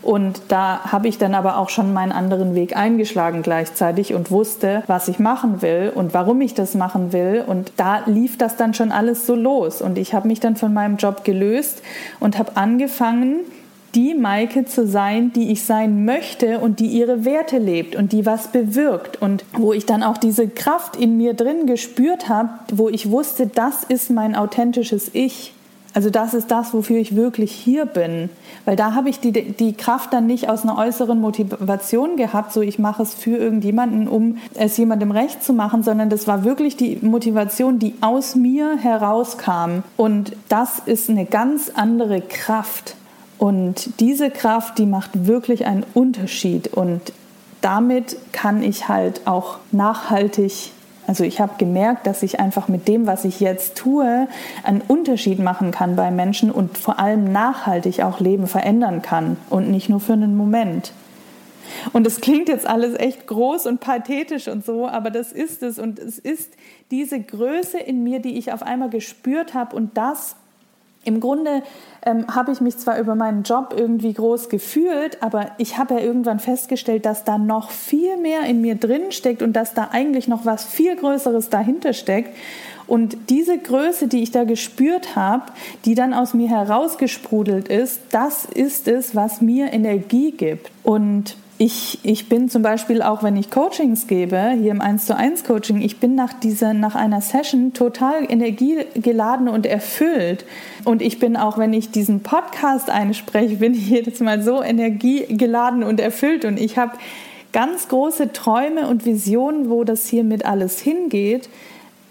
Und 0.02 0.42
da 0.48 0.80
habe 0.90 1.06
ich 1.06 1.16
dann 1.16 1.36
aber 1.36 1.58
auch 1.58 1.68
schon 1.68 1.92
meinen 1.92 2.10
anderen 2.10 2.56
Weg 2.56 2.76
eingeschlagen 2.76 3.42
gleichzeitig 3.42 4.12
und 4.12 4.32
wusste, 4.32 4.82
was 4.88 5.06
ich 5.06 5.20
machen 5.20 5.62
will 5.62 5.92
und 5.94 6.12
warum 6.12 6.40
ich 6.40 6.54
das 6.54 6.74
machen 6.74 7.12
will. 7.12 7.44
Und 7.46 7.70
da 7.76 8.02
lief 8.06 8.36
das 8.36 8.56
dann 8.56 8.74
schon 8.74 8.90
alles 8.90 9.28
so 9.28 9.36
los. 9.36 9.80
Und 9.80 9.96
ich 9.96 10.12
habe 10.12 10.26
mich 10.26 10.40
dann 10.40 10.56
von 10.56 10.74
meinem 10.74 10.96
Job 10.96 11.22
gelöst 11.22 11.82
und 12.18 12.36
habe 12.36 12.56
angefangen, 12.56 13.42
die 13.94 14.14
Maike 14.14 14.64
zu 14.64 14.86
sein, 14.86 15.32
die 15.32 15.52
ich 15.52 15.64
sein 15.64 16.04
möchte 16.04 16.58
und 16.58 16.80
die 16.80 16.86
ihre 16.86 17.24
Werte 17.24 17.58
lebt 17.58 17.96
und 17.96 18.12
die 18.12 18.26
was 18.26 18.48
bewirkt 18.48 19.20
und 19.22 19.44
wo 19.52 19.72
ich 19.72 19.86
dann 19.86 20.02
auch 20.02 20.18
diese 20.18 20.48
Kraft 20.48 20.96
in 20.96 21.16
mir 21.16 21.34
drin 21.34 21.66
gespürt 21.66 22.28
habe, 22.28 22.50
wo 22.72 22.88
ich 22.88 23.10
wusste, 23.10 23.46
das 23.46 23.84
ist 23.84 24.10
mein 24.10 24.34
authentisches 24.34 25.10
Ich. 25.12 25.52
Also 25.94 26.10
das 26.10 26.34
ist 26.34 26.50
das, 26.50 26.74
wofür 26.74 26.98
ich 26.98 27.14
wirklich 27.14 27.52
hier 27.52 27.86
bin. 27.86 28.28
Weil 28.64 28.74
da 28.74 28.94
habe 28.94 29.08
ich 29.08 29.20
die, 29.20 29.30
die 29.30 29.74
Kraft 29.74 30.12
dann 30.12 30.26
nicht 30.26 30.48
aus 30.48 30.64
einer 30.64 30.76
äußeren 30.76 31.20
Motivation 31.20 32.16
gehabt, 32.16 32.52
so 32.52 32.62
ich 32.62 32.80
mache 32.80 33.04
es 33.04 33.14
für 33.14 33.36
irgendjemanden, 33.36 34.08
um 34.08 34.38
es 34.54 34.76
jemandem 34.76 35.12
recht 35.12 35.44
zu 35.44 35.52
machen, 35.52 35.84
sondern 35.84 36.10
das 36.10 36.26
war 36.26 36.42
wirklich 36.42 36.76
die 36.76 36.98
Motivation, 37.00 37.78
die 37.78 37.94
aus 38.00 38.34
mir 38.34 38.76
herauskam. 38.76 39.84
Und 39.96 40.32
das 40.48 40.80
ist 40.84 41.08
eine 41.08 41.26
ganz 41.26 41.70
andere 41.72 42.20
Kraft. 42.20 42.96
Und 43.38 44.00
diese 44.00 44.30
Kraft, 44.30 44.78
die 44.78 44.86
macht 44.86 45.26
wirklich 45.26 45.66
einen 45.66 45.84
Unterschied 45.94 46.68
und 46.68 47.12
damit 47.60 48.16
kann 48.32 48.62
ich 48.62 48.88
halt 48.88 49.26
auch 49.26 49.58
nachhaltig, 49.72 50.72
also 51.06 51.24
ich 51.24 51.40
habe 51.40 51.54
gemerkt, 51.58 52.06
dass 52.06 52.22
ich 52.22 52.38
einfach 52.38 52.68
mit 52.68 52.88
dem, 52.88 53.06
was 53.06 53.24
ich 53.24 53.40
jetzt 53.40 53.76
tue, 53.76 54.28
einen 54.62 54.82
Unterschied 54.82 55.38
machen 55.38 55.70
kann 55.70 55.96
bei 55.96 56.10
Menschen 56.10 56.50
und 56.50 56.76
vor 56.76 56.98
allem 56.98 57.32
nachhaltig 57.32 58.02
auch 58.02 58.20
Leben 58.20 58.46
verändern 58.46 59.02
kann 59.02 59.38
und 59.50 59.70
nicht 59.70 59.88
nur 59.88 60.00
für 60.00 60.12
einen 60.12 60.36
Moment. 60.36 60.92
Und 61.92 62.06
es 62.06 62.20
klingt 62.20 62.48
jetzt 62.48 62.66
alles 62.66 62.98
echt 62.98 63.26
groß 63.26 63.66
und 63.66 63.80
pathetisch 63.80 64.48
und 64.48 64.64
so, 64.64 64.86
aber 64.86 65.10
das 65.10 65.32
ist 65.32 65.62
es. 65.62 65.78
Und 65.78 65.98
es 65.98 66.18
ist 66.18 66.52
diese 66.90 67.20
Größe 67.20 67.78
in 67.78 68.02
mir, 68.04 68.20
die 68.20 68.36
ich 68.36 68.52
auf 68.52 68.62
einmal 68.62 68.90
gespürt 68.90 69.54
habe 69.54 69.74
und 69.74 69.96
das, 69.96 70.36
Im 71.04 71.20
Grunde 71.20 71.62
ähm, 72.04 72.26
habe 72.34 72.52
ich 72.52 72.60
mich 72.60 72.78
zwar 72.78 72.98
über 72.98 73.14
meinen 73.14 73.42
Job 73.42 73.74
irgendwie 73.76 74.12
groß 74.12 74.48
gefühlt, 74.48 75.22
aber 75.22 75.52
ich 75.58 75.78
habe 75.78 75.94
ja 75.94 76.00
irgendwann 76.00 76.38
festgestellt, 76.38 77.06
dass 77.06 77.24
da 77.24 77.38
noch 77.38 77.70
viel 77.70 78.16
mehr 78.16 78.42
in 78.42 78.60
mir 78.60 78.74
drin 78.74 79.10
steckt 79.12 79.42
und 79.42 79.54
dass 79.54 79.74
da 79.74 79.88
eigentlich 79.92 80.28
noch 80.28 80.44
was 80.44 80.64
viel 80.64 80.96
Größeres 80.96 81.50
dahinter 81.50 81.92
steckt. 81.92 82.36
Und 82.86 83.30
diese 83.30 83.56
Größe, 83.56 84.08
die 84.08 84.22
ich 84.22 84.30
da 84.30 84.44
gespürt 84.44 85.16
habe, 85.16 85.44
die 85.84 85.94
dann 85.94 86.12
aus 86.12 86.34
mir 86.34 86.48
herausgesprudelt 86.48 87.68
ist, 87.68 88.00
das 88.10 88.44
ist 88.44 88.88
es, 88.88 89.16
was 89.16 89.40
mir 89.40 89.72
Energie 89.72 90.32
gibt. 90.32 90.70
Und 90.82 91.36
ich, 91.56 92.00
ich 92.02 92.28
bin 92.28 92.48
zum 92.48 92.62
Beispiel 92.62 93.00
auch, 93.00 93.22
wenn 93.22 93.36
ich 93.36 93.50
Coachings 93.50 94.08
gebe, 94.08 94.56
hier 94.60 94.72
im 94.72 94.80
1 94.80 95.06
zu 95.06 95.16
1 95.16 95.44
Coaching, 95.44 95.82
ich 95.82 96.00
bin 96.00 96.16
nach, 96.16 96.32
dieser, 96.32 96.74
nach 96.74 96.96
einer 96.96 97.20
Session 97.20 97.72
total 97.72 98.28
energiegeladen 98.28 99.48
und 99.48 99.64
erfüllt. 99.64 100.44
Und 100.84 101.00
ich 101.00 101.20
bin 101.20 101.36
auch, 101.36 101.56
wenn 101.56 101.72
ich 101.72 101.92
diesen 101.92 102.24
Podcast 102.24 102.90
einspreche, 102.90 103.56
bin 103.56 103.74
ich 103.74 103.88
jedes 103.88 104.18
Mal 104.18 104.42
so 104.42 104.62
energiegeladen 104.62 105.84
und 105.84 106.00
erfüllt. 106.00 106.44
Und 106.44 106.58
ich 106.58 106.76
habe 106.76 106.98
ganz 107.52 107.86
große 107.86 108.32
Träume 108.32 108.88
und 108.88 109.06
Visionen, 109.06 109.70
wo 109.70 109.84
das 109.84 110.08
hier 110.08 110.24
mit 110.24 110.44
alles 110.44 110.80
hingeht, 110.80 111.48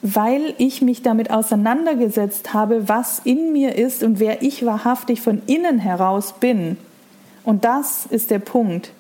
weil 0.02 0.54
ich 0.58 0.82
mich 0.82 1.02
damit 1.02 1.32
auseinandergesetzt 1.32 2.54
habe, 2.54 2.88
was 2.88 3.20
in 3.20 3.52
mir 3.52 3.76
ist 3.76 4.04
und 4.04 4.22
wer 4.22 4.42
ich 4.42 4.66
wahrhaftig 4.66 5.20
von 5.20 5.42
innen 5.48 5.80
heraus 5.80 6.36
bin. 6.40 6.78
Und 7.44 7.66
das 7.66 8.06
ist 8.06 8.32
der 8.32 8.40
Punkt. 8.40 8.92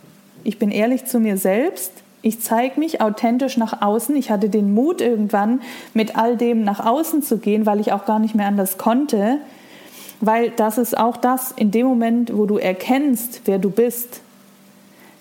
Ich 0.43 0.59
bin 0.59 0.71
ehrlich 0.71 1.05
zu 1.05 1.19
mir 1.19 1.37
selbst. 1.37 1.91
Ich 2.21 2.41
zeige 2.41 2.79
mich 2.79 3.01
authentisch 3.01 3.57
nach 3.57 3.81
außen. 3.81 4.15
Ich 4.15 4.29
hatte 4.29 4.49
den 4.49 4.73
Mut 4.73 5.01
irgendwann, 5.01 5.61
mit 5.93 6.15
all 6.15 6.37
dem 6.37 6.63
nach 6.63 6.85
außen 6.85 7.21
zu 7.21 7.37
gehen, 7.37 7.65
weil 7.65 7.79
ich 7.79 7.91
auch 7.91 8.05
gar 8.05 8.19
nicht 8.19 8.35
mehr 8.35 8.47
anders 8.47 8.77
konnte. 8.77 9.39
Weil 10.21 10.51
das 10.51 10.77
ist 10.77 10.97
auch 10.97 11.17
das, 11.17 11.51
in 11.51 11.71
dem 11.71 11.85
Moment, 11.85 12.35
wo 12.35 12.45
du 12.45 12.57
erkennst, 12.57 13.41
wer 13.45 13.59
du 13.59 13.69
bist, 13.69 14.21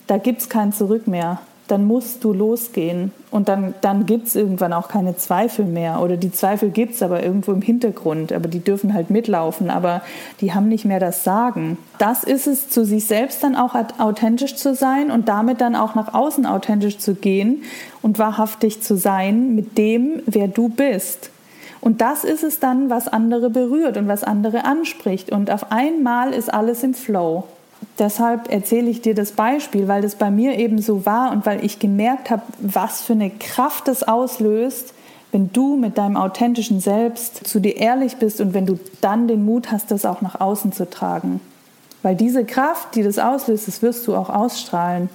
da 0.07 0.19
gibt 0.19 0.43
es 0.43 0.49
kein 0.49 0.73
Zurück 0.73 1.07
mehr 1.09 1.41
dann 1.73 1.87
musst 1.87 2.23
du 2.23 2.35
losgehen 2.35 3.13
und 3.31 3.49
dann, 3.49 3.73
dann 3.81 4.05
gibt 4.05 4.27
es 4.27 4.37
irgendwann 4.37 4.75
auch 4.75 4.89
keine 4.89 5.17
Zweifel 5.17 5.65
mehr. 5.65 6.03
Oder 6.03 6.19
die 6.19 6.31
Zweifel 6.31 6.69
gibt 6.69 6.95
es 6.95 7.03
aber 7.03 7.23
irgendwo 7.23 7.53
im 7.53 7.63
Hintergrund, 7.63 8.31
aber 8.31 8.47
die 8.47 8.61
dürfen 8.61 8.93
halt 8.93 9.09
mitlaufen, 9.09 9.71
aber 9.71 10.03
die 10.43 10.53
haben 10.53 10.69
nicht 10.69 10.85
mehr 10.85 11.01
das 11.01 11.25
Sagen. 11.25 11.79
Das 11.97 12.25
ist 12.25 12.47
es, 12.47 12.69
zu 12.69 12.85
sich 12.85 13.07
selbst 13.07 13.43
dann 13.43 13.57
auch 13.57 13.75
authentisch 13.99 14.57
zu 14.57 14.75
sein 14.75 15.11
und 15.11 15.29
damit 15.29 15.63
dann 15.63 15.75
auch 15.75 15.95
nach 15.95 16.13
außen 16.13 16.45
authentisch 16.45 16.99
zu 16.99 17.15
gehen 17.15 17.63
und 18.03 18.19
wahrhaftig 18.19 18.83
zu 18.83 18.97
sein 18.97 19.55
mit 19.55 19.79
dem, 19.79 20.23
wer 20.27 20.49
du 20.49 20.69
bist. 20.69 21.31
Und 21.81 22.03
das 22.03 22.23
ist 22.23 22.45
es 22.45 22.61
dann, 22.61 22.91
was 22.91 23.09
andere 23.09 23.49
berührt 23.49 23.97
und 23.97 24.09
was 24.09 24.25
andere 24.25 24.67
anspricht. 24.67 25.33
Und 25.33 25.51
auf 25.51 25.73
einmal 25.73 26.35
ist 26.35 26.53
alles 26.53 26.83
im 26.83 26.93
Flow 26.93 27.45
deshalb 27.99 28.53
erzähle 28.53 28.91
ich 28.91 29.01
dir 29.01 29.15
das 29.15 29.33
Beispiel, 29.33 29.89
weil 29.89 30.03
das 30.03 30.15
bei 30.15 30.31
mir 30.31 30.59
eben 30.59 30.81
so 30.81 31.07
war 31.07 31.33
und 31.33 31.47
weil 31.47 31.65
ich 31.65 31.79
gemerkt 31.79 32.31
habe, 32.31 32.43
was 32.59 33.03
für 33.03 33.13
eine 33.13 33.31
Kraft 33.31 33.89
das 33.89 34.03
auslöst, 34.03 34.95
wenn 35.33 35.53
du 35.53 35.77
mit 35.77 35.97
deinem 35.99 36.17
authentischen 36.17 36.81
Selbst 36.81 37.47
zu 37.47 37.61
dir 37.61 37.77
ehrlich 37.77 38.17
bist 38.17 38.41
und 38.41 38.53
wenn 38.55 38.67
du 38.67 38.79
dann 39.01 39.29
den 39.29 39.45
Mut 39.45 39.73
hast, 39.73 39.91
das 39.91 40.05
auch 40.05 40.21
nach 40.21 40.41
außen 40.41 40.73
zu 40.73 40.89
tragen. 40.89 41.41
Weil 42.03 42.17
diese 42.17 42.45
Kraft, 42.45 42.95
die 42.95 43.03
das 43.03 43.19
auslöst, 43.19 43.69
das 43.69 43.81
wirst 43.81 44.07
du 44.07 44.15
auch 44.15 44.29
ausstrahlen. 44.29 45.09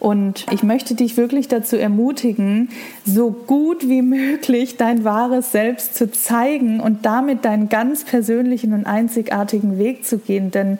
Und 0.00 0.46
ich 0.52 0.62
möchte 0.62 0.94
dich 0.94 1.16
wirklich 1.16 1.48
dazu 1.48 1.76
ermutigen, 1.76 2.68
so 3.04 3.30
gut 3.32 3.88
wie 3.88 4.02
möglich 4.02 4.76
dein 4.76 5.02
wahres 5.02 5.50
Selbst 5.50 5.96
zu 5.96 6.10
zeigen 6.12 6.78
und 6.78 7.04
damit 7.04 7.44
deinen 7.44 7.68
ganz 7.68 8.04
persönlichen 8.04 8.74
und 8.74 8.86
einzigartigen 8.86 9.76
Weg 9.76 10.04
zu 10.04 10.18
gehen. 10.18 10.52
Denn 10.52 10.78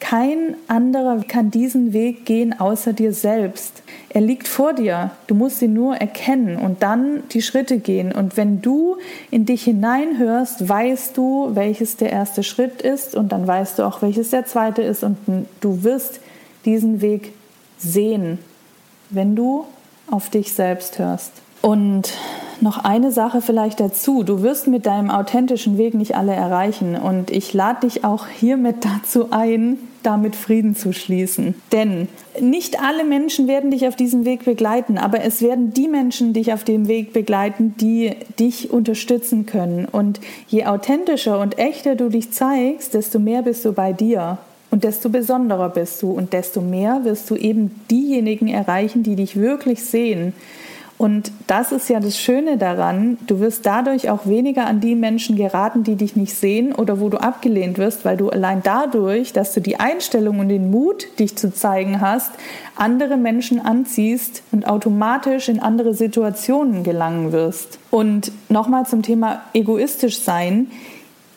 kein 0.00 0.56
anderer 0.66 1.22
kann 1.28 1.50
diesen 1.50 1.92
Weg 1.92 2.24
gehen 2.24 2.58
außer 2.58 2.92
dir 2.92 3.12
selbst. 3.12 3.82
Er 4.08 4.22
liegt 4.22 4.48
vor 4.48 4.72
dir. 4.72 5.12
Du 5.26 5.34
musst 5.34 5.62
ihn 5.62 5.74
nur 5.74 5.94
erkennen 5.94 6.56
und 6.56 6.82
dann 6.82 7.22
die 7.28 7.42
Schritte 7.42 7.78
gehen. 7.78 8.10
Und 8.10 8.36
wenn 8.36 8.62
du 8.62 8.96
in 9.30 9.46
dich 9.46 9.64
hineinhörst, 9.64 10.68
weißt 10.68 11.16
du, 11.16 11.50
welches 11.54 11.96
der 11.96 12.10
erste 12.10 12.42
Schritt 12.42 12.82
ist 12.82 13.14
und 13.14 13.30
dann 13.30 13.46
weißt 13.46 13.78
du 13.78 13.84
auch, 13.84 14.02
welches 14.02 14.30
der 14.30 14.46
zweite 14.46 14.82
ist 14.82 15.04
und 15.04 15.18
du 15.60 15.84
wirst 15.84 16.20
diesen 16.64 17.02
Weg 17.02 17.32
sehen, 17.78 18.38
wenn 19.10 19.36
du 19.36 19.66
auf 20.10 20.30
dich 20.30 20.52
selbst 20.52 20.98
hörst. 20.98 21.32
Und 21.62 22.12
noch 22.60 22.84
eine 22.84 23.10
Sache 23.10 23.40
vielleicht 23.40 23.80
dazu. 23.80 24.22
Du 24.22 24.42
wirst 24.42 24.66
mit 24.66 24.86
deinem 24.86 25.10
authentischen 25.10 25.78
Weg 25.78 25.94
nicht 25.94 26.14
alle 26.14 26.32
erreichen. 26.32 26.96
Und 26.96 27.30
ich 27.30 27.54
lade 27.54 27.86
dich 27.86 28.04
auch 28.04 28.26
hiermit 28.26 28.76
dazu 28.84 29.28
ein, 29.30 29.78
damit 30.02 30.36
Frieden 30.36 30.74
zu 30.76 30.92
schließen. 30.92 31.54
Denn 31.72 32.08
nicht 32.40 32.80
alle 32.82 33.04
Menschen 33.04 33.48
werden 33.48 33.70
dich 33.70 33.86
auf 33.86 33.96
diesem 33.96 34.24
Weg 34.24 34.44
begleiten, 34.44 34.98
aber 34.98 35.22
es 35.22 35.42
werden 35.42 35.72
die 35.74 35.88
Menschen 35.88 36.32
dich 36.32 36.52
auf 36.52 36.64
dem 36.64 36.88
Weg 36.88 37.12
begleiten, 37.12 37.74
die 37.78 38.12
dich 38.38 38.70
unterstützen 38.70 39.46
können. 39.46 39.86
Und 39.86 40.20
je 40.48 40.66
authentischer 40.66 41.38
und 41.38 41.58
echter 41.58 41.96
du 41.96 42.08
dich 42.08 42.32
zeigst, 42.32 42.94
desto 42.94 43.18
mehr 43.18 43.42
bist 43.42 43.64
du 43.64 43.72
bei 43.72 43.92
dir. 43.92 44.38
Und 44.70 44.84
desto 44.84 45.08
besonderer 45.08 45.68
bist 45.68 46.00
du 46.00 46.12
und 46.12 46.32
desto 46.32 46.60
mehr 46.60 47.00
wirst 47.02 47.28
du 47.28 47.34
eben 47.34 47.80
diejenigen 47.90 48.46
erreichen, 48.46 49.02
die 49.02 49.16
dich 49.16 49.36
wirklich 49.36 49.82
sehen, 49.82 50.32
und 51.00 51.32
das 51.46 51.72
ist 51.72 51.88
ja 51.88 51.98
das 51.98 52.18
Schöne 52.18 52.58
daran, 52.58 53.16
du 53.26 53.40
wirst 53.40 53.64
dadurch 53.64 54.10
auch 54.10 54.26
weniger 54.26 54.66
an 54.66 54.80
die 54.80 54.94
Menschen 54.94 55.34
geraten, 55.34 55.82
die 55.82 55.94
dich 55.94 56.14
nicht 56.14 56.34
sehen 56.34 56.74
oder 56.74 57.00
wo 57.00 57.08
du 57.08 57.16
abgelehnt 57.16 57.78
wirst, 57.78 58.04
weil 58.04 58.18
du 58.18 58.28
allein 58.28 58.60
dadurch, 58.62 59.32
dass 59.32 59.54
du 59.54 59.62
die 59.62 59.80
Einstellung 59.80 60.40
und 60.40 60.50
den 60.50 60.70
Mut, 60.70 61.06
dich 61.18 61.36
zu 61.36 61.54
zeigen 61.54 62.02
hast, 62.02 62.32
andere 62.76 63.16
Menschen 63.16 63.64
anziehst 63.64 64.42
und 64.52 64.68
automatisch 64.68 65.48
in 65.48 65.58
andere 65.58 65.94
Situationen 65.94 66.84
gelangen 66.84 67.32
wirst. 67.32 67.78
Und 67.90 68.30
nochmal 68.50 68.84
zum 68.84 69.00
Thema 69.00 69.40
egoistisch 69.54 70.20
sein. 70.20 70.70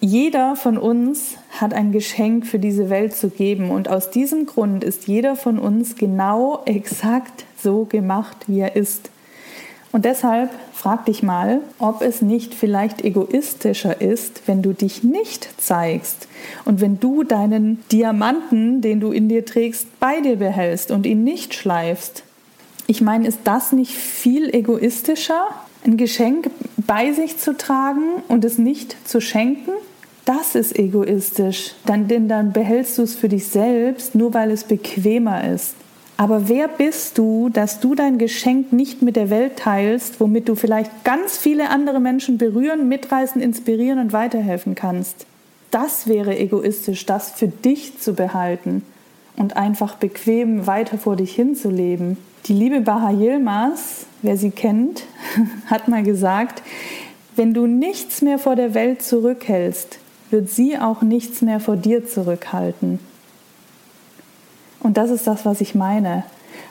Jeder 0.02 0.58
von 0.58 0.78
uns 0.78 1.36
hat 1.58 1.74
ein 1.74 1.94
Geschenk 1.94 2.48
für 2.48 2.60
diese 2.60 2.90
Welt 2.90 3.16
zu 3.16 3.30
geben 3.30 3.72
und 3.72 3.88
aus 3.88 4.10
diesem 4.10 4.46
Grund 4.46 4.84
ist 4.84 5.08
jeder 5.08 5.38
von 5.38 5.58
uns 5.58 5.96
genau 5.96 6.64
exakt 6.66 7.46
so 7.58 7.86
gemacht, 7.86 8.36
wie 8.48 8.60
er 8.60 8.76
ist. 8.76 9.10
Und 9.94 10.06
deshalb 10.06 10.50
frag 10.74 11.06
dich 11.06 11.22
mal, 11.22 11.62
ob 11.78 12.02
es 12.02 12.24
nicht 12.24 12.56
vielleicht 12.56 13.06
egoistischer 13.06 14.02
ist, 14.02 14.42
wenn 14.48 14.64
du 14.64 14.74
dich 14.74 15.04
nicht 15.04 15.48
zeigst 15.62 16.28
und 16.66 16.82
wenn 16.82 17.00
du 17.00 17.24
deinen 17.24 17.84
Diamanten, 17.92 18.82
den 18.82 19.00
du 19.00 19.12
in 19.12 19.30
dir 19.30 19.46
trägst, 19.46 20.00
bei 20.00 20.20
dir 20.20 20.38
behältst 20.38 20.90
und 20.90 21.06
ihn 21.06 21.24
nicht 21.24 21.54
schleifst. 21.54 22.24
Ich 22.88 23.02
meine, 23.02 23.28
ist 23.28 23.42
das 23.44 23.72
nicht 23.72 23.94
viel 23.94 24.54
egoistischer, 24.54 25.46
ein 25.86 25.96
Geschenk 25.96 26.50
bei 26.76 27.14
sich 27.14 27.38
zu 27.38 27.56
tragen 27.56 28.24
und 28.28 28.44
es 28.46 28.58
nicht 28.58 29.08
zu 29.08 29.22
schenken? 29.22 29.74
Das 30.26 30.56
ist 30.56 30.80
egoistisch, 30.80 31.76
denn 31.88 32.28
dann 32.28 32.52
behältst 32.52 32.98
du 32.98 33.04
es 33.04 33.14
für 33.14 33.30
dich 33.30 33.46
selbst, 33.46 34.16
nur 34.16 34.34
weil 34.34 34.50
es 34.50 34.64
bequemer 34.64 35.48
ist. 35.54 35.76
Aber 36.18 36.48
wer 36.48 36.68
bist 36.68 37.18
du, 37.18 37.50
dass 37.50 37.80
du 37.80 37.96
dein 37.96 38.18
Geschenk 38.18 38.72
nicht 38.72 39.02
mit 39.02 39.16
der 39.16 39.30
Welt 39.30 39.58
teilst, 39.58 40.20
womit 40.20 40.48
du 40.48 40.56
vielleicht 40.56 41.04
ganz 41.04 41.38
viele 41.38 41.70
andere 41.70 42.00
Menschen 42.00 42.38
berühren, 42.38 42.88
mitreißen, 42.88 43.42
inspirieren 43.42 44.00
und 44.00 44.14
weiterhelfen 44.14 44.76
kannst? 44.76 45.26
Das 45.72 46.08
wäre 46.08 46.38
egoistisch, 46.38 47.06
das 47.08 47.32
für 47.32 47.48
dich 47.48 48.00
zu 48.00 48.14
behalten 48.14 48.84
und 49.36 49.58
einfach 49.58 49.96
bequem 49.96 50.68
weiter 50.68 51.00
vor 51.00 51.16
dich 51.16 51.34
hinzuleben. 51.34 52.18
Die 52.46 52.54
liebe 52.54 52.82
Baha 52.82 53.12
Yilmaz, 53.12 54.06
wer 54.22 54.38
sie 54.38 54.52
kennt, 54.52 55.04
hat 55.66 55.88
mal 55.88 56.04
gesagt, 56.04 56.62
wenn 57.36 57.56
du 57.56 57.66
nichts 57.66 58.22
mehr 58.22 58.38
vor 58.38 58.56
der 58.56 58.76
Welt 58.76 59.02
zurückhältst, 59.02 59.98
wird 60.30 60.50
sie 60.50 60.78
auch 60.78 61.02
nichts 61.02 61.42
mehr 61.42 61.60
vor 61.60 61.76
dir 61.76 62.06
zurückhalten. 62.06 63.00
Und 64.84 64.98
das 64.98 65.10
ist 65.10 65.26
das, 65.26 65.46
was 65.46 65.62
ich 65.62 65.74
meine. 65.74 66.24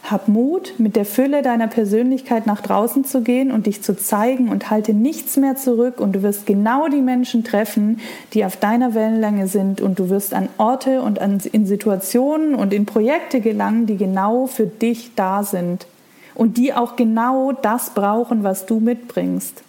Hab 0.09 0.29
Mut, 0.29 0.75
mit 0.79 0.97
der 0.97 1.05
Fülle 1.05 1.43
deiner 1.43 1.69
Persönlichkeit 1.69 2.47
nach 2.47 2.61
draußen 2.61 3.05
zu 3.05 3.23
gehen 3.23 3.51
und 3.51 3.67
dich 3.67 3.83
zu 3.83 3.97
zeigen 3.97 4.49
und 4.49 4.69
halte 4.69 4.95
nichts 4.95 5.37
mehr 5.37 5.57
zurück 5.57 6.01
und 6.01 6.13
du 6.13 6.23
wirst 6.23 6.45
genau 6.45 6.89
die 6.89 7.01
Menschen 7.01 7.45
treffen, 7.45 8.01
die 8.33 8.45
auf 8.45 8.57
deiner 8.57 8.95
Wellenlänge 8.95 9.47
sind 9.47 9.81
und 9.81 9.99
du 9.99 10.11
wirst 10.11 10.35
an 10.35 10.49
Orte 10.59 11.03
und 11.03 11.21
an, 11.21 11.41
in 11.53 11.67
Situationen 11.67 12.55
und 12.55 12.75
in 12.75 12.85
Projekte 12.85 13.41
gelangen, 13.41 13.87
die 13.87 13.97
genau 13.97 14.47
für 14.47 14.67
dich 14.67 15.15
da 15.15 15.45
sind 15.45 15.87
und 16.35 16.57
die 16.57 16.75
auch 16.75 16.97
genau 16.97 17.53
das 17.53 17.91
brauchen, 17.91 18.43
was 18.43 18.67
du 18.67 18.81
mitbringst. 18.81 19.63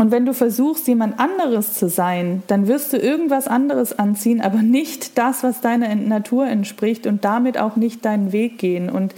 Und 0.00 0.10
wenn 0.10 0.24
du 0.24 0.32
versuchst, 0.32 0.88
jemand 0.88 1.20
anderes 1.20 1.74
zu 1.74 1.90
sein, 1.90 2.42
dann 2.46 2.68
wirst 2.68 2.94
du 2.94 2.96
irgendwas 2.96 3.46
anderes 3.46 3.98
anziehen, 3.98 4.40
aber 4.40 4.62
nicht 4.62 5.18
das, 5.18 5.42
was 5.42 5.60
deiner 5.60 5.94
Natur 5.94 6.46
entspricht 6.46 7.06
und 7.06 7.22
damit 7.22 7.58
auch 7.58 7.76
nicht 7.76 8.02
deinen 8.06 8.32
Weg 8.32 8.56
gehen. 8.56 8.88
Und 8.88 9.14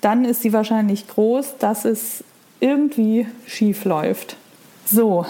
dann 0.00 0.24
ist 0.24 0.40
sie 0.40 0.54
wahrscheinlich 0.54 1.08
groß, 1.08 1.58
dass 1.58 1.84
es 1.84 2.24
irgendwie 2.58 3.26
schief 3.46 3.84
läuft. 3.84 4.38
So, 4.86 5.26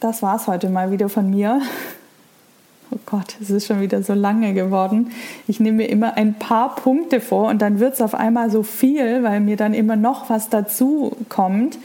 das 0.00 0.22
war 0.22 0.36
es 0.36 0.46
heute 0.46 0.70
mal 0.70 0.90
wieder 0.90 1.10
von 1.10 1.28
mir. 1.28 1.60
oh 2.92 2.98
Gott, 3.04 3.36
es 3.42 3.50
ist 3.50 3.66
schon 3.66 3.82
wieder 3.82 4.02
so 4.02 4.14
lange 4.14 4.54
geworden. 4.54 5.10
Ich 5.46 5.60
nehme 5.60 5.76
mir 5.76 5.90
immer 5.90 6.16
ein 6.16 6.38
paar 6.38 6.76
Punkte 6.76 7.20
vor 7.20 7.50
und 7.50 7.60
dann 7.60 7.78
wird 7.78 7.92
es 7.92 8.00
auf 8.00 8.14
einmal 8.14 8.50
so 8.50 8.62
viel, 8.62 9.22
weil 9.22 9.40
mir 9.40 9.58
dann 9.58 9.74
immer 9.74 9.96
noch 9.96 10.30
was 10.30 10.48
dazu 10.48 11.14
kommt. 11.28 11.76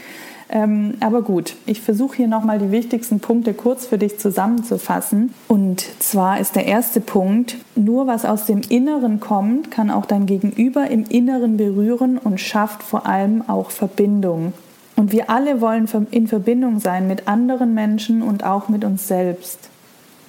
Ähm, 0.49 0.93
aber 1.01 1.23
gut, 1.23 1.55
ich 1.65 1.81
versuche 1.81 2.17
hier 2.17 2.27
nochmal 2.27 2.59
die 2.59 2.71
wichtigsten 2.71 3.19
Punkte 3.19 3.53
kurz 3.53 3.85
für 3.85 3.97
dich 3.97 4.17
zusammenzufassen. 4.17 5.33
Und 5.47 5.85
zwar 5.99 6.39
ist 6.39 6.55
der 6.55 6.65
erste 6.65 7.01
Punkt, 7.01 7.57
nur 7.75 8.07
was 8.07 8.23
aus 8.23 8.45
dem 8.45 8.61
Inneren 8.69 9.19
kommt, 9.19 9.71
kann 9.71 9.91
auch 9.91 10.05
dein 10.05 10.25
Gegenüber 10.25 10.89
im 10.89 11.03
Inneren 11.09 11.57
berühren 11.57 12.17
und 12.17 12.39
schafft 12.39 12.81
vor 12.83 13.05
allem 13.05 13.43
auch 13.47 13.71
Verbindung. 13.71 14.53
Und 14.95 15.11
wir 15.11 15.29
alle 15.29 15.61
wollen 15.61 15.87
in 16.11 16.27
Verbindung 16.27 16.79
sein 16.79 17.07
mit 17.07 17.27
anderen 17.27 17.73
Menschen 17.73 18.23
und 18.23 18.43
auch 18.43 18.69
mit 18.69 18.83
uns 18.83 19.07
selbst. 19.07 19.69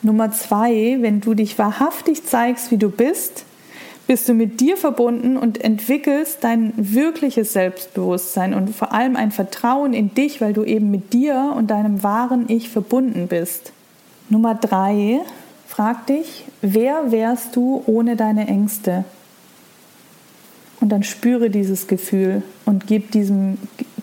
Nummer 0.02 0.30
zwei, 0.30 0.98
wenn 1.00 1.20
du 1.20 1.34
dich 1.34 1.58
wahrhaftig 1.58 2.24
zeigst, 2.24 2.70
wie 2.70 2.76
du 2.76 2.90
bist, 2.90 3.44
bist 4.08 4.26
du 4.26 4.32
mit 4.32 4.60
dir 4.60 4.78
verbunden 4.78 5.36
und 5.36 5.62
entwickelst 5.62 6.42
dein 6.42 6.72
wirkliches 6.76 7.52
Selbstbewusstsein 7.52 8.54
und 8.54 8.74
vor 8.74 8.92
allem 8.92 9.16
ein 9.16 9.30
Vertrauen 9.30 9.92
in 9.92 10.14
dich, 10.14 10.40
weil 10.40 10.54
du 10.54 10.64
eben 10.64 10.90
mit 10.90 11.12
dir 11.12 11.52
und 11.54 11.70
deinem 11.70 12.02
wahren 12.02 12.46
Ich 12.48 12.70
verbunden 12.70 13.28
bist. 13.28 13.70
Nummer 14.30 14.54
drei, 14.54 15.20
frag 15.66 16.06
dich, 16.06 16.46
wer 16.62 17.12
wärst 17.12 17.54
du 17.54 17.82
ohne 17.84 18.16
deine 18.16 18.48
Ängste? 18.48 19.04
Und 20.80 20.88
dann 20.88 21.02
spüre 21.02 21.50
dieses 21.50 21.86
Gefühl 21.86 22.42
und 22.64 22.86
gib 22.86 23.10
diesem, 23.10 23.58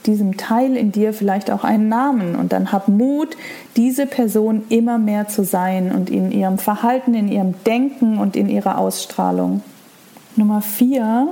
diesem 0.05 0.37
Teil 0.37 0.77
in 0.77 0.91
dir 0.91 1.13
vielleicht 1.13 1.49
auch 1.49 1.63
einen 1.63 1.89
Namen. 1.89 2.35
Und 2.35 2.53
dann 2.53 2.71
hab 2.71 2.89
Mut, 2.89 3.35
diese 3.75 4.05
Person 4.05 4.65
immer 4.69 4.99
mehr 4.99 5.27
zu 5.27 5.43
sein 5.43 5.91
und 5.91 6.11
in 6.11 6.31
ihrem 6.31 6.59
Verhalten, 6.59 7.15
in 7.15 7.27
ihrem 7.27 7.55
Denken 7.65 8.19
und 8.19 8.35
in 8.35 8.49
ihrer 8.49 8.77
Ausstrahlung. 8.77 9.63
Nummer 10.37 10.61
vier, 10.61 11.29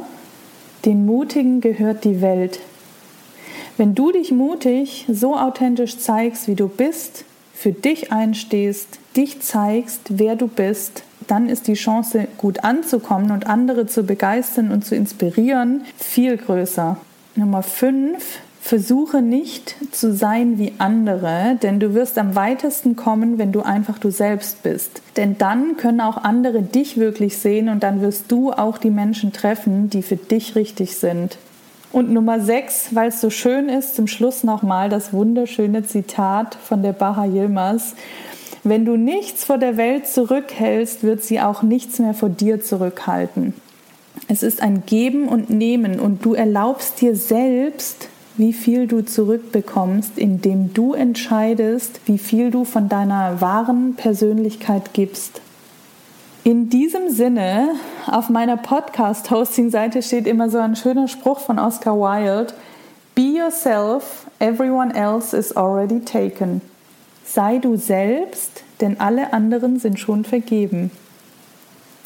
den 0.85 1.05
Mutigen 1.05 1.59
gehört 1.59 2.05
die 2.05 2.21
Welt. 2.21 2.59
Wenn 3.75 3.95
du 3.95 4.11
dich 4.11 4.31
mutig 4.31 5.05
so 5.09 5.35
authentisch 5.35 5.97
zeigst, 5.97 6.47
wie 6.47 6.55
du 6.55 6.69
bist, 6.69 7.25
für 7.53 7.71
dich 7.71 8.11
einstehst, 8.11 8.99
dich 9.17 9.41
zeigst, 9.41 10.01
wer 10.09 10.35
du 10.35 10.47
bist, 10.47 11.03
dann 11.27 11.49
ist 11.49 11.67
die 11.67 11.73
Chance, 11.73 12.27
gut 12.37 12.63
anzukommen 12.63 13.31
und 13.31 13.47
andere 13.47 13.87
zu 13.87 14.03
begeistern 14.03 14.71
und 14.71 14.85
zu 14.85 14.95
inspirieren, 14.95 15.83
viel 15.97 16.37
größer. 16.37 16.97
Nummer 17.35 17.63
fünf, 17.63 18.39
Versuche 18.65 19.21
nicht 19.21 19.75
zu 19.91 20.13
sein 20.13 20.57
wie 20.57 20.71
andere, 20.77 21.59
denn 21.61 21.81
du 21.81 21.93
wirst 21.93 22.17
am 22.17 22.33
weitesten 22.33 22.95
kommen, 22.95 23.37
wenn 23.37 23.51
du 23.51 23.61
einfach 23.61 23.99
du 23.99 24.09
selbst 24.09 24.63
bist. 24.63 25.01
Denn 25.17 25.37
dann 25.37 25.75
können 25.75 25.99
auch 25.99 26.15
andere 26.15 26.61
dich 26.61 26.95
wirklich 26.95 27.37
sehen 27.37 27.67
und 27.67 27.83
dann 27.83 27.99
wirst 27.99 28.31
du 28.31 28.53
auch 28.53 28.77
die 28.77 28.89
Menschen 28.89 29.33
treffen, 29.33 29.89
die 29.89 30.01
für 30.01 30.15
dich 30.15 30.55
richtig 30.55 30.95
sind. 30.95 31.37
Und 31.91 32.09
Nummer 32.13 32.39
sechs, 32.39 32.95
weil 32.95 33.09
es 33.09 33.19
so 33.19 33.29
schön 33.29 33.67
ist, 33.67 33.95
zum 33.95 34.07
Schluss 34.07 34.45
nochmal 34.45 34.87
das 34.87 35.11
wunderschöne 35.11 35.83
Zitat 35.83 36.55
von 36.55 36.83
der 36.83 36.93
Baha 36.93 37.25
Yilmaz. 37.25 37.95
Wenn 38.63 38.85
du 38.85 38.95
nichts 38.95 39.43
vor 39.43 39.57
der 39.57 39.75
Welt 39.75 40.07
zurückhältst, 40.07 41.03
wird 41.03 41.21
sie 41.21 41.41
auch 41.41 41.63
nichts 41.63 41.99
mehr 41.99 42.13
vor 42.13 42.29
dir 42.29 42.61
zurückhalten. 42.61 43.55
Es 44.29 44.41
ist 44.41 44.61
ein 44.61 44.85
Geben 44.85 45.27
und 45.27 45.49
Nehmen 45.49 45.99
und 45.99 46.23
du 46.23 46.33
erlaubst 46.33 47.01
dir 47.01 47.17
selbst, 47.17 48.07
wie 48.35 48.53
viel 48.53 48.87
du 48.87 49.01
zurückbekommst, 49.01 50.17
indem 50.17 50.73
du 50.73 50.93
entscheidest, 50.93 51.99
wie 52.05 52.17
viel 52.17 52.51
du 52.51 52.65
von 52.65 52.89
deiner 52.89 53.41
wahren 53.41 53.95
Persönlichkeit 53.95 54.93
gibst. 54.93 55.41
In 56.43 56.69
diesem 56.69 57.09
Sinne, 57.09 57.69
auf 58.05 58.29
meiner 58.29 58.57
Podcast-Hosting-Seite 58.57 60.01
steht 60.01 60.27
immer 60.27 60.49
so 60.49 60.57
ein 60.57 60.75
schöner 60.75 61.07
Spruch 61.07 61.39
von 61.39 61.57
Oscar 61.57 61.95
Wilde: 61.95 62.53
Be 63.15 63.21
yourself, 63.21 64.27
everyone 64.39 64.93
else 64.93 65.37
is 65.37 65.55
already 65.55 66.01
taken. 66.01 66.61
Sei 67.23 67.59
du 67.59 67.77
selbst, 67.77 68.63
denn 68.81 68.99
alle 68.99 69.31
anderen 69.31 69.79
sind 69.79 69.99
schon 69.99 70.25
vergeben. 70.25 70.91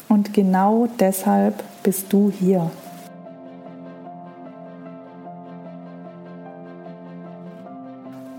Und 0.08 0.32
genau 0.32 0.88
deshalb 1.00 1.64
bist 1.82 2.12
du 2.12 2.30
hier. 2.30 2.70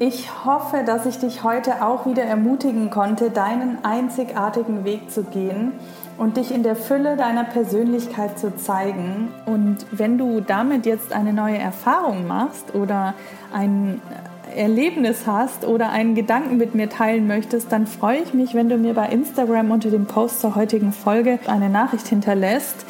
Ich 0.02 0.45
hoffe, 0.45 0.84
dass 0.86 1.06
ich 1.06 1.20
dich 1.20 1.43
heute 1.43 1.84
auch 1.86 2.06
wieder 2.06 2.24
ermutigen 2.24 2.89
konnte, 2.89 3.32
deinen 3.32 3.84
einzigartigen 3.84 4.86
Weg 4.86 5.12
zu 5.12 5.24
gehen 5.24 5.74
und 6.18 6.38
dich 6.38 6.54
in 6.54 6.64
der 6.64 6.78
Fülle 6.78 7.18
deiner 7.18 7.43
Persönlichkeit 7.43 8.39
zu 8.39 8.56
zeigen. 8.56 9.28
Und 9.45 9.86
wenn 9.91 10.18
du 10.18 10.39
damit 10.39 10.86
jetzt 10.86 11.12
eine 11.12 11.34
neue 11.34 11.58
Erfahrung 11.58 12.28
machst 12.28 12.74
oder 12.74 13.14
ein 13.52 14.02
Erlebnis 14.56 15.28
hast 15.28 15.66
oder 15.66 15.89
einen 15.89 16.16
Gedanken 16.16 16.56
mit 16.56 16.76
mir 16.76 16.89
teilen 16.89 17.28
möchtest, 17.28 17.70
dann 17.70 17.86
freue 17.86 18.20
ich 18.20 18.34
mich, 18.34 18.54
wenn 18.54 18.70
du 18.70 18.78
mir 18.78 18.93
bei 18.93 19.10
Instagram 19.10 19.70
unter 19.70 19.89
dem 19.89 20.06
Post 20.06 20.39
zur 20.39 20.56
heutigen 20.56 20.93
Folge 20.93 21.39
eine 21.47 21.70
Nachricht 21.70 22.08
hinterlässt. 22.08 22.86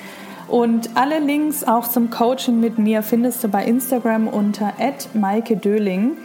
Und 0.48 0.92
alle 0.94 1.18
Links 1.18 1.64
auch 1.64 1.88
zum 1.88 2.12
Coaching 2.12 2.60
mit 2.60 2.78
mir 2.78 3.02
findest 3.02 3.44
du 3.44 3.48
bei 3.48 3.66
Instagram 3.66 4.28
unter 4.28 4.74
Maike 5.16 5.58
Döling. 5.58 6.12
Ähm, 6.12 6.18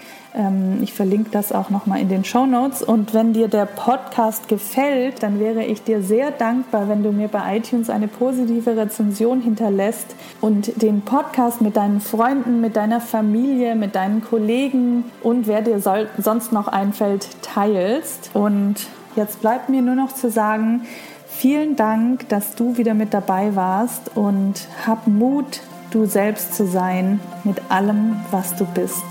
ich 0.83 0.93
verlinke 0.93 1.31
das 1.31 1.53
auch 1.53 1.71
nochmal 1.71 2.01
in 2.01 2.09
den 2.09 2.25
Show 2.25 2.45
Notes. 2.45 2.83
Und 2.83 3.15
wenn 3.15 3.33
dir 3.33 3.47
der 3.47 3.67
Podcast 3.67 4.49
gefällt, 4.49 5.23
dann 5.23 5.39
wäre 5.39 5.63
ich 5.63 5.85
dir 5.85 6.03
sehr 6.03 6.33
dankbar, 6.33 6.89
wenn 6.89 7.05
du 7.05 7.13
mir 7.13 7.29
bei 7.29 7.57
iTunes 7.57 7.89
eine 7.89 8.09
positive 8.09 8.77
Rezension 8.77 9.41
hinterlässt 9.41 10.17
und 10.41 10.83
den 10.83 11.03
Podcast 11.03 11.61
mit 11.61 11.77
deinen 11.77 12.01
Freunden, 12.01 12.61
mit 12.61 12.75
deiner 12.75 13.01
Familie, 13.01 13.77
mit 13.77 13.95
deinen 13.95 14.25
Kollegen 14.25 15.05
und 15.23 15.47
wer 15.47 15.63
dir 15.63 15.79
sonst 15.79 16.53
noch 16.53 16.67
einfällt, 16.67 17.29
teilst. 17.43 18.31
Und 18.35 18.89
jetzt 19.15 19.41
bleibt 19.41 19.69
mir 19.69 19.83
nur 19.83 19.95
noch 19.95 20.15
zu 20.15 20.31
sagen, 20.31 20.83
vielen 21.29 21.77
Dank, 21.77 22.29
dass 22.29 22.57
du 22.57 22.77
wieder 22.77 22.95
mit 22.95 23.15
dabei 23.15 23.55
warst 23.55 24.17
und 24.17 24.67
hab 24.85 25.07
Mut, 25.07 25.61
du 25.93 26.07
selbst 26.07 26.55
zu 26.55 26.67
sein 26.67 27.21
mit 27.45 27.71
allem, 27.71 28.17
was 28.33 28.57
du 28.57 28.65
bist. 28.65 29.05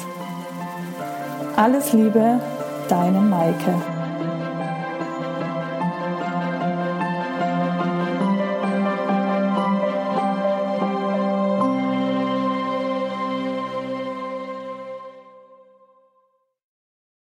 Alles 1.56 1.94
Liebe, 1.94 2.40
deine 2.90 3.22
Maike. 3.22 3.76